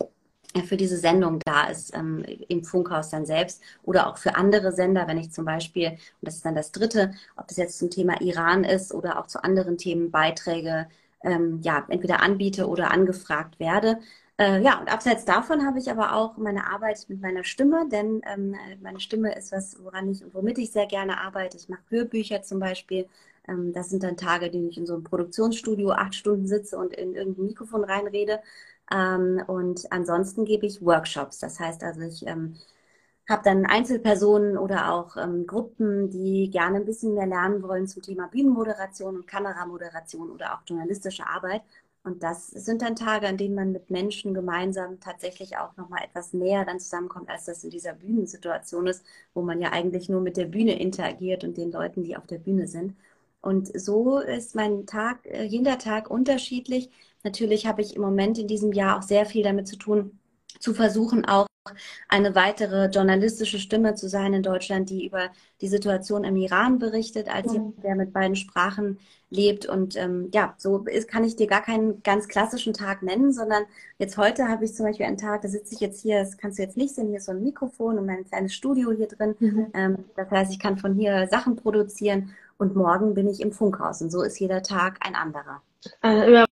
für 0.65 0.77
diese 0.77 0.97
Sendung 0.99 1.41
da 1.45 1.67
ist 1.69 1.95
ähm, 1.95 2.25
im 2.49 2.65
Funkhaus 2.65 3.11
dann 3.11 3.27
selbst 3.27 3.63
oder 3.85 4.09
auch 4.09 4.19
für 4.19 4.37
andere 4.37 4.73
Sender, 4.73 5.07
wenn 5.09 5.19
ich 5.19 5.33
zum 5.33 5.45
Beispiel, 5.45 5.91
und 5.91 5.99
das 6.23 6.37
ist 6.37 6.45
dann 6.45 6.55
das 6.55 6.73
dritte, 6.73 7.13
ob 7.37 7.49
das 7.49 7.57
jetzt 7.57 7.79
zum 7.79 7.91
Thema 7.91 8.21
Iran 8.21 8.65
ist 8.65 8.93
oder 8.95 9.19
auch 9.19 9.27
zu 9.27 9.43
anderen 9.43 9.79
Themen 9.79 10.11
Beiträge 10.11 10.89
ähm, 11.23 11.61
ja, 11.63 11.85
entweder 11.89 12.21
anbiete 12.23 12.69
oder 12.69 12.91
angefragt 12.91 13.59
werde. 13.61 13.99
Äh, 14.39 14.61
ja, 14.63 14.79
und 14.81 14.93
abseits 14.93 15.25
davon 15.25 15.65
habe 15.65 15.79
ich 15.79 15.91
aber 15.91 16.15
auch 16.15 16.37
meine 16.37 16.67
Arbeit 16.67 17.07
mit 17.09 17.23
meiner 17.23 17.43
Stimme, 17.45 17.89
denn 17.89 18.21
ähm, 18.31 18.55
meine 18.83 19.01
Stimme 19.01 19.35
ist 19.35 19.51
was, 19.53 19.83
woran 19.83 20.11
ich 20.11 20.23
und 20.23 20.35
womit 20.35 20.59
ich 20.59 20.73
sehr 20.73 20.87
gerne 20.87 21.19
arbeite. 21.21 21.57
Ich 21.57 21.69
mache 21.69 21.83
Hörbücher 21.89 22.43
zum 22.43 22.61
Beispiel. 22.61 23.09
Ähm, 23.49 23.73
das 23.73 23.89
sind 23.91 24.03
dann 24.03 24.17
Tage, 24.19 24.51
die 24.51 24.69
ich 24.69 24.77
in 24.77 24.87
so 24.87 24.95
einem 24.95 25.05
Produktionsstudio 25.05 25.91
acht 25.93 26.15
Stunden 26.15 26.47
sitze 26.47 26.77
und 26.77 26.93
in 26.95 27.15
irgendein 27.15 27.47
Mikrofon 27.47 27.85
reinrede. 27.85 28.41
Ähm, 28.93 29.43
und 29.47 29.91
ansonsten 29.93 30.45
gebe 30.45 30.67
ich 30.67 30.85
Workshops. 30.85 31.39
Das 31.39 31.59
heißt 31.61 31.83
also, 31.83 32.01
ich 32.03 32.27
ähm, 32.27 32.57
habe 33.29 33.43
dann 33.45 33.67
Einzelpersonen 33.67 34.57
oder 34.59 34.93
auch 34.93 35.17
ähm, 35.17 35.47
Gruppen, 35.47 36.11
die 36.11 36.51
gerne 36.51 36.77
ein 36.79 36.85
bisschen 36.85 37.15
mehr 37.15 37.27
lernen 37.27 37.63
wollen 37.63 37.89
zum 37.89 38.03
Thema 38.03 38.29
Bühnenmoderation 38.29 39.17
und 39.17 39.27
Kameramoderation 39.27 40.31
oder 40.31 40.55
auch 40.55 40.61
journalistische 40.67 41.27
Arbeit. 41.27 41.63
Und 42.05 42.23
das 42.23 42.47
sind 42.49 42.83
dann 42.83 42.95
Tage, 42.95 43.27
an 43.27 43.37
denen 43.37 43.57
man 43.57 43.73
mit 43.73 43.91
Menschen 43.91 44.33
gemeinsam 44.33 45.01
tatsächlich 45.01 45.57
auch 45.59 45.77
nochmal 45.77 46.05
etwas 46.05 46.33
näher 46.33 46.65
dann 46.65 46.79
zusammenkommt, 46.79 47.29
als 47.29 47.47
das 47.47 47.65
in 47.65 47.71
dieser 47.71 47.95
Bühnensituation 47.95 48.87
ist, 48.87 49.05
wo 49.35 49.43
man 49.43 49.61
ja 49.61 49.73
eigentlich 49.73 50.09
nur 50.09 50.21
mit 50.21 50.37
der 50.37 50.47
Bühne 50.47 50.79
interagiert 50.79 51.43
und 51.43 51.57
den 51.57 51.73
Leuten, 51.73 52.05
die 52.05 52.17
auf 52.17 52.27
der 52.27 52.39
Bühne 52.39 52.69
sind. 52.69 52.95
Und 53.41 53.69
so 53.81 54.19
ist 54.21 54.55
mein 54.55 54.87
Tag, 54.87 55.25
äh, 55.27 55.45
jeder 55.45 55.79
Tag 55.79 56.11
unterschiedlich. 56.11 56.91
Natürlich 57.27 57.67
habe 57.67 57.83
ich 57.83 57.97
im 57.97 58.03
Moment 58.03 58.39
in 58.39 58.47
diesem 58.47 58.73
Jahr 58.73 58.97
auch 58.97 59.03
sehr 59.03 59.27
viel 59.27 59.43
damit 59.43 59.67
zu 59.67 59.75
tun, 59.75 60.17
zu 60.61 60.73
versuchen, 60.73 61.25
auch 61.25 61.49
eine 62.09 62.37
weitere 62.37 62.87
journalistische 62.87 63.59
Stimme 63.59 63.97
zu 63.97 64.09
sein 64.09 64.33
in 64.33 64.45
Deutschland, 64.45 64.91
die 64.91 65.05
über 65.05 65.31
die 65.61 65.67
Situation 65.67 66.23
im 66.23 66.37
Iran 66.37 66.79
berichtet, 66.79 67.29
als 67.29 67.49
mhm. 67.49 67.53
jemand, 67.55 67.83
der 67.83 67.97
mit 67.97 68.13
beiden 68.13 68.37
Sprachen 68.37 69.01
lebt. 69.29 69.67
Und 69.67 69.97
ähm, 69.97 70.31
ja, 70.33 70.55
so 70.57 70.85
ist, 70.85 71.09
kann 71.09 71.25
ich 71.25 71.35
dir 71.35 71.49
gar 71.49 71.63
keinen 71.63 72.01
ganz 72.05 72.29
klassischen 72.29 72.73
Tag 72.73 73.03
nennen, 73.03 73.33
sondern 73.33 73.65
jetzt 73.99 74.17
heute 74.17 74.47
habe 74.47 74.65
ich 74.65 74.75
zum 74.75 74.87
Beispiel 74.87 75.07
einen 75.07 75.19
Tag, 75.19 75.43
da 75.43 75.49
sitze 75.49 75.75
ich 75.75 75.81
jetzt 75.81 76.01
hier, 76.01 76.21
das 76.21 76.39
kannst 76.39 76.61
du 76.61 76.63
jetzt 76.63 76.77
nicht 76.77 76.95
sehen, 76.95 77.09
hier 77.09 77.17
ist 77.17 77.27
so 77.27 77.33
ein 77.33 77.43
Mikrofon 77.43 77.99
und 77.99 78.07
mein 78.07 78.25
kleines 78.25 78.55
Studio 78.55 78.93
hier 78.93 79.09
drin. 79.09 79.35
Mhm. 79.41 79.67
Ähm, 79.75 80.05
das 80.15 80.31
heißt, 80.31 80.53
ich 80.53 80.61
kann 80.61 80.79
von 80.79 80.95
hier 80.95 81.27
Sachen 81.27 81.57
produzieren 81.57 82.37
und 82.57 82.77
morgen 82.77 83.15
bin 83.15 83.27
ich 83.27 83.41
im 83.41 83.51
Funkhaus 83.51 84.01
und 84.01 84.13
so 84.13 84.23
ist 84.23 84.39
jeder 84.39 84.63
Tag 84.63 84.99
ein 85.01 85.17
anderer. 85.17 85.61
Also 86.01 86.47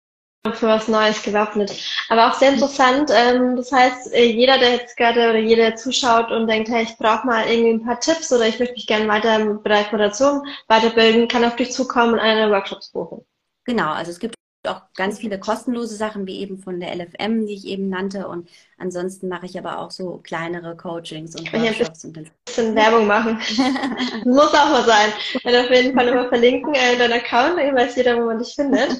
für 0.50 0.66
was 0.66 0.88
Neues 0.88 1.22
gewappnet. 1.22 1.72
Aber 2.08 2.28
auch 2.28 2.34
sehr 2.34 2.52
interessant. 2.52 3.10
Ähm, 3.14 3.54
das 3.56 3.70
heißt, 3.70 4.12
äh, 4.12 4.24
jeder, 4.24 4.58
der 4.58 4.72
jetzt 4.72 4.96
gerade 4.96 5.30
oder 5.30 5.38
jeder, 5.38 5.70
der 5.70 5.76
zuschaut 5.76 6.32
und 6.32 6.48
denkt, 6.48 6.68
hey, 6.68 6.82
ich 6.82 6.96
brauche 6.98 7.26
mal 7.26 7.46
irgendwie 7.46 7.74
ein 7.74 7.84
paar 7.84 8.00
Tipps 8.00 8.32
oder 8.32 8.48
ich 8.48 8.58
möchte 8.58 8.74
mich 8.74 8.86
gerne 8.86 9.06
weiter 9.06 9.38
im 9.38 9.62
Bereich 9.62 9.92
Moderation 9.92 10.42
weiterbilden, 10.66 11.28
kann 11.28 11.44
auf 11.44 11.54
dich 11.56 11.72
zukommen 11.72 12.14
und 12.14 12.18
eine 12.18 12.50
Workshops 12.50 12.90
buchen. 12.90 13.24
Genau, 13.64 13.92
also 13.92 14.10
es 14.10 14.18
gibt 14.18 14.34
auch 14.68 14.82
ganz 14.94 15.18
viele 15.18 15.40
kostenlose 15.40 15.96
Sachen, 15.96 16.26
wie 16.26 16.40
eben 16.40 16.58
von 16.58 16.78
der 16.78 16.94
LFM, 16.94 17.46
die 17.46 17.54
ich 17.54 17.66
eben 17.66 17.88
nannte. 17.88 18.28
Und 18.28 18.48
ansonsten 18.78 19.28
mache 19.28 19.46
ich 19.46 19.58
aber 19.58 19.78
auch 19.78 19.90
so 19.90 20.20
kleinere 20.22 20.76
Coachings 20.76 21.34
und 21.34 21.52
Workshops. 21.52 22.04
Und 22.04 22.16
ein 22.16 22.30
bisschen 22.44 22.74
Werbung 22.74 23.06
machen. 23.06 23.38
Muss 24.24 24.54
auch 24.54 24.70
mal 24.70 24.84
sein. 24.84 25.12
Und 25.42 25.56
auf 25.56 25.70
jeden 25.70 25.96
Fall 25.96 26.08
immer 26.08 26.28
verlinken 26.28 26.74
äh, 26.74 26.96
deinen 26.96 27.14
Account, 27.14 27.58
dann 27.58 27.74
weiß 27.74 27.96
jeder, 27.96 28.16
wo 28.16 28.26
man 28.26 28.38
dich 28.38 28.54
findet. 28.54 28.90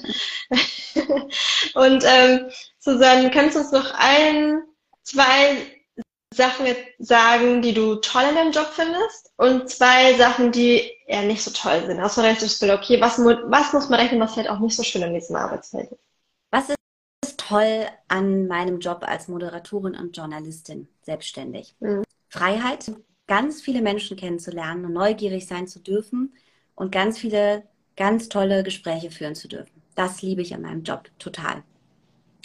und 1.75 2.03
ähm, 2.05 2.49
Susanne, 2.79 3.31
kannst 3.31 3.55
du 3.55 3.61
uns 3.61 3.71
noch 3.71 3.93
ein, 3.97 4.61
zwei 5.03 5.82
Sachen 6.33 6.65
sagen, 6.99 7.61
die 7.61 7.73
du 7.73 7.95
toll 7.95 8.23
in 8.29 8.35
deinem 8.35 8.51
Job 8.51 8.67
findest 8.73 9.31
und 9.37 9.69
zwei 9.69 10.15
Sachen, 10.15 10.51
die 10.51 10.91
eher 11.07 11.23
nicht 11.23 11.43
so 11.43 11.51
toll 11.51 11.85
sind. 11.85 11.99
Aus 12.01 12.15
dem 12.15 12.23
Bild, 12.23 12.71
okay, 12.71 12.99
was, 13.01 13.19
was 13.19 13.73
muss 13.73 13.89
man 13.89 13.99
rechnen, 13.99 14.19
was 14.19 14.33
vielleicht 14.33 14.49
auch 14.49 14.59
nicht 14.59 14.75
so 14.75 14.83
schön 14.83 15.03
in 15.03 15.13
diesem 15.13 15.35
Arbeitsfeld 15.35 15.91
ist? 15.91 16.01
Was 16.51 16.69
ist 16.69 17.37
toll 17.37 17.87
an 18.07 18.47
meinem 18.47 18.79
Job 18.79 19.03
als 19.07 19.27
Moderatorin 19.27 19.95
und 19.95 20.15
Journalistin 20.15 20.87
selbstständig? 21.03 21.75
Mhm. 21.79 22.03
Freiheit, 22.29 22.91
ganz 23.27 23.61
viele 23.61 23.81
Menschen 23.81 24.17
kennenzulernen 24.17 24.85
und 24.85 24.93
neugierig 24.93 25.47
sein 25.47 25.67
zu 25.67 25.79
dürfen 25.79 26.33
und 26.75 26.91
ganz 26.91 27.17
viele 27.19 27.63
ganz 27.95 28.29
tolle 28.29 28.63
Gespräche 28.63 29.11
führen 29.11 29.35
zu 29.35 29.47
dürfen. 29.47 29.81
Das 29.95 30.21
liebe 30.21 30.41
ich 30.41 30.53
an 30.55 30.61
meinem 30.61 30.83
Job 30.83 31.09
total. 31.19 31.63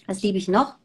Was 0.07 0.23
liebe 0.23 0.39
ich 0.39 0.49
noch? 0.49 0.77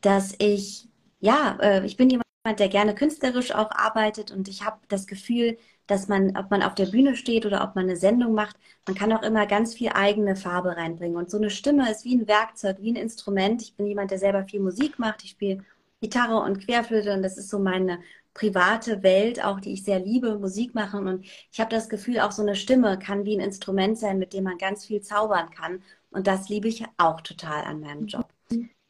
Dass 0.00 0.34
ich 0.38 0.89
ja, 1.20 1.58
äh, 1.60 1.84
ich 1.86 1.96
bin 1.96 2.10
jemand, 2.10 2.24
der 2.58 2.68
gerne 2.68 2.94
künstlerisch 2.94 3.52
auch 3.54 3.70
arbeitet 3.70 4.30
und 4.32 4.48
ich 4.48 4.64
habe 4.64 4.78
das 4.88 5.06
Gefühl, 5.06 5.58
dass 5.86 6.08
man, 6.08 6.36
ob 6.36 6.50
man 6.50 6.62
auf 6.62 6.74
der 6.74 6.86
Bühne 6.86 7.16
steht 7.16 7.46
oder 7.46 7.62
ob 7.64 7.74
man 7.74 7.84
eine 7.84 7.96
Sendung 7.96 8.32
macht, 8.32 8.56
man 8.86 8.96
kann 8.96 9.12
auch 9.12 9.22
immer 9.22 9.46
ganz 9.46 9.74
viel 9.74 9.90
eigene 9.90 10.36
Farbe 10.36 10.76
reinbringen. 10.76 11.16
Und 11.16 11.30
so 11.30 11.36
eine 11.36 11.50
Stimme 11.50 11.90
ist 11.90 12.04
wie 12.04 12.16
ein 12.16 12.28
Werkzeug, 12.28 12.78
wie 12.80 12.92
ein 12.92 12.96
Instrument. 12.96 13.62
Ich 13.62 13.74
bin 13.74 13.86
jemand, 13.86 14.10
der 14.10 14.18
selber 14.18 14.44
viel 14.44 14.60
Musik 14.60 14.98
macht. 14.98 15.24
Ich 15.24 15.30
spiele 15.30 15.64
Gitarre 16.00 16.36
und 16.40 16.64
Querflöte 16.64 17.12
und 17.12 17.22
das 17.22 17.36
ist 17.36 17.50
so 17.50 17.58
meine 17.58 17.98
private 18.34 19.02
Welt, 19.02 19.44
auch 19.44 19.60
die 19.60 19.72
ich 19.72 19.84
sehr 19.84 19.98
liebe, 19.98 20.38
Musik 20.38 20.74
machen. 20.74 21.08
Und 21.08 21.26
ich 21.52 21.60
habe 21.60 21.70
das 21.70 21.88
Gefühl, 21.88 22.20
auch 22.20 22.32
so 22.32 22.42
eine 22.42 22.54
Stimme 22.56 22.98
kann 22.98 23.24
wie 23.24 23.36
ein 23.36 23.40
Instrument 23.40 23.98
sein, 23.98 24.18
mit 24.18 24.32
dem 24.32 24.44
man 24.44 24.58
ganz 24.58 24.86
viel 24.86 25.00
zaubern 25.02 25.50
kann. 25.50 25.82
Und 26.10 26.26
das 26.26 26.48
liebe 26.48 26.68
ich 26.68 26.84
auch 26.96 27.20
total 27.20 27.64
an 27.64 27.80
meinem 27.80 28.06
Job. 28.06 28.28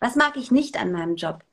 Was 0.01 0.17
mag 0.17 0.37
ich 0.37 0.51
nicht 0.51 0.81
an 0.81 0.93
meinem 0.93 1.17
Job? 1.17 1.45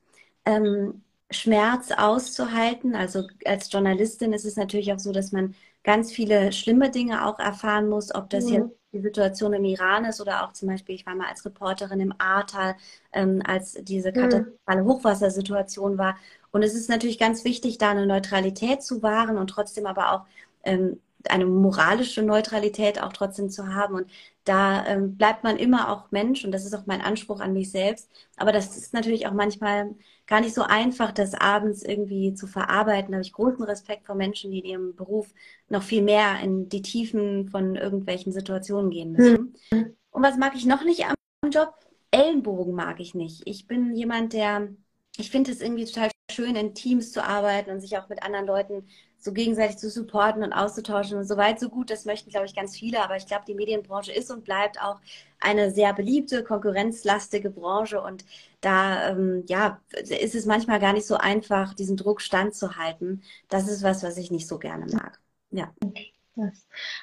Ähm, 0.48 1.04
Schmerz 1.30 1.92
auszuhalten. 1.92 2.96
Also 2.96 3.28
als 3.46 3.72
Journalistin 3.72 4.34
ist 4.34 4.46
es 4.46 4.56
natürlich 4.56 4.94
auch 4.94 5.00
so, 5.00 5.12
dass 5.12 5.32
man 5.32 5.56
ganz 5.84 6.12
viele 6.12 6.52
schlimme 6.52 6.90
Dinge 6.90 7.26
auch 7.26 7.40
erfahren 7.40 7.90
muss, 7.90 8.14
ob 8.16 8.30
das 8.30 8.46
mhm. 8.46 8.54
jetzt 8.54 8.70
die 8.94 9.02
Situation 9.02 9.54
im 9.54 9.66
Iran 9.66 10.06
ist 10.06 10.22
oder 10.22 10.46
auch 10.46 10.54
zum 10.54 10.70
Beispiel, 10.70 10.96
ich 10.96 11.06
war 11.06 11.16
mal 11.16 11.28
als 11.28 11.46
Reporterin 11.46 12.00
im 12.00 12.14
Ahrtal, 12.18 12.76
ähm, 13.12 13.42
als 13.46 13.74
diese 13.82 14.10
mhm. 14.10 14.16
katastrophale 14.16 14.86
Hochwassersituation 14.86 15.98
war. 15.98 16.18
Und 16.52 16.64
es 16.64 16.74
ist 16.74 16.90
natürlich 16.90 17.20
ganz 17.20 17.44
wichtig, 17.44 17.78
da 17.78 17.92
eine 17.92 18.06
Neutralität 18.06 18.82
zu 18.82 19.04
wahren 19.04 19.38
und 19.38 19.50
trotzdem 19.50 19.86
aber 19.86 20.14
auch 20.14 20.26
ähm, 20.64 21.00
eine 21.32 21.46
moralische 21.46 22.24
Neutralität 22.24 23.02
auch 23.02 23.13
trotzdem 23.13 23.50
zu 23.50 23.74
haben. 23.74 23.96
Und 23.96 24.12
da 24.44 24.86
ähm, 24.86 25.18
bleibt 25.18 25.44
man 25.44 25.58
immer 25.58 25.92
auch 25.92 26.12
Mensch 26.12 26.46
und 26.46 26.52
das 26.52 26.66
ist 26.66 26.74
auch 26.74 26.86
mein 26.86 27.02
Anspruch 27.02 27.40
an 27.40 27.54
mich 27.54 27.72
selbst. 27.72 28.10
Aber 28.38 28.52
das 28.52 28.78
ist 28.78 28.94
natürlich 28.94 29.28
auch 29.28 29.34
manchmal 29.34 29.96
gar 30.26 30.42
nicht 30.42 30.54
so 30.54 30.63
einfach, 30.63 31.12
das 31.12 31.34
abends 31.34 31.84
irgendwie 31.84 32.34
zu 32.34 32.48
verarbeiten. 32.48 33.12
Da 33.12 33.18
habe 33.18 33.26
ich 33.26 33.34
großen 33.34 33.63
Respekt 33.63 34.06
vor 34.06 34.16
Menschen, 34.16 34.52
die 34.52 34.60
in 34.60 34.66
ihrem 34.66 34.96
Beruf 34.96 35.34
noch 35.70 35.84
viel 35.84 36.02
mehr 36.02 36.40
in 36.42 36.70
die 36.70 36.82
Tiefen 36.82 37.50
von 37.50 37.76
irgendwelchen 37.76 38.32
Situationen 38.32 38.92
gehen 38.92 39.12
müssen. 39.12 39.56
Mhm. 39.72 39.96
Und 40.12 40.24
was 40.24 40.38
mag 40.38 40.56
ich 40.56 40.66
noch 40.66 40.84
nicht 40.84 41.06
am 41.06 41.52
Job? 41.52 41.74
Ellenbogen 42.12 42.74
mag 42.74 43.00
ich 43.00 43.16
nicht. 43.16 43.44
Ich 43.46 43.68
bin 43.68 43.96
jemand, 43.96 44.34
der, 44.34 44.70
ich 45.18 45.30
finde 45.30 45.52
es 45.52 45.62
irgendwie 45.62 45.86
total 45.86 46.10
schön, 46.32 46.56
in 46.56 46.74
Teams 46.74 47.12
zu 47.12 47.24
arbeiten 47.24 47.72
und 47.72 47.82
sich 47.82 47.98
auch 47.98 48.10
mit 48.10 48.24
anderen 48.24 48.46
Leuten 48.46 48.88
so 49.20 49.34
gegenseitig 49.34 49.78
zu 49.78 49.90
supporten 49.90 50.44
und 50.44 50.54
auszutauschen 50.54 51.18
und 51.18 51.26
so 51.26 51.38
weit, 51.38 51.60
so 51.60 51.70
gut. 51.70 51.90
Das 51.90 52.06
möchten, 52.06 52.30
glaube 52.30 52.46
ich, 52.46 52.56
ganz 52.56 52.78
viele. 52.78 53.04
Aber 53.04 53.16
ich 53.18 53.26
glaube, 53.26 53.46
die 53.48 53.56
Medienbranche 53.56 54.12
ist 54.12 54.32
und 54.32 54.44
bleibt 54.44 54.80
auch 54.82 55.00
eine 55.40 55.72
sehr 55.72 55.94
beliebte, 55.94 56.44
konkurrenzlastige 56.44 57.50
Branche. 57.50 58.02
Und 58.02 58.26
da 58.62 59.10
ähm, 59.10 59.44
ja, 59.48 59.82
ist 59.92 60.36
es 60.36 60.46
manchmal 60.46 60.80
gar 60.80 60.94
nicht 60.94 61.08
so 61.08 61.18
einfach, 61.18 61.74
diesen 61.74 61.98
Druck 61.98 62.22
standzuhalten. 62.22 63.24
Das 63.50 63.68
ist 63.68 63.84
was, 63.84 64.04
was 64.04 64.18
ich 64.18 64.32
nicht 64.32 64.48
so 64.48 64.60
gerne 64.60 64.86
mag. 64.86 65.20
Ja. 65.52 65.74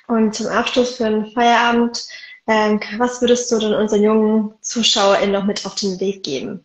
Und 0.06 0.34
zum 0.34 0.46
Abschluss 0.46 0.96
für 0.96 1.10
den 1.10 1.26
Feierabend, 1.32 2.06
ähm, 2.46 2.80
was 2.98 3.20
würdest 3.20 3.50
du 3.50 3.58
denn 3.58 3.74
unseren 3.74 4.02
jungen 4.02 4.54
ZuschauerInnen 4.60 5.32
noch 5.32 5.44
mit 5.44 5.66
auf 5.66 5.74
den 5.74 5.98
Weg 5.98 6.22
geben? 6.22 6.64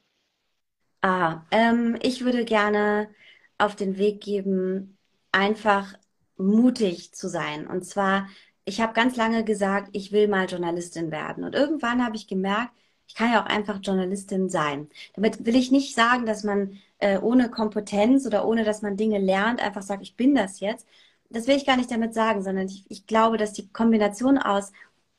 Ah, 1.01 1.41
ähm, 1.51 1.97
ich 2.01 2.23
würde 2.23 2.45
gerne 2.45 3.09
auf 3.57 3.75
den 3.75 3.97
Weg 3.97 4.21
geben, 4.21 4.98
einfach 5.31 5.93
mutig 6.37 7.13
zu 7.13 7.29
sein. 7.29 7.67
Und 7.67 7.85
zwar, 7.85 8.27
ich 8.65 8.81
habe 8.81 8.93
ganz 8.93 9.15
lange 9.15 9.43
gesagt, 9.43 9.89
ich 9.93 10.11
will 10.11 10.27
mal 10.27 10.47
Journalistin 10.47 11.11
werden. 11.11 11.43
Und 11.43 11.55
irgendwann 11.55 12.03
habe 12.03 12.15
ich 12.15 12.27
gemerkt, 12.27 12.71
ich 13.07 13.15
kann 13.15 13.31
ja 13.31 13.41
auch 13.41 13.47
einfach 13.47 13.79
Journalistin 13.81 14.49
sein. 14.49 14.89
Damit 15.15 15.45
will 15.45 15.55
ich 15.55 15.71
nicht 15.71 15.95
sagen, 15.95 16.25
dass 16.25 16.43
man 16.43 16.77
äh, 16.99 17.17
ohne 17.19 17.49
Kompetenz 17.49 18.25
oder 18.27 18.45
ohne, 18.47 18.63
dass 18.63 18.81
man 18.81 18.97
Dinge 18.97 19.17
lernt, 19.19 19.61
einfach 19.61 19.81
sagt, 19.81 20.03
ich 20.03 20.15
bin 20.15 20.35
das 20.35 20.59
jetzt. 20.59 20.87
Das 21.29 21.47
will 21.47 21.55
ich 21.55 21.65
gar 21.65 21.77
nicht 21.77 21.91
damit 21.91 22.13
sagen, 22.13 22.43
sondern 22.43 22.67
ich, 22.67 22.85
ich 22.89 23.07
glaube, 23.07 23.37
dass 23.37 23.53
die 23.53 23.67
Kombination 23.71 24.37
aus, 24.37 24.71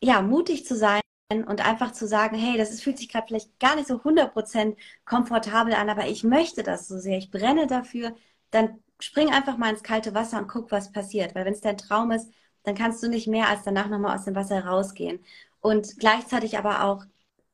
ja, 0.03 0.23
mutig 0.23 0.67
zu 0.67 0.77
sein, 0.77 1.01
und 1.33 1.65
einfach 1.65 1.93
zu 1.93 2.07
sagen, 2.09 2.37
hey, 2.37 2.59
das 2.59 2.71
ist, 2.73 2.83
fühlt 2.83 2.99
sich 2.99 3.09
gerade 3.09 3.27
vielleicht 3.29 3.59
gar 3.61 3.77
nicht 3.77 3.87
so 3.87 3.99
100% 4.03 4.77
komfortabel 5.05 5.75
an, 5.75 5.89
aber 5.89 6.09
ich 6.09 6.25
möchte 6.25 6.63
das 6.65 6.89
so 6.89 6.99
sehr, 6.99 7.19
ich 7.19 7.31
brenne 7.31 7.67
dafür, 7.69 8.15
dann 8.51 8.81
spring 9.01 9.31
einfach 9.33 9.57
mal 9.57 9.71
ins 9.71 9.83
kalte 9.83 10.15
Wasser 10.15 10.39
und 10.39 10.49
guck, 10.49 10.71
was 10.71 10.93
passiert. 10.93 11.35
Weil 11.35 11.45
wenn 11.45 11.55
es 11.55 11.61
dein 11.61 11.79
Traum 11.79 12.11
ist, 12.13 12.31
dann 12.65 12.75
kannst 12.75 13.03
du 13.03 13.09
nicht 13.09 13.27
mehr 13.27 13.49
als 13.49 13.63
danach 13.65 13.89
nochmal 13.89 14.17
aus 14.17 14.25
dem 14.25 14.35
Wasser 14.35 14.65
rausgehen. 14.65 15.21
Und 15.61 15.99
gleichzeitig 15.99 16.59
aber 16.59 16.85
auch 16.85 17.05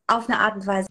auf 0.07 0.29
eine 0.29 0.41
Art 0.41 0.57
und 0.57 0.67
Weise 0.67 0.89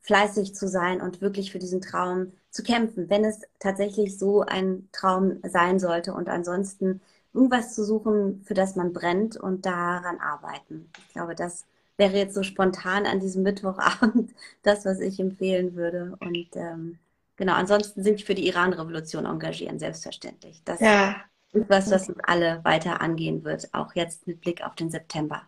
fleißig 0.00 0.54
zu 0.54 0.68
sein 0.68 1.00
und 1.00 1.20
wirklich 1.20 1.52
für 1.52 1.58
diesen 1.58 1.80
Traum 1.80 2.32
zu 2.50 2.62
kämpfen, 2.62 3.10
wenn 3.10 3.24
es 3.24 3.42
tatsächlich 3.58 4.18
so 4.18 4.42
ein 4.42 4.88
Traum 4.92 5.40
sein 5.42 5.78
sollte. 5.78 6.14
Und 6.14 6.28
ansonsten 6.28 7.00
irgendwas 7.34 7.74
zu 7.74 7.84
suchen, 7.84 8.42
für 8.44 8.54
das 8.54 8.76
man 8.76 8.92
brennt 8.92 9.36
und 9.36 9.66
daran 9.66 10.18
arbeiten. 10.18 10.90
Ich 11.08 11.14
glaube, 11.14 11.34
das 11.34 11.64
wäre 11.96 12.16
jetzt 12.16 12.34
so 12.34 12.42
spontan 12.42 13.06
an 13.06 13.20
diesem 13.20 13.42
Mittwochabend 13.42 14.34
das, 14.62 14.84
was 14.84 15.00
ich 15.00 15.20
empfehlen 15.20 15.74
würde. 15.74 16.16
Und 16.20 16.48
ähm, 16.54 16.98
genau, 17.38 17.54
ansonsten 17.54 18.02
sich 18.02 18.24
für 18.26 18.34
die 18.34 18.46
Iran-Revolution 18.46 19.24
engagieren, 19.24 19.78
selbstverständlich. 19.78 20.60
Das 20.64 20.80
ja. 20.80 21.16
ist 21.52 21.70
was, 21.70 21.90
was 21.90 22.08
uns 22.10 22.18
alle 22.24 22.62
weiter 22.64 23.00
angehen 23.00 23.44
wird, 23.44 23.72
auch 23.72 23.94
jetzt 23.94 24.26
mit 24.26 24.42
Blick 24.42 24.62
auf 24.62 24.74
den 24.74 24.90
September. 24.90 25.42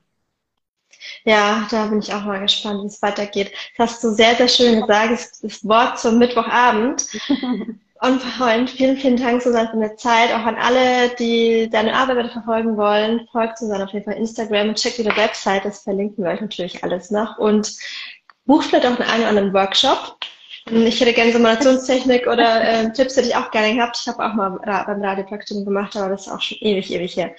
Ja, 1.24 1.68
da 1.70 1.86
bin 1.86 2.00
ich 2.00 2.12
auch 2.12 2.24
mal 2.24 2.40
gespannt, 2.40 2.82
wie 2.82 2.86
es 2.86 3.02
weitergeht. 3.02 3.52
Das 3.76 3.92
hast 3.92 4.04
du 4.04 4.10
sehr, 4.10 4.34
sehr 4.36 4.48
schön 4.48 4.80
gesagt, 4.80 5.10
das 5.42 5.64
Wort 5.64 5.98
zum 5.98 6.18
Mittwochabend. 6.18 7.06
Und 8.02 8.22
Freund, 8.22 8.70
vielen, 8.70 8.96
vielen 8.96 9.18
Dank, 9.18 9.42
Susanne, 9.42 9.68
für 9.68 9.76
deine 9.76 9.94
Zeit. 9.96 10.32
Auch 10.32 10.46
an 10.46 10.56
alle, 10.56 11.10
die 11.16 11.68
deine 11.68 11.94
Arbeit 11.94 12.32
verfolgen 12.32 12.78
wollen. 12.78 13.28
Folgt 13.30 13.58
Susanne 13.58 13.84
auf 13.84 13.92
jeden 13.92 14.06
Fall 14.06 14.14
Instagram 14.14 14.70
und 14.70 14.78
checkt 14.78 14.98
ihre 14.98 15.14
Website. 15.16 15.66
Das 15.66 15.82
verlinken 15.82 16.24
wir 16.24 16.30
euch 16.30 16.40
natürlich 16.40 16.82
alles 16.82 17.10
noch. 17.10 17.36
Und 17.36 17.76
bucht 18.46 18.66
vielleicht 18.68 18.86
auch 18.86 18.98
einen, 18.98 19.02
einen 19.02 19.20
oder 19.20 19.28
anderen 19.28 19.52
Workshop. 19.52 20.16
Ich 20.66 21.00
hätte 21.00 21.12
gerne 21.12 21.32
Simulationstechnik 21.32 22.26
oder 22.26 22.62
äh, 22.62 22.92
Tipps 22.92 23.16
hätte 23.16 23.28
ich 23.28 23.34
auch 23.34 23.50
gerne 23.50 23.74
gehabt. 23.74 23.98
Ich 24.00 24.06
habe 24.06 24.24
auch 24.24 24.34
mal 24.34 24.50
beim 24.50 25.02
Radiopraktikum 25.02 25.64
gemacht, 25.64 25.96
aber 25.96 26.10
das 26.10 26.26
ist 26.26 26.32
auch 26.32 26.40
schon 26.40 26.58
ewig, 26.60 26.92
ewig 26.92 27.16
her. 27.16 27.34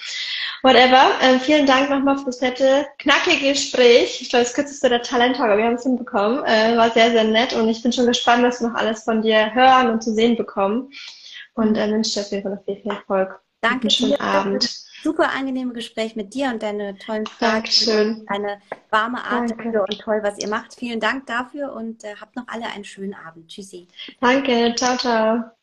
Whatever. 0.63 1.11
Ähm, 1.21 1.39
vielen 1.39 1.65
Dank 1.65 1.89
nochmal 1.89 2.17
für 2.17 2.25
das 2.25 2.41
nette, 2.41 2.87
knackige 2.97 3.49
Gespräch. 3.49 4.21
Ich 4.21 4.29
glaube, 4.29 4.43
das 4.43 4.53
kürzeste 4.53 4.89
der 4.89 5.01
Talent 5.01 5.39
aber 5.39 5.57
wir 5.57 5.65
haben 5.65 5.75
es 5.75 5.83
hinbekommen. 5.83 6.43
Äh, 6.45 6.75
war 6.75 6.89
sehr, 6.91 7.11
sehr 7.11 7.23
nett 7.23 7.53
und 7.53 7.69
ich 7.69 7.81
bin 7.83 7.93
schon 7.93 8.07
gespannt, 8.07 8.43
was 8.43 8.59
wir 8.59 8.69
noch 8.69 8.75
alles 8.75 9.03
von 9.03 9.21
dir 9.21 9.53
hören 9.53 9.89
und 9.89 10.03
zu 10.03 10.13
sehen 10.13 10.35
bekommen. 10.35 10.89
Und 11.53 11.77
äh, 11.77 11.89
wünsche 11.91 12.13
dir 12.13 12.21
auf 12.21 12.31
jeden 12.31 12.43
Fall 12.43 12.55
noch 12.55 12.65
viel, 12.65 12.81
viel 12.81 12.91
Erfolg. 12.91 13.39
Danke. 13.61 13.81
Einen 13.81 13.89
schönen 13.91 14.19
Abend 14.19 14.69
super 15.03 15.31
angenehme 15.31 15.73
Gespräch 15.73 16.15
mit 16.15 16.33
dir 16.33 16.49
und 16.49 16.63
deine 16.63 16.97
tollen 16.97 17.25
Fragen. 17.25 17.53
Dankeschön. 17.53 18.25
Eine 18.27 18.59
warme 18.89 19.23
Art 19.23 19.51
und 19.51 19.99
toll, 19.99 20.19
was 20.23 20.39
ihr 20.39 20.47
macht. 20.47 20.75
Vielen 20.75 20.99
Dank 20.99 21.25
dafür 21.27 21.73
und 21.73 22.03
äh, 22.03 22.15
habt 22.19 22.35
noch 22.35 22.47
alle 22.47 22.67
einen 22.67 22.83
schönen 22.83 23.13
Abend. 23.13 23.47
Tschüssi. 23.47 23.87
Danke. 24.19 24.73
Ciao, 24.75 24.97
ciao. 24.97 25.60